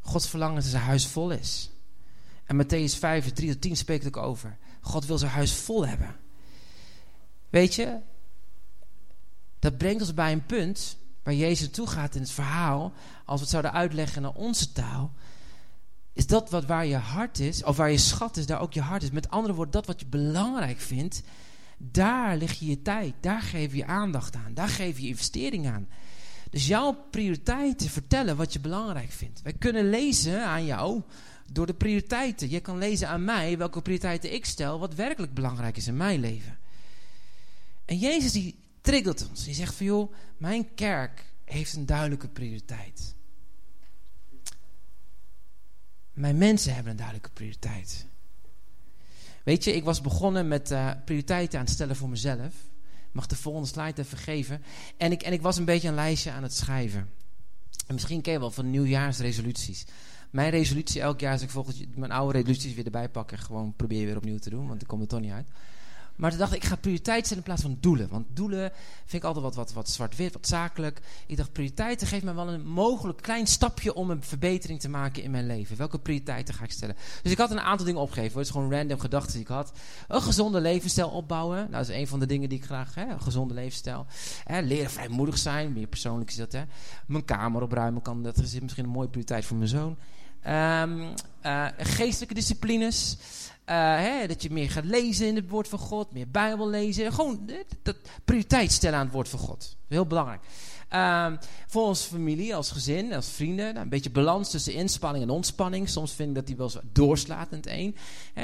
Gods 0.00 0.28
verlangen 0.28 0.54
dat 0.54 0.64
zijn 0.64 0.82
huis 0.82 1.06
vol 1.06 1.30
is. 1.30 1.70
En 2.44 2.64
Matthäus 2.64 2.98
5, 2.98 3.32
3 3.32 3.50
tot 3.50 3.60
10 3.60 3.76
spreekt 3.76 4.06
ook 4.06 4.16
over. 4.16 4.58
God 4.80 5.06
wil 5.06 5.18
zijn 5.18 5.30
huis 5.30 5.52
vol 5.52 5.86
hebben. 5.86 6.16
Weet 7.50 7.74
je, 7.74 8.00
dat 9.58 9.78
brengt 9.78 10.00
ons 10.00 10.14
bij 10.14 10.32
een 10.32 10.46
punt 10.46 10.96
waar 11.22 11.34
Jezus 11.34 11.60
naartoe 11.60 11.86
gaat 11.86 12.14
in 12.14 12.20
het 12.20 12.30
verhaal. 12.30 12.92
Als 13.24 13.36
we 13.36 13.40
het 13.40 13.50
zouden 13.50 13.72
uitleggen 13.72 14.22
naar 14.22 14.34
onze 14.34 14.72
taal. 14.72 15.12
Is 16.12 16.26
dat 16.26 16.50
wat 16.50 16.64
waar 16.64 16.86
je 16.86 16.96
hart 16.96 17.38
is, 17.38 17.64
of 17.64 17.76
waar 17.76 17.90
je 17.90 17.98
schat 17.98 18.36
is, 18.36 18.46
daar 18.46 18.60
ook 18.60 18.72
je 18.72 18.80
hart 18.80 19.02
is. 19.02 19.10
Met 19.10 19.30
andere 19.30 19.54
woorden, 19.54 19.72
dat 19.72 19.86
wat 19.86 20.00
je 20.00 20.06
belangrijk 20.06 20.80
vindt, 20.80 21.22
daar 21.78 22.36
lig 22.36 22.58
je 22.58 22.66
je 22.66 22.82
tijd. 22.82 23.14
Daar 23.20 23.42
geef 23.42 23.70
je 23.70 23.76
je 23.76 23.86
aandacht 23.86 24.36
aan. 24.36 24.54
Daar 24.54 24.68
geef 24.68 24.98
je 24.98 25.08
investering 25.08 25.68
aan. 25.68 25.88
Dus 26.50 26.66
jouw 26.66 26.96
prioriteiten 27.10 27.90
vertellen 27.90 28.36
wat 28.36 28.52
je 28.52 28.60
belangrijk 28.60 29.10
vindt. 29.10 29.42
Wij 29.42 29.52
kunnen 29.52 29.90
lezen 29.90 30.46
aan 30.46 30.64
jou 30.64 31.02
door 31.52 31.66
de 31.66 31.74
prioriteiten. 31.74 32.50
Je 32.50 32.60
kan 32.60 32.78
lezen 32.78 33.08
aan 33.08 33.24
mij 33.24 33.58
welke 33.58 33.82
prioriteiten 33.82 34.32
ik 34.32 34.44
stel, 34.44 34.78
wat 34.78 34.94
werkelijk 34.94 35.34
belangrijk 35.34 35.76
is 35.76 35.86
in 35.86 35.96
mijn 35.96 36.20
leven. 36.20 36.58
En 37.84 37.98
Jezus 37.98 38.32
die 38.32 38.61
triggert 38.82 39.28
ons. 39.28 39.44
Die 39.44 39.54
zegt 39.54 39.74
van 39.74 39.86
joh, 39.86 40.12
mijn 40.36 40.74
kerk 40.74 41.24
heeft 41.44 41.74
een 41.74 41.86
duidelijke 41.86 42.28
prioriteit. 42.28 43.14
Mijn 46.12 46.38
mensen 46.38 46.74
hebben 46.74 46.90
een 46.90 46.98
duidelijke 46.98 47.30
prioriteit. 47.30 48.06
Weet 49.44 49.64
je, 49.64 49.74
ik 49.74 49.84
was 49.84 50.00
begonnen 50.00 50.48
met 50.48 50.70
uh, 50.70 50.90
prioriteiten 51.04 51.58
aan 51.58 51.64
het 51.64 51.74
stellen 51.74 51.96
voor 51.96 52.08
mezelf. 52.08 52.54
mag 53.12 53.26
de 53.26 53.36
volgende 53.36 53.68
slide 53.68 54.02
even 54.02 54.18
geven. 54.18 54.62
En 54.96 55.12
ik, 55.12 55.22
en 55.22 55.32
ik 55.32 55.42
was 55.42 55.56
een 55.56 55.64
beetje 55.64 55.88
een 55.88 55.94
lijstje 55.94 56.30
aan 56.30 56.42
het 56.42 56.54
schrijven. 56.54 57.10
En 57.86 57.94
misschien 57.94 58.20
ken 58.20 58.32
je 58.32 58.38
wel 58.38 58.50
van 58.50 58.70
nieuwjaarsresoluties. 58.70 59.84
Mijn 60.30 60.50
resolutie 60.50 61.00
elk 61.00 61.20
jaar 61.20 61.34
is 61.34 61.42
ik 61.42 61.50
volgend 61.50 61.96
mijn 61.96 62.12
oude 62.12 62.32
resoluties 62.32 62.74
weer 62.74 62.84
erbij 62.84 63.08
pakken. 63.08 63.38
Gewoon 63.38 63.76
probeer 63.76 64.06
weer 64.06 64.16
opnieuw 64.16 64.38
te 64.38 64.50
doen, 64.50 64.68
want 64.68 64.82
ik 64.82 64.88
kom 64.88 65.00
er 65.00 65.06
toch 65.06 65.20
niet 65.20 65.32
uit. 65.32 65.48
Maar 66.16 66.30
toen 66.30 66.38
dacht 66.38 66.52
ik, 66.52 66.62
ik 66.62 66.68
ga 66.68 66.76
prioriteit 66.76 67.24
stellen 67.24 67.42
in 67.42 67.48
plaats 67.48 67.62
van 67.62 67.76
doelen. 67.80 68.08
Want 68.08 68.26
doelen 68.32 68.72
vind 69.04 69.22
ik 69.22 69.24
altijd 69.24 69.44
wat, 69.44 69.54
wat, 69.54 69.72
wat 69.72 69.90
zwart-wit, 69.90 70.32
wat 70.32 70.46
zakelijk. 70.46 71.00
Ik 71.26 71.36
dacht, 71.36 71.52
prioriteiten 71.52 72.06
geeft 72.06 72.24
me 72.24 72.34
wel 72.34 72.48
een 72.48 72.66
mogelijk 72.66 73.22
klein 73.22 73.46
stapje 73.46 73.94
om 73.94 74.10
een 74.10 74.22
verbetering 74.22 74.80
te 74.80 74.88
maken 74.88 75.22
in 75.22 75.30
mijn 75.30 75.46
leven. 75.46 75.76
Welke 75.76 75.98
prioriteiten 75.98 76.54
ga 76.54 76.64
ik 76.64 76.72
stellen? 76.72 76.96
Dus 77.22 77.32
ik 77.32 77.38
had 77.38 77.50
een 77.50 77.60
aantal 77.60 77.86
dingen 77.86 78.00
opgegeven. 78.00 78.38
Het 78.38 78.46
is 78.46 78.52
gewoon 78.52 78.72
random 78.72 78.98
gedachten 78.98 79.32
die 79.32 79.40
ik 79.40 79.48
had. 79.48 79.72
Een 80.08 80.22
gezonde 80.22 80.60
levensstijl 80.60 81.08
opbouwen. 81.08 81.56
Nou, 81.56 81.70
dat 81.70 81.88
is 81.88 81.96
een 81.96 82.08
van 82.08 82.20
de 82.20 82.26
dingen 82.26 82.48
die 82.48 82.58
ik 82.58 82.64
graag, 82.64 82.94
hè, 82.94 83.04
een 83.04 83.22
gezonde 83.22 83.54
levensstijl. 83.54 84.06
Hè, 84.44 84.60
leren 84.60 84.90
vrijmoedig 84.90 85.38
zijn, 85.38 85.72
meer 85.72 85.86
persoonlijk 85.86 86.30
is 86.30 86.36
dat. 86.36 86.52
Hè. 86.52 86.62
Mijn 87.06 87.24
kamer 87.24 87.62
opruimen 87.62 88.02
kan, 88.02 88.22
dat 88.22 88.38
is 88.38 88.60
misschien 88.60 88.84
een 88.84 88.90
mooie 88.90 89.08
prioriteit 89.08 89.44
voor 89.44 89.56
mijn 89.56 89.68
zoon. 89.68 89.96
Um, 90.46 91.14
uh, 91.42 91.66
geestelijke 91.78 92.34
disciplines. 92.34 93.16
Uh, 93.66 93.76
hè, 93.96 94.26
dat 94.26 94.42
je 94.42 94.50
meer 94.50 94.70
gaat 94.70 94.84
lezen 94.84 95.26
in 95.26 95.36
het 95.36 95.48
woord 95.48 95.68
van 95.68 95.78
God, 95.78 96.12
meer 96.12 96.30
Bijbel 96.30 96.68
lezen. 96.68 97.12
Gewoon 97.12 97.50
dat 97.82 97.96
prioriteit 98.24 98.72
stellen 98.72 98.98
aan 98.98 99.04
het 99.04 99.14
woord 99.14 99.28
van 99.28 99.38
God. 99.38 99.76
Heel 99.88 100.06
belangrijk. 100.06 100.40
Uh, 100.92 101.32
voor 101.66 101.86
onze 101.86 102.08
familie, 102.08 102.54
als 102.56 102.70
gezin, 102.70 103.12
als 103.12 103.28
vrienden. 103.28 103.66
Nou, 103.66 103.78
een 103.78 103.88
beetje 103.88 104.10
balans 104.10 104.50
tussen 104.50 104.74
inspanning 104.74 105.24
en 105.24 105.30
ontspanning. 105.30 105.88
Soms 105.88 106.12
vind 106.12 106.28
ik 106.28 106.34
dat 106.34 106.46
die 106.46 106.56
wel 106.56 106.66
eens 106.66 106.78
doorslaat 106.92 107.50
in 107.50 107.56
het 107.56 107.66
een. 107.66 107.96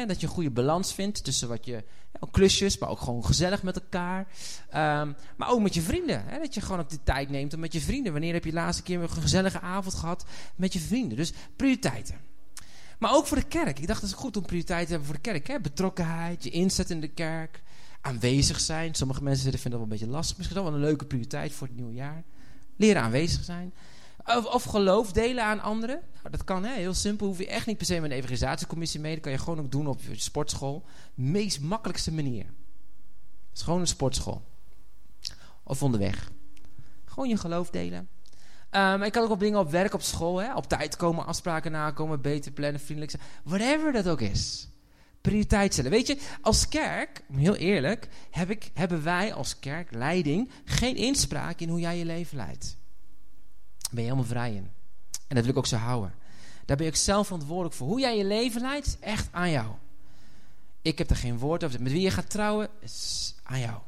Dat 0.07 0.21
je 0.21 0.27
een 0.27 0.33
goede 0.33 0.51
balans 0.51 0.93
vindt 0.95 1.25
tussen 1.25 1.49
wat 1.49 1.65
je, 1.65 1.85
klusjes, 2.31 2.79
maar 2.79 2.89
ook 2.89 3.01
gewoon 3.01 3.25
gezellig 3.25 3.63
met 3.63 3.75
elkaar. 3.75 4.27
Um, 4.69 5.17
maar 5.37 5.51
ook 5.51 5.61
met 5.61 5.75
je 5.75 5.83
vrienden. 5.83 6.25
Dat 6.41 6.55
je 6.55 6.61
gewoon 6.61 6.81
ook 6.81 6.91
de 6.91 7.03
tijd 7.03 7.31
neemt 7.31 7.55
om 7.55 7.61
met 7.61 7.73
je 7.73 7.81
vrienden. 7.81 8.13
Wanneer 8.13 8.33
heb 8.33 8.45
je 8.45 8.51
de 8.51 8.57
laatste 8.57 8.83
keer 8.83 9.01
een 9.01 9.09
gezellige 9.09 9.61
avond 9.61 9.95
gehad 9.95 10.25
met 10.57 10.73
je 10.73 10.81
vrienden? 10.81 11.17
Dus 11.17 11.33
prioriteiten. 11.57 12.28
Maar 12.99 13.15
ook 13.15 13.27
voor 13.27 13.37
de 13.37 13.47
kerk. 13.49 13.79
Ik 13.79 13.87
dacht 13.87 14.01
dat 14.01 14.11
is 14.11 14.17
goed 14.17 14.37
om 14.37 14.43
prioriteit 14.43 14.85
te 14.87 14.91
hebben 14.91 15.09
voor 15.09 15.21
de 15.23 15.31
kerk. 15.31 15.47
Hè? 15.47 15.61
Betrokkenheid, 15.61 16.45
je 16.45 16.51
inzet 16.51 16.91
in 16.91 17.01
de 17.01 17.09
kerk, 17.09 17.63
aanwezig 18.01 18.61
zijn. 18.61 18.95
Sommige 18.95 19.23
mensen 19.23 19.43
vinden 19.45 19.63
dat 19.63 19.73
wel 19.73 19.83
een 19.83 19.89
beetje 19.89 20.07
lastig. 20.07 20.37
Misschien 20.37 20.63
wel 20.63 20.73
een 20.73 20.81
leuke 20.81 21.05
prioriteit 21.05 21.53
voor 21.53 21.67
het 21.67 21.77
nieuwe 21.77 21.93
jaar. 21.93 22.25
Leren 22.77 23.03
aanwezig 23.03 23.45
zijn. 23.45 23.75
Of, 24.25 24.45
of 24.45 24.65
geloof 24.65 25.13
delen 25.13 25.45
aan 25.45 25.61
anderen. 25.61 26.01
Dat 26.31 26.45
kan 26.45 26.65
hè? 26.65 26.75
heel 26.75 26.95
simpel. 26.95 27.27
Hoef 27.27 27.39
je 27.39 27.47
echt 27.47 27.67
niet 27.67 27.77
per 27.77 27.87
se 27.87 28.01
met 28.01 28.11
een 28.11 28.17
evangelisatiecommissie 28.17 29.01
mee. 29.01 29.15
Dat 29.15 29.23
kan 29.23 29.33
je 29.33 29.39
gewoon 29.39 29.61
ook 29.61 29.71
doen 29.71 29.87
op 29.87 30.03
je 30.03 30.21
sportschool. 30.21 30.85
Meest 31.15 31.61
makkelijkste 31.61 32.13
manier. 32.13 32.45
Het 32.45 33.57
is 33.57 33.63
gewoon 33.63 33.81
een 33.81 33.87
sportschool. 33.87 34.43
Of 35.63 35.83
onderweg. 35.83 36.31
Gewoon 37.05 37.29
je 37.29 37.37
geloof 37.37 37.71
delen. 37.71 38.09
Um, 38.71 39.03
ik 39.03 39.13
kan 39.13 39.23
ook 39.23 39.31
op 39.31 39.41
dingen 39.41 39.59
op 39.59 39.71
werk, 39.71 39.95
op 39.95 40.03
school, 40.03 40.39
hè, 40.39 40.55
op 40.55 40.69
tijd 40.69 40.97
komen, 40.97 41.27
afspraken 41.27 41.73
nakomen, 41.73 42.21
beter 42.21 42.53
plannen, 42.53 42.81
vriendelijk 42.81 43.11
zijn. 43.11 43.23
Whatever 43.45 43.93
dat 43.93 44.09
ook 44.09 44.21
is. 44.21 44.69
Prioriteit 45.21 45.73
stellen. 45.73 45.91
Weet 45.91 46.07
je, 46.07 46.19
als 46.41 46.69
kerk, 46.69 47.23
heel 47.33 47.57
eerlijk, 47.57 48.09
heb 48.31 48.51
ik, 48.51 48.71
hebben 48.75 49.03
wij 49.03 49.33
als 49.33 49.59
kerk, 49.59 49.93
leiding, 49.95 50.51
geen 50.65 50.97
inspraak 50.97 51.61
in 51.61 51.69
hoe 51.69 51.81
jij 51.81 51.99
je 51.99 52.05
leven 52.05 52.37
leidt. 52.37 52.77
Daar 53.79 53.91
ben 53.91 54.03
je 54.05 54.11
helemaal 54.11 54.31
vrij 54.31 54.55
in. 54.55 54.71
En 55.29 55.35
dat 55.35 55.45
wil 55.45 55.53
ik 55.53 55.59
ook 55.59 55.67
zo 55.67 55.77
houden. 55.77 56.15
Daar 56.65 56.77
ben 56.77 56.87
ik 56.87 56.97
zelf 56.97 57.27
verantwoordelijk 57.27 57.75
voor. 57.75 57.87
Hoe 57.87 58.01
jij 58.01 58.17
je 58.17 58.25
leven 58.25 58.61
leidt, 58.61 58.87
is 58.87 58.99
echt 59.01 59.29
aan 59.31 59.51
jou. 59.51 59.67
Ik 60.83 60.99
heb 60.99 61.11
er 61.11 61.17
geen 61.17 61.39
woord 61.39 61.65
over. 61.65 61.83
Met 61.83 61.93
wie 61.93 62.01
je 62.01 62.11
gaat 62.11 62.31
trouwen, 62.31 62.69
is 62.81 63.35
aan 63.43 63.61
jou. 63.61 63.79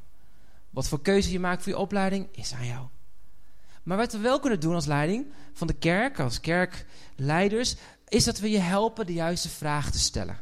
Wat 0.71 0.89
voor 0.89 1.03
keuze 1.03 1.33
je 1.33 1.41
maakt 1.41 1.63
voor 1.63 1.73
je 1.73 1.79
opleiding, 1.79 2.29
is 2.33 2.55
aan 2.55 2.67
jou. 2.67 2.87
Maar 3.83 3.97
wat 3.97 4.13
we 4.13 4.19
wel 4.19 4.41
kunnen 4.41 4.61
doen 4.61 4.75
als 4.75 4.87
leiding 4.87 5.27
van 5.53 5.67
de 5.67 5.73
kerk, 5.73 6.21
als 6.21 6.41
kerkleiders, 6.41 7.77
is 8.09 8.25
dat 8.25 8.39
we 8.39 8.51
je 8.51 8.59
helpen 8.59 9.07
de 9.07 9.13
juiste 9.13 9.49
vraag 9.49 9.91
te 9.91 9.99
stellen. 9.99 10.39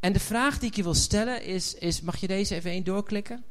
En 0.00 0.12
de 0.12 0.20
vraag 0.20 0.58
die 0.58 0.68
ik 0.68 0.76
je 0.76 0.82
wil 0.82 0.94
stellen 0.94 1.44
is, 1.44 1.74
is 1.74 2.00
mag 2.00 2.16
je 2.16 2.26
deze 2.26 2.54
even 2.54 2.70
één 2.70 2.84
doorklikken? 2.84 3.44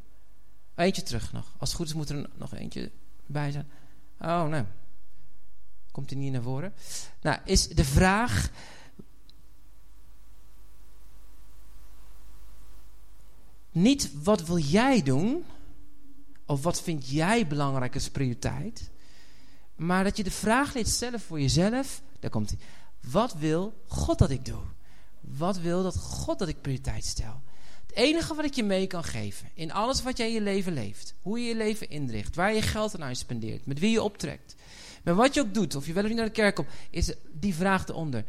Eentje 0.76 1.04
terug 1.04 1.34
nog. 1.34 1.54
Als 1.58 1.70
het 1.70 1.78
goed 1.78 1.88
is 1.88 1.94
moet 1.94 2.10
er 2.10 2.30
nog 2.36 2.54
eentje 2.54 2.92
bij 3.26 3.52
zijn. 3.52 3.72
Oh, 4.20 4.48
nee. 4.48 4.63
Komt 5.92 6.10
hij 6.10 6.20
niet 6.20 6.32
naar 6.32 6.42
voren? 6.42 6.74
Nou, 7.22 7.39
is 7.46 7.68
de 7.68 7.86
vraag... 7.86 8.52
Niet 13.72 14.24
wat 14.24 14.46
wil 14.46 14.58
jij 14.58 15.02
doen, 15.02 15.46
of 16.50 16.64
wat 16.64 16.82
vind 16.82 17.10
jij 17.10 17.48
belangrijk 17.48 17.94
als 17.94 18.10
prioriteit? 18.10 18.90
Maar 19.76 20.04
dat 20.04 20.18
je 20.18 20.24
de 20.24 20.32
vraag 20.32 20.74
leert 20.74 20.88
stellen 20.88 21.20
voor 21.20 21.40
jezelf. 21.40 22.02
Daar 22.20 22.30
komt 22.30 22.50
hij. 22.50 22.60
Wat 23.12 23.34
wil 23.34 23.74
God 23.88 24.18
dat 24.18 24.30
ik 24.30 24.46
doe? 24.46 24.62
Wat 25.20 25.58
wil 25.58 25.84
dat 25.84 25.96
God 25.96 26.40
dat 26.40 26.48
ik 26.48 26.62
prioriteit 26.62 27.06
stel? 27.06 27.42
Het 27.88 27.96
enige 27.96 28.36
wat 28.36 28.46
ik 28.46 28.54
je 28.54 28.64
mee 28.64 28.88
kan 28.88 29.04
geven. 29.04 29.50
In 29.54 29.71
alles 29.71 30.04
wat 30.04 30.17
jij 30.17 30.28
in 30.28 30.34
je 30.34 30.42
leven 30.42 30.73
leeft. 30.73 31.13
Hoe 31.21 31.40
je 31.40 31.48
je 31.48 31.56
leven 31.56 31.90
inricht. 31.90 32.36
Waar 32.36 32.54
je 32.54 32.62
geld 32.62 33.02
aan 33.02 33.15
spendeert. 33.15 33.65
Met 33.65 33.80
wie 33.80 33.92
je 33.92 34.04
optrekt. 34.04 34.56
Met 35.04 35.15
wat 35.15 35.34
je 35.34 35.42
ook 35.42 35.54
doet. 35.54 35.76
Of 35.76 35.86
je 35.86 35.94
wel 35.94 36.04
of 36.04 36.10
niet 36.10 36.17
naar 36.17 36.28
de 36.28 36.32
kerk 36.32 36.56
komt. 36.56 36.69
Is 36.90 37.13
die 37.32 37.56
vraag 37.56 37.88
eronder. 37.88 38.26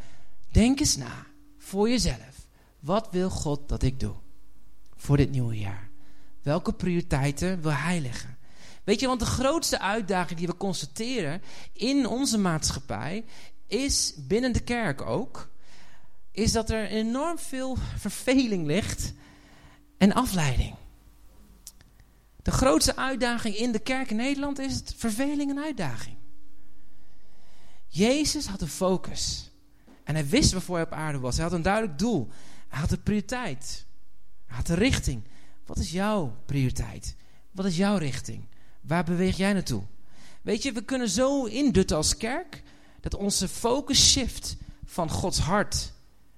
Denk 0.50 0.80
eens 0.80 0.96
na. 0.96 1.26
Voor 1.58 1.88
jezelf. 1.88 2.46
Wat 2.80 3.08
wil 3.10 3.30
God 3.30 3.68
dat 3.68 3.82
ik 3.82 4.00
doe? 4.00 4.14
Voor 4.96 5.16
dit 5.16 5.30
nieuwe 5.30 5.58
jaar. 5.58 5.89
Welke 6.42 6.72
prioriteiten 6.72 7.60
wil 7.62 7.72
hij 7.72 8.00
leggen? 8.00 8.38
Weet 8.84 9.00
je, 9.00 9.06
want 9.06 9.20
de 9.20 9.26
grootste 9.26 9.80
uitdaging 9.80 10.38
die 10.38 10.48
we 10.48 10.56
constateren 10.56 11.42
in 11.72 12.06
onze 12.06 12.38
maatschappij 12.38 13.24
is 13.66 14.14
binnen 14.16 14.52
de 14.52 14.60
kerk 14.60 15.00
ook, 15.00 15.50
is 16.32 16.52
dat 16.52 16.70
er 16.70 16.86
enorm 16.86 17.38
veel 17.38 17.76
verveling 17.96 18.66
ligt 18.66 19.12
en 19.98 20.12
afleiding. 20.12 20.74
De 22.42 22.50
grootste 22.50 22.96
uitdaging 22.96 23.56
in 23.56 23.72
de 23.72 23.78
kerk 23.78 24.10
in 24.10 24.16
Nederland 24.16 24.58
is 24.58 24.74
het 24.74 24.94
verveling 24.96 25.50
en 25.50 25.58
uitdaging. 25.58 26.16
Jezus 27.88 28.46
had 28.46 28.60
een 28.60 28.68
focus. 28.68 29.50
En 30.04 30.14
hij 30.14 30.26
wist 30.26 30.52
waarvoor 30.52 30.76
hij 30.76 30.84
op 30.84 30.92
aarde 30.92 31.18
was. 31.18 31.34
Hij 31.34 31.44
had 31.44 31.52
een 31.52 31.62
duidelijk 31.62 31.98
doel. 31.98 32.28
Hij 32.68 32.80
had 32.80 32.90
een 32.90 33.02
prioriteit. 33.02 33.86
Hij 34.46 34.56
had 34.56 34.68
een 34.68 34.76
richting. 34.76 35.24
Wat 35.70 35.78
is 35.78 35.90
jouw 35.90 36.36
prioriteit? 36.46 37.16
Wat 37.50 37.64
is 37.64 37.76
jouw 37.76 37.96
richting? 37.96 38.46
Waar 38.80 39.04
beweeg 39.04 39.36
jij 39.36 39.52
naartoe? 39.52 39.82
Weet 40.42 40.62
je, 40.62 40.72
we 40.72 40.84
kunnen 40.84 41.08
zo 41.08 41.44
indutten 41.44 41.96
als 41.96 42.16
kerk 42.16 42.62
dat 43.00 43.14
onze 43.14 43.48
focus 43.48 44.10
shift 44.10 44.56
van 44.84 45.10
Gods 45.10 45.38
hart 45.38 45.92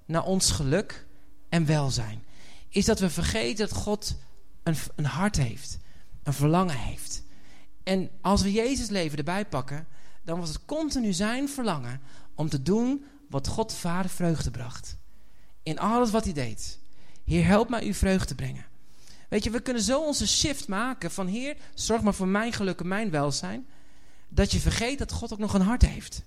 naar 0.05 0.25
ons 0.25 0.51
geluk 0.51 1.07
en 1.49 1.67
welzijn. 1.67 2.23
Is 2.69 2.85
dat 2.85 2.99
we 2.99 3.11
vergeten 3.11 3.69
dat 3.69 3.77
God 3.77 4.17
een, 4.63 4.77
een 4.95 5.05
hart 5.05 5.37
heeft, 5.37 5.79
een 6.23 6.33
verlangen 6.33 6.79
heeft. 6.79 7.23
En 7.83 8.11
als 8.21 8.43
we 8.43 8.53
Jezus 8.53 8.89
leven 8.89 9.19
erbij 9.19 9.47
pakken, 9.47 9.87
dan 10.25 10.39
was 10.39 10.49
het 10.49 10.65
continu 10.65 11.13
zijn 11.13 11.49
verlangen 11.49 12.01
om 12.35 12.49
te 12.49 12.63
doen 12.63 13.05
wat 13.29 13.49
God 13.49 13.71
de 13.71 13.77
Vader 13.77 14.11
vreugde 14.11 14.51
bracht. 14.51 14.97
In 15.63 15.79
alles 15.79 16.11
wat 16.11 16.25
hij 16.25 16.33
deed. 16.33 16.79
Heer, 17.25 17.45
help 17.45 17.69
mij 17.69 17.87
u 17.87 17.95
vreugde 17.95 18.35
brengen. 18.35 18.71
Weet 19.33 19.45
je, 19.45 19.51
we 19.51 19.61
kunnen 19.61 19.83
zo 19.83 20.01
onze 20.01 20.29
shift 20.29 20.69
maken 20.69 21.11
van 21.11 21.27
Heer, 21.27 21.57
zorg 21.75 22.03
maar 22.03 22.15
voor 22.15 22.29
mijn 22.29 22.53
geluk 22.53 22.81
en 22.81 22.89
mijn 22.89 23.11
welzijn. 23.11 23.67
Dat 24.29 24.53
je 24.53 24.59
vergeet 24.59 24.99
dat 24.99 25.13
God 25.13 25.33
ook 25.33 25.39
nog 25.39 25.55
een 25.55 25.61
hart 25.61 25.83
heeft. 25.83 26.23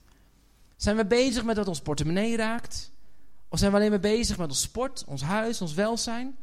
Zijn 0.76 0.96
we 0.96 1.06
bezig 1.06 1.44
met 1.44 1.58
wat 1.58 1.68
ons 1.68 1.82
portemonnee 1.82 2.38
raakt? 2.38 2.92
Of 3.50 3.60
zijn 3.60 3.72
we 3.72 3.78
alleen 3.78 3.90
maar 3.90 4.00
bezig 4.00 4.38
met 4.38 4.50
ons 4.50 4.62
sport, 4.62 5.04
ons 5.08 5.22
huis, 5.22 5.62
ons 5.62 5.74
welzijn? 5.74 6.38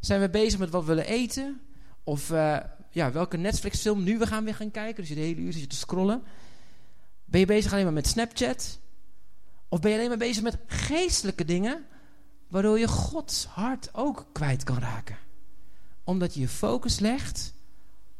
Zijn 0.00 0.20
we 0.20 0.30
bezig 0.30 0.58
met 0.58 0.70
wat 0.70 0.80
we 0.80 0.88
willen 0.88 1.06
eten? 1.06 1.60
Of 2.04 2.30
uh, 2.30 2.56
ja, 2.90 3.12
welke 3.12 3.36
Netflix-film 3.36 4.02
nu 4.02 4.18
we 4.18 4.26
gaan 4.26 4.44
weer 4.44 4.54
gaan 4.54 4.70
kijken? 4.70 4.96
Dus 4.96 5.08
je 5.08 5.14
de 5.14 5.20
hele 5.20 5.40
uur 5.40 5.52
zit 5.52 5.70
te 5.70 5.76
scrollen. 5.76 6.22
Ben 7.24 7.40
je 7.40 7.46
bezig 7.46 7.72
alleen 7.72 7.84
maar 7.84 7.92
met 7.92 8.06
Snapchat? 8.06 8.78
Of 9.68 9.80
ben 9.80 9.90
je 9.90 9.96
alleen 9.96 10.08
maar 10.08 10.18
bezig 10.18 10.42
met 10.42 10.58
geestelijke 10.66 11.44
dingen, 11.44 11.86
waardoor 12.48 12.78
je 12.78 12.88
Gods 12.88 13.44
hart 13.44 13.88
ook 13.92 14.26
kwijt 14.32 14.64
kan 14.64 14.78
raken? 14.78 15.27
Omdat 16.08 16.34
je 16.34 16.40
je 16.40 16.48
focus 16.48 16.98
legt 16.98 17.54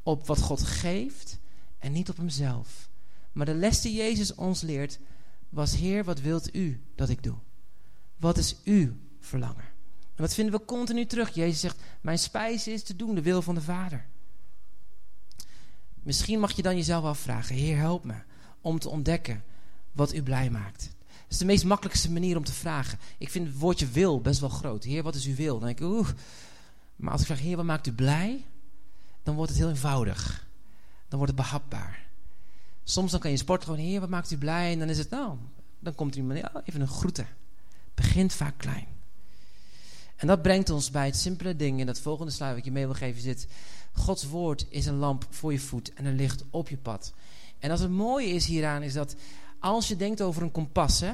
op 0.03 0.27
wat 0.27 0.41
God 0.41 0.63
geeft 0.63 1.39
en 1.79 1.93
niet 1.93 2.09
op 2.09 2.17
Hemzelf. 2.17 2.89
Maar 3.33 3.47
de 3.47 3.55
les 3.55 3.81
die 3.81 3.95
Jezus 3.95 4.35
ons 4.35 4.61
leert 4.61 4.99
was: 5.49 5.77
Heer, 5.77 6.05
wat 6.05 6.21
wilt 6.21 6.55
u 6.55 6.83
dat 6.95 7.09
ik 7.09 7.23
doe? 7.23 7.37
Wat 8.17 8.39
is 8.39 8.57
uw 8.65 8.93
verlangen? 9.21 9.65
En 10.15 10.25
dat 10.25 10.35
vinden 10.35 10.55
we 10.55 10.65
continu 10.65 11.07
terug. 11.07 11.35
Jezus 11.35 11.61
zegt: 11.61 11.81
Mijn 12.01 12.19
spijs 12.19 12.67
is 12.67 12.83
te 12.83 12.97
doen 12.97 13.15
de 13.15 13.23
wil 13.23 13.43
van 13.43 13.55
de 13.55 13.61
Vader. 13.61 14.07
Misschien 16.03 16.41
mag 16.41 16.53
je 16.53 16.63
dan 16.63 16.77
jezelf 16.77 17.05
afvragen: 17.05 17.55
Heer, 17.55 17.77
help 17.77 18.05
me 18.05 18.17
om 18.61 18.79
te 18.79 18.89
ontdekken 18.89 19.45
wat 19.93 20.15
u 20.15 20.23
blij 20.23 20.51
maakt. 20.51 20.83
Dat 21.07 21.31
is 21.31 21.39
de 21.39 21.45
meest 21.45 21.65
makkelijkste 21.65 22.13
manier 22.13 22.37
om 22.37 22.45
te 22.45 22.53
vragen. 22.53 22.99
Ik 23.19 23.31
vind 23.31 23.47
het 23.47 23.59
woordje 23.59 23.87
wil 23.87 24.21
best 24.21 24.41
wel 24.41 24.49
groot. 24.49 24.85
Heer, 24.85 25.03
wat 25.03 25.15
is 25.15 25.27
uw 25.27 25.35
wil? 25.35 25.59
Dan 25.59 25.67
denk 25.67 25.81
ik, 25.81 25.87
oeh. 25.87 26.09
Maar 26.99 27.13
als 27.13 27.21
ik 27.21 27.27
vraag, 27.27 27.41
Heer, 27.41 27.57
wat 27.57 27.65
maakt 27.65 27.87
u 27.87 27.93
blij? 27.93 28.45
Dan 29.23 29.35
wordt 29.35 29.51
het 29.51 29.61
heel 29.61 29.69
eenvoudig. 29.69 30.47
Dan 31.09 31.19
wordt 31.19 31.33
het 31.37 31.43
behapbaar. 31.43 32.07
Soms 32.85 33.11
dan 33.11 33.21
kan 33.21 33.31
je 33.31 33.37
sport 33.37 33.65
gewoon, 33.65 33.79
Heer, 33.79 34.01
wat 34.01 34.09
maakt 34.09 34.31
u 34.31 34.39
blij? 34.39 34.73
En 34.73 34.79
dan 34.79 34.89
is 34.89 34.99
het, 34.99 35.11
nou, 35.11 35.37
dan 35.79 35.95
komt 35.95 36.15
iemand, 36.15 36.45
oh, 36.45 36.63
even 36.65 36.81
een 36.81 36.89
groeten. 36.89 37.27
Begint 37.95 38.33
vaak 38.33 38.59
klein. 38.59 38.87
En 40.17 40.27
dat 40.27 40.43
brengt 40.43 40.71
ons 40.71 40.91
bij 40.91 41.07
het 41.07 41.17
simpele 41.17 41.57
ding 41.57 41.81
in 41.81 41.87
dat 41.87 42.01
volgende 42.01 42.33
slide 42.33 42.55
wat 42.55 42.65
je 42.65 42.73
mee 42.73 42.85
wil 42.85 42.95
geven 42.95 43.23
zit. 43.23 43.49
Gods 43.93 44.25
woord 44.25 44.67
is 44.69 44.87
een 44.87 44.97
lamp 44.97 45.27
voor 45.31 45.53
je 45.53 45.59
voet 45.59 45.95
en 45.95 46.05
een 46.05 46.17
licht 46.17 46.45
op 46.51 46.69
je 46.69 46.77
pad. 46.77 47.13
En 47.59 47.71
als 47.71 47.81
het 47.81 47.91
mooie 47.91 48.29
is 48.29 48.47
hieraan, 48.47 48.83
is 48.83 48.93
dat 48.93 49.17
als 49.59 49.89
je 49.89 49.97
denkt 49.97 50.23
over 50.23 50.43
een 50.43 50.51
kompas, 50.51 51.01
hè, 51.01 51.13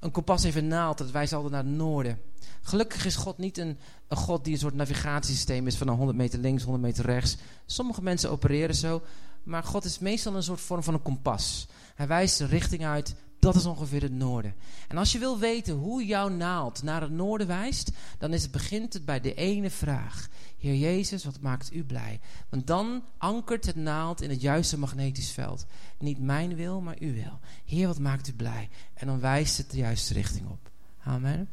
een 0.00 0.10
kompas 0.10 0.42
heeft 0.42 0.56
een 0.56 0.68
naald, 0.68 0.98
dat 0.98 1.10
wijst 1.10 1.32
altijd 1.32 1.52
naar 1.52 1.64
het 1.64 1.72
noorden. 1.72 2.18
Gelukkig 2.62 3.04
is 3.04 3.16
God 3.16 3.38
niet 3.38 3.58
een, 3.58 3.78
een 4.08 4.16
God 4.16 4.44
die 4.44 4.52
een 4.52 4.58
soort 4.58 4.74
navigatiesysteem 4.74 5.66
is 5.66 5.76
van 5.76 5.88
een 5.88 5.96
100 5.96 6.18
meter 6.18 6.38
links, 6.38 6.62
100 6.62 6.84
meter 6.84 7.04
rechts. 7.04 7.36
Sommige 7.66 8.02
mensen 8.02 8.30
opereren 8.30 8.74
zo, 8.74 9.02
maar 9.42 9.64
God 9.64 9.84
is 9.84 9.98
meestal 9.98 10.34
een 10.34 10.42
soort 10.42 10.60
vorm 10.60 10.82
van 10.82 10.94
een 10.94 11.02
kompas. 11.02 11.68
Hij 11.94 12.06
wijst 12.06 12.38
de 12.38 12.46
richting 12.46 12.84
uit, 12.84 13.14
dat 13.38 13.54
is 13.54 13.66
ongeveer 13.66 14.02
het 14.02 14.12
noorden. 14.12 14.54
En 14.88 14.98
als 14.98 15.12
je 15.12 15.18
wil 15.18 15.38
weten 15.38 15.74
hoe 15.74 16.06
jouw 16.06 16.28
naald 16.28 16.82
naar 16.82 17.00
het 17.00 17.10
noorden 17.10 17.46
wijst, 17.46 17.90
dan 18.18 18.32
is 18.32 18.42
het, 18.42 18.50
begint 18.50 18.92
het 18.92 19.04
bij 19.04 19.20
de 19.20 19.34
ene 19.34 19.70
vraag. 19.70 20.28
Heer 20.58 20.74
Jezus, 20.74 21.24
wat 21.24 21.40
maakt 21.40 21.74
u 21.74 21.84
blij? 21.84 22.20
Want 22.48 22.66
dan 22.66 23.02
ankert 23.18 23.66
het 23.66 23.76
naald 23.76 24.20
in 24.20 24.30
het 24.30 24.40
juiste 24.40 24.78
magnetisch 24.78 25.30
veld. 25.30 25.66
Niet 25.98 26.20
mijn 26.20 26.54
wil, 26.54 26.80
maar 26.80 26.96
uw 26.98 27.12
wil. 27.12 27.38
Heer, 27.64 27.86
wat 27.86 27.98
maakt 27.98 28.28
u 28.28 28.32
blij? 28.32 28.68
En 28.94 29.06
dan 29.06 29.20
wijst 29.20 29.56
het 29.56 29.70
de 29.70 29.76
juiste 29.76 30.14
richting 30.14 30.48
op. 30.48 30.70
Amen. 31.04 31.48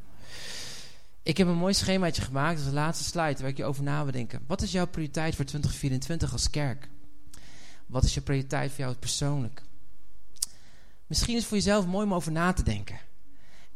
Ik 1.28 1.38
heb 1.38 1.47
een 1.47 1.57
mooi 1.57 1.73
schemaatje 1.73 2.21
gemaakt, 2.21 2.63
de 2.63 2.71
laatste 2.71 3.03
slide, 3.03 3.41
waar 3.41 3.49
ik 3.49 3.57
je 3.57 3.65
over 3.65 3.84
na 3.84 4.03
wil 4.03 4.11
denken. 4.11 4.43
Wat 4.47 4.61
is 4.61 4.71
jouw 4.71 4.88
prioriteit 4.88 5.36
voor 5.36 5.45
2024 5.45 6.32
als 6.32 6.49
kerk? 6.49 6.89
Wat 7.86 8.03
is 8.03 8.13
je 8.13 8.21
prioriteit 8.21 8.71
voor 8.71 8.80
jou 8.80 8.95
persoonlijk? 8.95 9.61
Misschien 11.07 11.34
is 11.34 11.39
het 11.39 11.47
voor 11.47 11.57
jezelf 11.57 11.86
mooi 11.86 12.05
om 12.05 12.13
over 12.13 12.32
na 12.32 12.53
te 12.53 12.63
denken. 12.63 12.99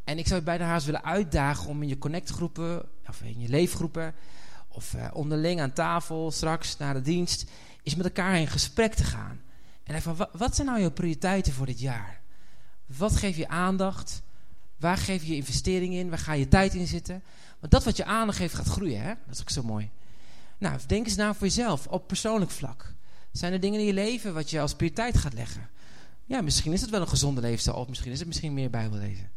En 0.04 0.18
ik 0.18 0.26
zou 0.26 0.38
je 0.38 0.46
bij 0.46 0.58
de 0.58 0.64
haast 0.64 0.86
willen 0.86 1.04
uitdagen 1.04 1.68
om 1.68 1.82
in 1.82 1.88
je 1.88 1.98
connectgroepen, 1.98 2.88
of 3.08 3.22
in 3.22 3.40
je 3.40 3.48
leefgroepen, 3.48 4.14
of 4.68 4.94
uh, 4.94 5.08
onderling 5.12 5.60
aan 5.60 5.72
tafel, 5.72 6.30
straks 6.30 6.76
na 6.76 6.92
de 6.92 7.02
dienst, 7.02 7.50
is 7.82 7.94
met 7.94 8.06
elkaar 8.06 8.38
in 8.38 8.48
gesprek 8.48 8.94
te 8.94 9.04
gaan. 9.04 9.40
En 9.82 9.94
even, 9.94 10.28
wat, 10.32 10.54
zijn 10.54 10.66
nou 10.66 10.80
je 10.80 10.90
prioriteiten 10.90 11.52
voor 11.52 11.66
dit 11.66 11.80
jaar? 11.80 12.20
Wat 12.86 13.16
geef 13.16 13.36
je 13.36 13.48
aandacht? 13.48 14.22
Waar 14.76 14.96
geef 14.96 15.24
je 15.24 15.36
investering 15.36 15.94
in? 15.94 16.08
Waar 16.08 16.18
ga 16.18 16.32
je 16.32 16.48
tijd 16.48 16.74
in 16.74 16.86
zitten? 16.86 17.22
Want 17.62 17.74
dat 17.74 17.84
wat 17.84 17.96
je 17.96 18.04
aandacht 18.04 18.38
geeft 18.38 18.54
gaat 18.54 18.66
groeien, 18.66 19.02
hè? 19.02 19.14
Dat 19.26 19.34
is 19.34 19.40
ook 19.40 19.50
zo 19.50 19.62
mooi. 19.62 19.90
Nou, 20.58 20.80
denk 20.86 21.06
eens 21.06 21.16
na 21.16 21.34
voor 21.34 21.46
jezelf, 21.46 21.86
op 21.86 22.06
persoonlijk 22.06 22.50
vlak. 22.50 22.94
Zijn 23.32 23.52
er 23.52 23.60
dingen 23.60 23.80
in 23.80 23.86
je 23.86 23.92
leven 23.92 24.34
wat 24.34 24.50
je 24.50 24.60
als 24.60 24.74
prioriteit 24.74 25.16
gaat 25.16 25.32
leggen? 25.32 25.68
Ja, 26.24 26.40
misschien 26.40 26.72
is 26.72 26.80
het 26.80 26.90
wel 26.90 27.00
een 27.00 27.08
gezonde 27.08 27.40
leefstijl, 27.40 27.76
of 27.76 27.88
misschien 27.88 28.12
is 28.12 28.18
het 28.18 28.28
misschien 28.28 28.54
meer 28.54 28.70
Bijbellezen. 28.70 29.30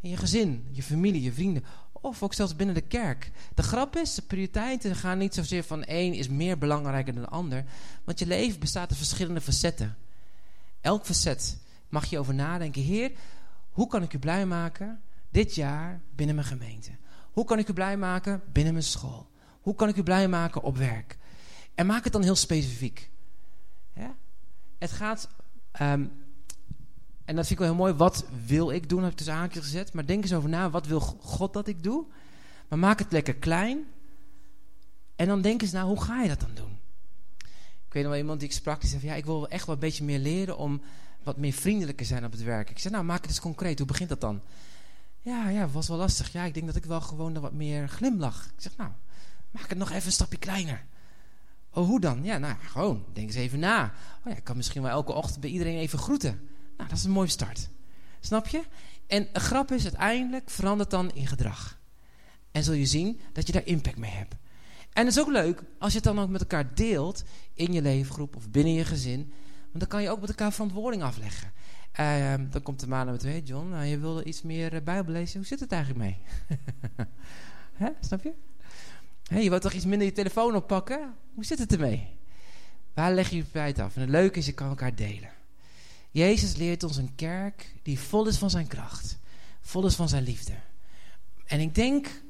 In 0.00 0.10
je 0.10 0.16
gezin, 0.16 0.66
je 0.70 0.82
familie, 0.82 1.22
je 1.22 1.32
vrienden, 1.32 1.64
of 1.92 2.22
ook 2.22 2.34
zelfs 2.34 2.56
binnen 2.56 2.74
de 2.74 2.80
kerk. 2.80 3.30
De 3.54 3.62
grap 3.62 3.96
is, 3.96 4.14
de 4.14 4.22
prioriteiten 4.22 4.96
gaan 4.96 5.18
niet 5.18 5.34
zozeer 5.34 5.64
van 5.64 5.84
één 5.84 6.14
is 6.14 6.28
meer 6.28 6.58
belangrijker 6.58 7.14
dan 7.14 7.22
de 7.22 7.28
ander. 7.28 7.64
Want 8.04 8.18
je 8.18 8.26
leven 8.26 8.60
bestaat 8.60 8.88
uit 8.88 8.98
verschillende 8.98 9.40
facetten. 9.40 9.96
Elk 10.80 11.04
facet 11.04 11.58
mag 11.88 12.06
je 12.06 12.18
over 12.18 12.34
nadenken. 12.34 12.82
Heer, 12.82 13.12
hoe 13.70 13.86
kan 13.86 14.02
ik 14.02 14.12
u 14.12 14.18
blij 14.18 14.46
maken 14.46 15.00
dit 15.30 15.54
jaar 15.54 16.00
binnen 16.14 16.34
mijn 16.34 16.46
gemeente? 16.46 16.90
Hoe 17.40 17.48
kan 17.48 17.58
ik 17.58 17.68
u 17.68 17.72
blij 17.72 17.96
maken 17.96 18.42
binnen 18.52 18.72
mijn 18.72 18.84
school? 18.84 19.30
Hoe 19.60 19.74
kan 19.74 19.88
ik 19.88 19.96
u 19.96 20.02
blij 20.02 20.28
maken 20.28 20.62
op 20.62 20.76
werk? 20.76 21.18
En 21.74 21.86
maak 21.86 22.04
het 22.04 22.12
dan 22.12 22.22
heel 22.22 22.34
specifiek. 22.34 23.10
Het 24.78 24.92
gaat, 24.92 25.28
um, 25.80 26.12
en 27.24 27.36
dat 27.36 27.46
vind 27.46 27.50
ik 27.50 27.58
wel 27.58 27.66
heel 27.66 27.76
mooi, 27.76 27.92
wat 27.92 28.24
wil 28.46 28.70
ik 28.70 28.88
doen, 28.88 29.02
heb 29.02 29.10
ik 29.10 29.16
tussen 29.16 29.34
haakjes 29.34 29.62
gezet. 29.64 29.92
Maar 29.92 30.06
denk 30.06 30.22
eens 30.22 30.32
over 30.32 30.48
na, 30.48 30.70
wat 30.70 30.86
wil 30.86 31.00
God 31.00 31.52
dat 31.52 31.68
ik 31.68 31.82
doe? 31.82 32.04
Maar 32.68 32.78
maak 32.78 32.98
het 32.98 33.12
lekker 33.12 33.34
klein. 33.34 33.84
En 35.16 35.26
dan 35.26 35.40
denk 35.40 35.62
eens 35.62 35.72
na, 35.72 35.84
hoe 35.84 36.02
ga 36.02 36.22
je 36.22 36.28
dat 36.28 36.40
dan 36.40 36.54
doen? 36.54 36.78
Ik 37.86 37.92
weet 37.92 38.02
nog 38.02 38.12
wel 38.12 38.20
iemand 38.20 38.40
die 38.40 38.48
ik 38.48 38.54
sprak, 38.54 38.80
die 38.80 38.90
zei 38.90 39.04
ja, 39.04 39.14
ik 39.14 39.24
wil 39.24 39.48
echt 39.48 39.66
wel 39.66 39.74
een 39.74 39.80
beetje 39.80 40.04
meer 40.04 40.18
leren 40.18 40.58
om 40.58 40.80
wat 41.22 41.36
meer 41.36 41.52
vriendelijker 41.52 42.06
zijn 42.06 42.24
op 42.24 42.32
het 42.32 42.42
werk. 42.42 42.70
Ik 42.70 42.78
zei, 42.78 42.94
nou, 42.94 43.04
maak 43.06 43.20
het 43.20 43.30
eens 43.30 43.40
concreet. 43.40 43.78
Hoe 43.78 43.86
begint 43.86 44.08
dat 44.08 44.20
dan? 44.20 44.42
Ja, 45.22 45.48
ja, 45.48 45.68
was 45.68 45.88
wel 45.88 45.96
lastig. 45.96 46.32
Ja, 46.32 46.44
ik 46.44 46.54
denk 46.54 46.66
dat 46.66 46.76
ik 46.76 46.84
wel 46.84 47.00
gewoon 47.00 47.40
wat 47.40 47.52
meer 47.52 47.88
glimlach. 47.88 48.44
Ik 48.44 48.62
zeg, 48.62 48.76
nou, 48.76 48.90
maak 49.50 49.68
het 49.68 49.78
nog 49.78 49.90
even 49.90 50.06
een 50.06 50.12
stapje 50.12 50.38
kleiner. 50.38 50.84
Oh, 51.72 51.86
hoe 51.86 52.00
dan? 52.00 52.24
Ja, 52.24 52.38
nou, 52.38 52.54
gewoon, 52.60 53.04
denk 53.12 53.26
eens 53.26 53.36
even 53.36 53.58
na. 53.58 53.84
Oh 54.18 54.32
ja, 54.32 54.36
ik 54.36 54.44
kan 54.44 54.56
misschien 54.56 54.82
wel 54.82 54.90
elke 54.90 55.12
ochtend 55.12 55.40
bij 55.40 55.50
iedereen 55.50 55.78
even 55.78 55.98
groeten. 55.98 56.48
Nou, 56.76 56.88
dat 56.88 56.98
is 56.98 57.04
een 57.04 57.10
mooie 57.10 57.28
start. 57.28 57.68
Snap 58.20 58.46
je? 58.46 58.62
En 59.06 59.28
een 59.32 59.40
grap 59.40 59.70
is, 59.72 59.82
uiteindelijk 59.82 60.50
verandert 60.50 60.90
dan 60.90 61.12
in 61.14 61.26
gedrag. 61.26 61.78
En 62.50 62.64
zul 62.64 62.74
je 62.74 62.86
zien 62.86 63.20
dat 63.32 63.46
je 63.46 63.52
daar 63.52 63.66
impact 63.66 63.96
mee 63.96 64.10
hebt. 64.10 64.34
En 64.92 65.06
het 65.06 65.14
is 65.16 65.20
ook 65.20 65.30
leuk 65.30 65.62
als 65.78 65.90
je 65.90 65.96
het 65.96 66.06
dan 66.06 66.18
ook 66.18 66.28
met 66.28 66.40
elkaar 66.40 66.74
deelt 66.74 67.22
in 67.54 67.72
je 67.72 67.82
leefgroep 67.82 68.36
of 68.36 68.50
binnen 68.50 68.72
je 68.72 68.84
gezin. 68.84 69.32
Want 69.60 69.78
dan 69.78 69.88
kan 69.88 70.02
je 70.02 70.10
ook 70.10 70.20
met 70.20 70.28
elkaar 70.28 70.52
verantwoording 70.52 71.02
afleggen. 71.02 71.52
Uh, 72.00 72.34
dan 72.50 72.62
komt 72.62 72.80
de 72.80 72.86
maan 72.86 73.06
met, 73.06 73.22
hey 73.22 73.40
John, 73.40 73.68
nou, 73.68 73.84
je 73.84 73.98
wilde 73.98 74.24
iets 74.24 74.42
meer 74.42 74.74
uh, 74.74 74.80
Bijbel 74.80 75.12
lezen. 75.12 75.38
Hoe 75.38 75.46
zit 75.46 75.60
het 75.60 75.72
eigenlijk 75.72 76.04
mee? 76.04 76.18
Hè? 77.82 77.88
Snap 78.00 78.22
je? 78.22 78.32
Je 79.40 79.50
wilt 79.50 79.62
toch 79.62 79.72
iets 79.72 79.84
minder 79.84 80.06
je 80.06 80.12
telefoon 80.12 80.54
oppakken? 80.54 81.14
Hoe 81.34 81.44
zit 81.44 81.58
het 81.58 81.72
ermee? 81.72 82.18
Waar 82.94 83.12
leg 83.14 83.30
je 83.30 83.36
je 83.36 83.50
tijd 83.50 83.78
af? 83.78 83.94
En 83.94 84.00
het 84.00 84.10
leuke 84.10 84.38
is, 84.38 84.46
je 84.46 84.52
kan 84.52 84.68
elkaar 84.68 84.94
delen. 84.94 85.30
Jezus 86.10 86.56
leert 86.56 86.82
ons 86.82 86.96
een 86.96 87.14
kerk 87.14 87.74
die 87.82 88.00
vol 88.00 88.26
is 88.26 88.36
van 88.36 88.50
zijn 88.50 88.66
kracht. 88.66 89.18
Vol 89.60 89.86
is 89.86 89.94
van 89.94 90.08
zijn 90.08 90.22
liefde. 90.22 90.52
En 91.46 91.60
ik 91.60 91.74
denk 91.74 92.22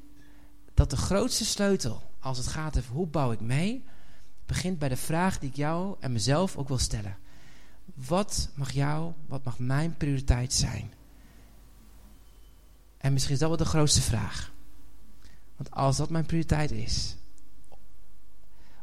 dat 0.73 0.89
de 0.89 0.97
grootste 0.97 1.45
sleutel, 1.45 2.01
als 2.19 2.37
het 2.37 2.47
gaat 2.47 2.77
over 2.77 2.93
hoe 2.93 3.07
bouw 3.07 3.31
ik 3.31 3.39
mee, 3.39 3.83
begint 4.45 4.79
bij 4.79 4.89
de 4.89 4.97
vraag 4.97 5.39
die 5.39 5.49
ik 5.49 5.55
jou 5.55 5.95
en 5.99 6.11
mezelf 6.11 6.57
ook 6.57 6.67
wil 6.67 6.77
stellen. 6.77 7.17
Wat 7.85 8.49
mag 8.53 8.71
jou, 8.71 9.13
wat 9.27 9.43
mag 9.43 9.59
mijn 9.59 9.97
prioriteit 9.97 10.53
zijn? 10.53 10.93
En 12.97 13.13
misschien 13.13 13.33
is 13.33 13.39
dat 13.39 13.49
wel 13.49 13.57
de 13.57 13.65
grootste 13.65 14.01
vraag. 14.01 14.51
Want 15.55 15.71
als 15.71 15.97
dat 15.97 16.09
mijn 16.09 16.25
prioriteit 16.25 16.71
is, 16.71 17.15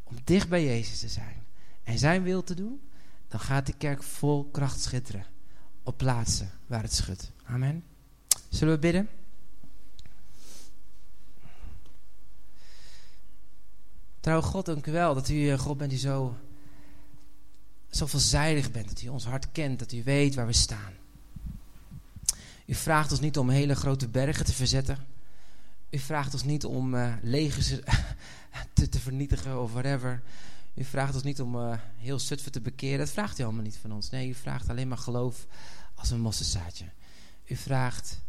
om 0.05 0.17
dicht 0.25 0.49
bij 0.49 0.65
Jezus 0.65 1.01
te 1.01 1.09
zijn 1.09 1.45
en 1.83 1.99
zijn 1.99 2.23
wil 2.23 2.43
te 2.43 2.55
doen, 2.55 2.81
dan 3.29 3.41
gaat 3.41 3.67
de 3.67 3.73
kerk 3.73 4.03
vol 4.03 4.49
kracht 4.51 4.81
schitteren 4.81 5.27
op 5.83 5.97
plaatsen 5.97 6.51
waar 6.67 6.83
het 6.83 6.95
schudt. 6.95 7.33
Amen. 7.45 7.85
Zullen 8.49 8.75
we 8.75 8.81
bidden? 8.81 9.09
Trouw 14.21 14.41
God, 14.41 14.67
dank 14.67 14.87
u 14.87 14.93
wel 14.93 15.15
dat 15.15 15.29
u 15.29 15.51
eh, 15.51 15.59
God 15.59 15.77
bent 15.77 15.91
die 15.91 15.99
zo, 15.99 16.37
zo 17.91 18.07
veelzijdig 18.07 18.71
bent. 18.71 18.89
Dat 18.89 19.03
u 19.03 19.09
ons 19.09 19.25
hart 19.25 19.53
kent, 19.53 19.79
dat 19.79 19.93
u 19.93 20.03
weet 20.03 20.35
waar 20.35 20.47
we 20.47 20.53
staan. 20.53 20.93
U 22.67 22.75
vraagt 22.75 23.11
ons 23.11 23.21
niet 23.21 23.39
om 23.39 23.49
hele 23.49 23.75
grote 23.75 24.09
bergen 24.09 24.45
te 24.45 24.53
verzetten. 24.53 24.99
U 25.91 25.99
vraagt 25.99 26.33
ons 26.33 26.45
niet 26.45 26.65
om 26.65 26.95
uh, 26.95 27.15
legers 27.23 27.67
te, 28.75 28.89
te, 28.89 29.01
vernietigen 29.01 29.63
of 29.63 29.73
whatever. 29.73 30.23
U 30.75 30.85
vraagt 30.85 31.15
ons 31.15 31.23
niet 31.23 31.41
om 31.41 31.57
uh, 31.57 31.79
heel 31.97 32.19
Zutphen 32.19 32.53
te 32.53 32.61
bekeren. 32.61 32.99
Dat 32.99 33.11
vraagt 33.11 33.39
u 33.39 33.43
allemaal 33.43 33.63
niet 33.63 33.77
van 33.77 33.93
ons. 33.93 34.11
Nee, 34.11 34.29
u 34.29 34.35
vraagt 34.35 34.69
alleen 34.69 34.89
maar 34.89 34.99
geloof 34.99 35.47
als 35.95 36.11
een 36.11 36.21
mosselzaadje. 36.21 36.85
U 37.45 37.57
vraagt 37.57 38.21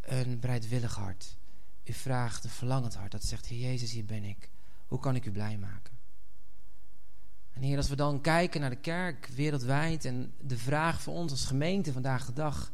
een 0.00 0.40
bereidwillig 0.40 0.94
hart. 0.94 1.36
U 1.84 1.92
vraagt 1.92 2.44
een 2.44 2.50
verlangend 2.50 2.94
hart 2.94 3.12
dat 3.12 3.24
zegt, 3.24 3.46
Heer 3.46 3.60
Jezus, 3.60 3.92
hier 3.92 4.04
ben 4.04 4.24
ik. 4.24 4.48
Hoe 4.86 4.98
kan 4.98 5.14
ik 5.14 5.26
u 5.26 5.30
blij 5.30 5.58
maken? 5.58 5.93
En 7.54 7.62
Heer, 7.62 7.76
als 7.76 7.88
we 7.88 7.96
dan 7.96 8.20
kijken 8.20 8.60
naar 8.60 8.70
de 8.70 8.76
kerk 8.76 9.28
wereldwijd 9.34 10.04
en 10.04 10.32
de 10.40 10.58
vraag 10.58 11.02
voor 11.02 11.14
ons 11.14 11.30
als 11.30 11.44
gemeente 11.44 11.92
vandaag 11.92 12.26
de 12.26 12.32
dag 12.32 12.72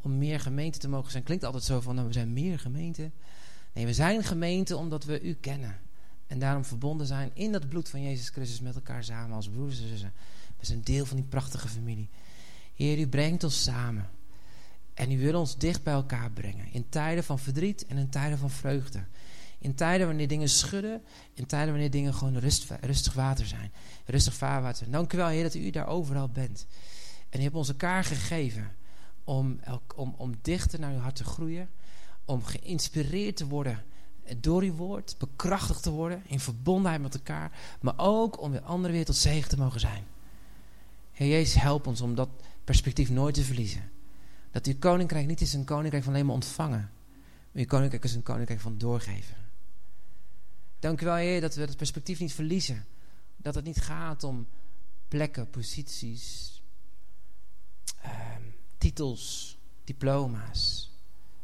om 0.00 0.18
meer 0.18 0.40
gemeente 0.40 0.78
te 0.78 0.88
mogen 0.88 1.10
zijn, 1.10 1.22
klinkt 1.22 1.44
altijd 1.44 1.64
zo 1.64 1.80
van, 1.80 1.94
nou, 1.94 2.06
we 2.06 2.12
zijn 2.12 2.32
meer 2.32 2.58
gemeente. 2.58 3.10
Nee, 3.72 3.86
we 3.86 3.94
zijn 3.94 4.24
gemeente 4.24 4.76
omdat 4.76 5.04
we 5.04 5.22
u 5.22 5.34
kennen. 5.34 5.78
En 6.26 6.38
daarom 6.38 6.64
verbonden 6.64 7.06
zijn 7.06 7.30
in 7.34 7.52
dat 7.52 7.68
bloed 7.68 7.88
van 7.88 8.02
Jezus 8.02 8.28
Christus 8.28 8.60
met 8.60 8.74
elkaar 8.74 9.04
samen 9.04 9.36
als 9.36 9.48
broers 9.48 9.80
en 9.80 9.88
zussen. 9.88 10.12
We 10.58 10.66
zijn 10.66 10.82
deel 10.82 11.06
van 11.06 11.16
die 11.16 11.26
prachtige 11.26 11.68
familie. 11.68 12.08
Heer, 12.74 12.98
u 12.98 13.08
brengt 13.08 13.44
ons 13.44 13.62
samen. 13.62 14.08
En 14.94 15.12
u 15.12 15.18
wil 15.18 15.38
ons 15.38 15.58
dicht 15.58 15.82
bij 15.82 15.92
elkaar 15.92 16.30
brengen. 16.30 16.72
In 16.72 16.88
tijden 16.88 17.24
van 17.24 17.38
verdriet 17.38 17.86
en 17.86 17.96
in 17.96 18.08
tijden 18.08 18.38
van 18.38 18.50
vreugde. 18.50 19.04
In 19.60 19.74
tijden 19.74 20.06
wanneer 20.06 20.28
dingen 20.28 20.48
schudden. 20.48 21.02
In 21.34 21.46
tijden 21.46 21.70
wanneer 21.70 21.90
dingen 21.90 22.14
gewoon 22.14 22.38
rustig 22.80 23.12
water 23.14 23.46
zijn. 23.46 23.72
Rustig 24.06 24.34
vaarwater. 24.34 24.90
Dank 24.90 25.12
u 25.12 25.16
wel, 25.16 25.28
Heer, 25.28 25.42
dat 25.42 25.54
u 25.54 25.70
daar 25.70 25.86
overal 25.86 26.28
bent. 26.28 26.66
En 27.28 27.40
u 27.40 27.42
hebt 27.42 27.54
ons 27.54 27.68
elkaar 27.68 28.04
gegeven 28.04 28.72
om, 29.24 29.60
om, 29.96 30.14
om 30.16 30.34
dichter 30.42 30.80
naar 30.80 30.92
uw 30.92 30.98
hart 30.98 31.16
te 31.16 31.24
groeien. 31.24 31.68
Om 32.24 32.44
geïnspireerd 32.44 33.36
te 33.36 33.46
worden 33.46 33.84
door 34.36 34.62
uw 34.62 34.74
woord. 34.74 35.14
Bekrachtigd 35.18 35.82
te 35.82 35.90
worden 35.90 36.22
in 36.26 36.40
verbondenheid 36.40 37.02
met 37.02 37.14
elkaar. 37.14 37.52
Maar 37.80 37.94
ook 37.96 38.40
om 38.40 38.50
weer 38.50 38.62
anderen 38.62 38.96
weer 38.96 39.04
tot 39.04 39.16
zegen 39.16 39.48
te 39.48 39.58
mogen 39.58 39.80
zijn. 39.80 40.04
Heer 41.12 41.28
Jezus, 41.28 41.62
help 41.62 41.86
ons 41.86 42.00
om 42.00 42.14
dat 42.14 42.28
perspectief 42.64 43.10
nooit 43.10 43.34
te 43.34 43.44
verliezen. 43.44 43.90
Dat 44.50 44.66
uw 44.66 44.78
koninkrijk 44.78 45.26
niet 45.26 45.40
is 45.40 45.52
een 45.52 45.64
koninkrijk 45.64 46.04
van 46.04 46.12
alleen 46.12 46.26
maar 46.26 46.34
ontvangen. 46.34 46.90
Maar 47.52 47.62
uw 47.62 47.66
koninkrijk 47.66 48.04
is 48.04 48.14
een 48.14 48.22
koninkrijk 48.22 48.60
van 48.60 48.78
doorgeven. 48.78 49.39
Dank 50.80 51.00
u 51.00 51.04
wel, 51.04 51.14
Heer, 51.14 51.40
dat 51.40 51.54
we 51.54 51.66
dat 51.66 51.76
perspectief 51.76 52.20
niet 52.20 52.32
verliezen. 52.32 52.86
Dat 53.36 53.54
het 53.54 53.64
niet 53.64 53.80
gaat 53.80 54.24
om 54.24 54.46
plekken, 55.08 55.50
posities, 55.50 56.62
ehm, 58.02 58.42
titels, 58.78 59.58
diploma's, 59.84 60.90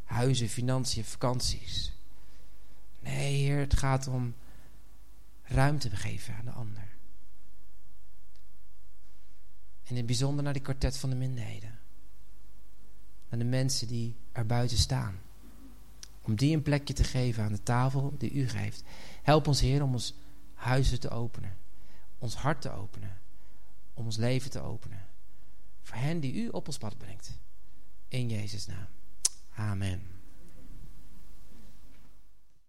huizen, 0.05 0.49
financiën, 0.49 1.05
vakanties. 1.05 1.93
Nee, 3.01 3.37
Heer, 3.37 3.59
het 3.59 3.77
gaat 3.77 4.07
om 4.07 4.35
ruimte 5.43 5.91
geven 5.91 6.35
aan 6.35 6.45
de 6.45 6.51
ander. 6.51 6.95
En 9.83 9.93
in 9.93 9.97
het 9.97 10.07
bijzonder 10.07 10.45
naar 10.45 10.53
die 10.53 10.63
kwartet 10.63 10.97
van 10.97 11.11
de 11.11 11.17
minderheden. 11.17 11.79
Aan 13.29 13.39
de 13.39 13.45
mensen 13.45 13.89
die 13.89 14.17
er 14.33 14.47
buiten 14.47 14.79
staan. 14.79 15.21
Om 16.23 16.35
die 16.35 16.57
een 16.57 16.63
plekje 16.63 16.95
te 16.95 17.05
geven 17.05 17.45
aan 17.45 17.53
de 17.53 17.63
tafel 17.63 18.15
die 18.19 18.33
u 18.33 18.49
geeft. 18.49 18.83
Help 19.27 19.49
ons, 19.49 19.61
Heer, 19.61 19.83
om 19.83 19.93
ons 19.93 20.15
huizen 20.55 21.01
te 21.01 21.11
openen. 21.11 21.57
Ons 22.19 22.35
hart 22.35 22.61
te 22.61 22.71
openen. 22.71 23.19
Om 23.95 24.05
ons 24.05 24.17
leven 24.17 24.51
te 24.51 24.61
openen. 24.61 25.03
Voor 25.83 25.97
hen 25.97 26.21
die 26.21 26.33
u 26.35 26.49
op 26.49 26.67
ons 26.67 26.79
pad 26.79 26.99
brengt. 26.99 27.39
In 28.09 28.29
Jezus' 28.29 28.67
naam. 28.67 28.87
Amen. 29.55 30.16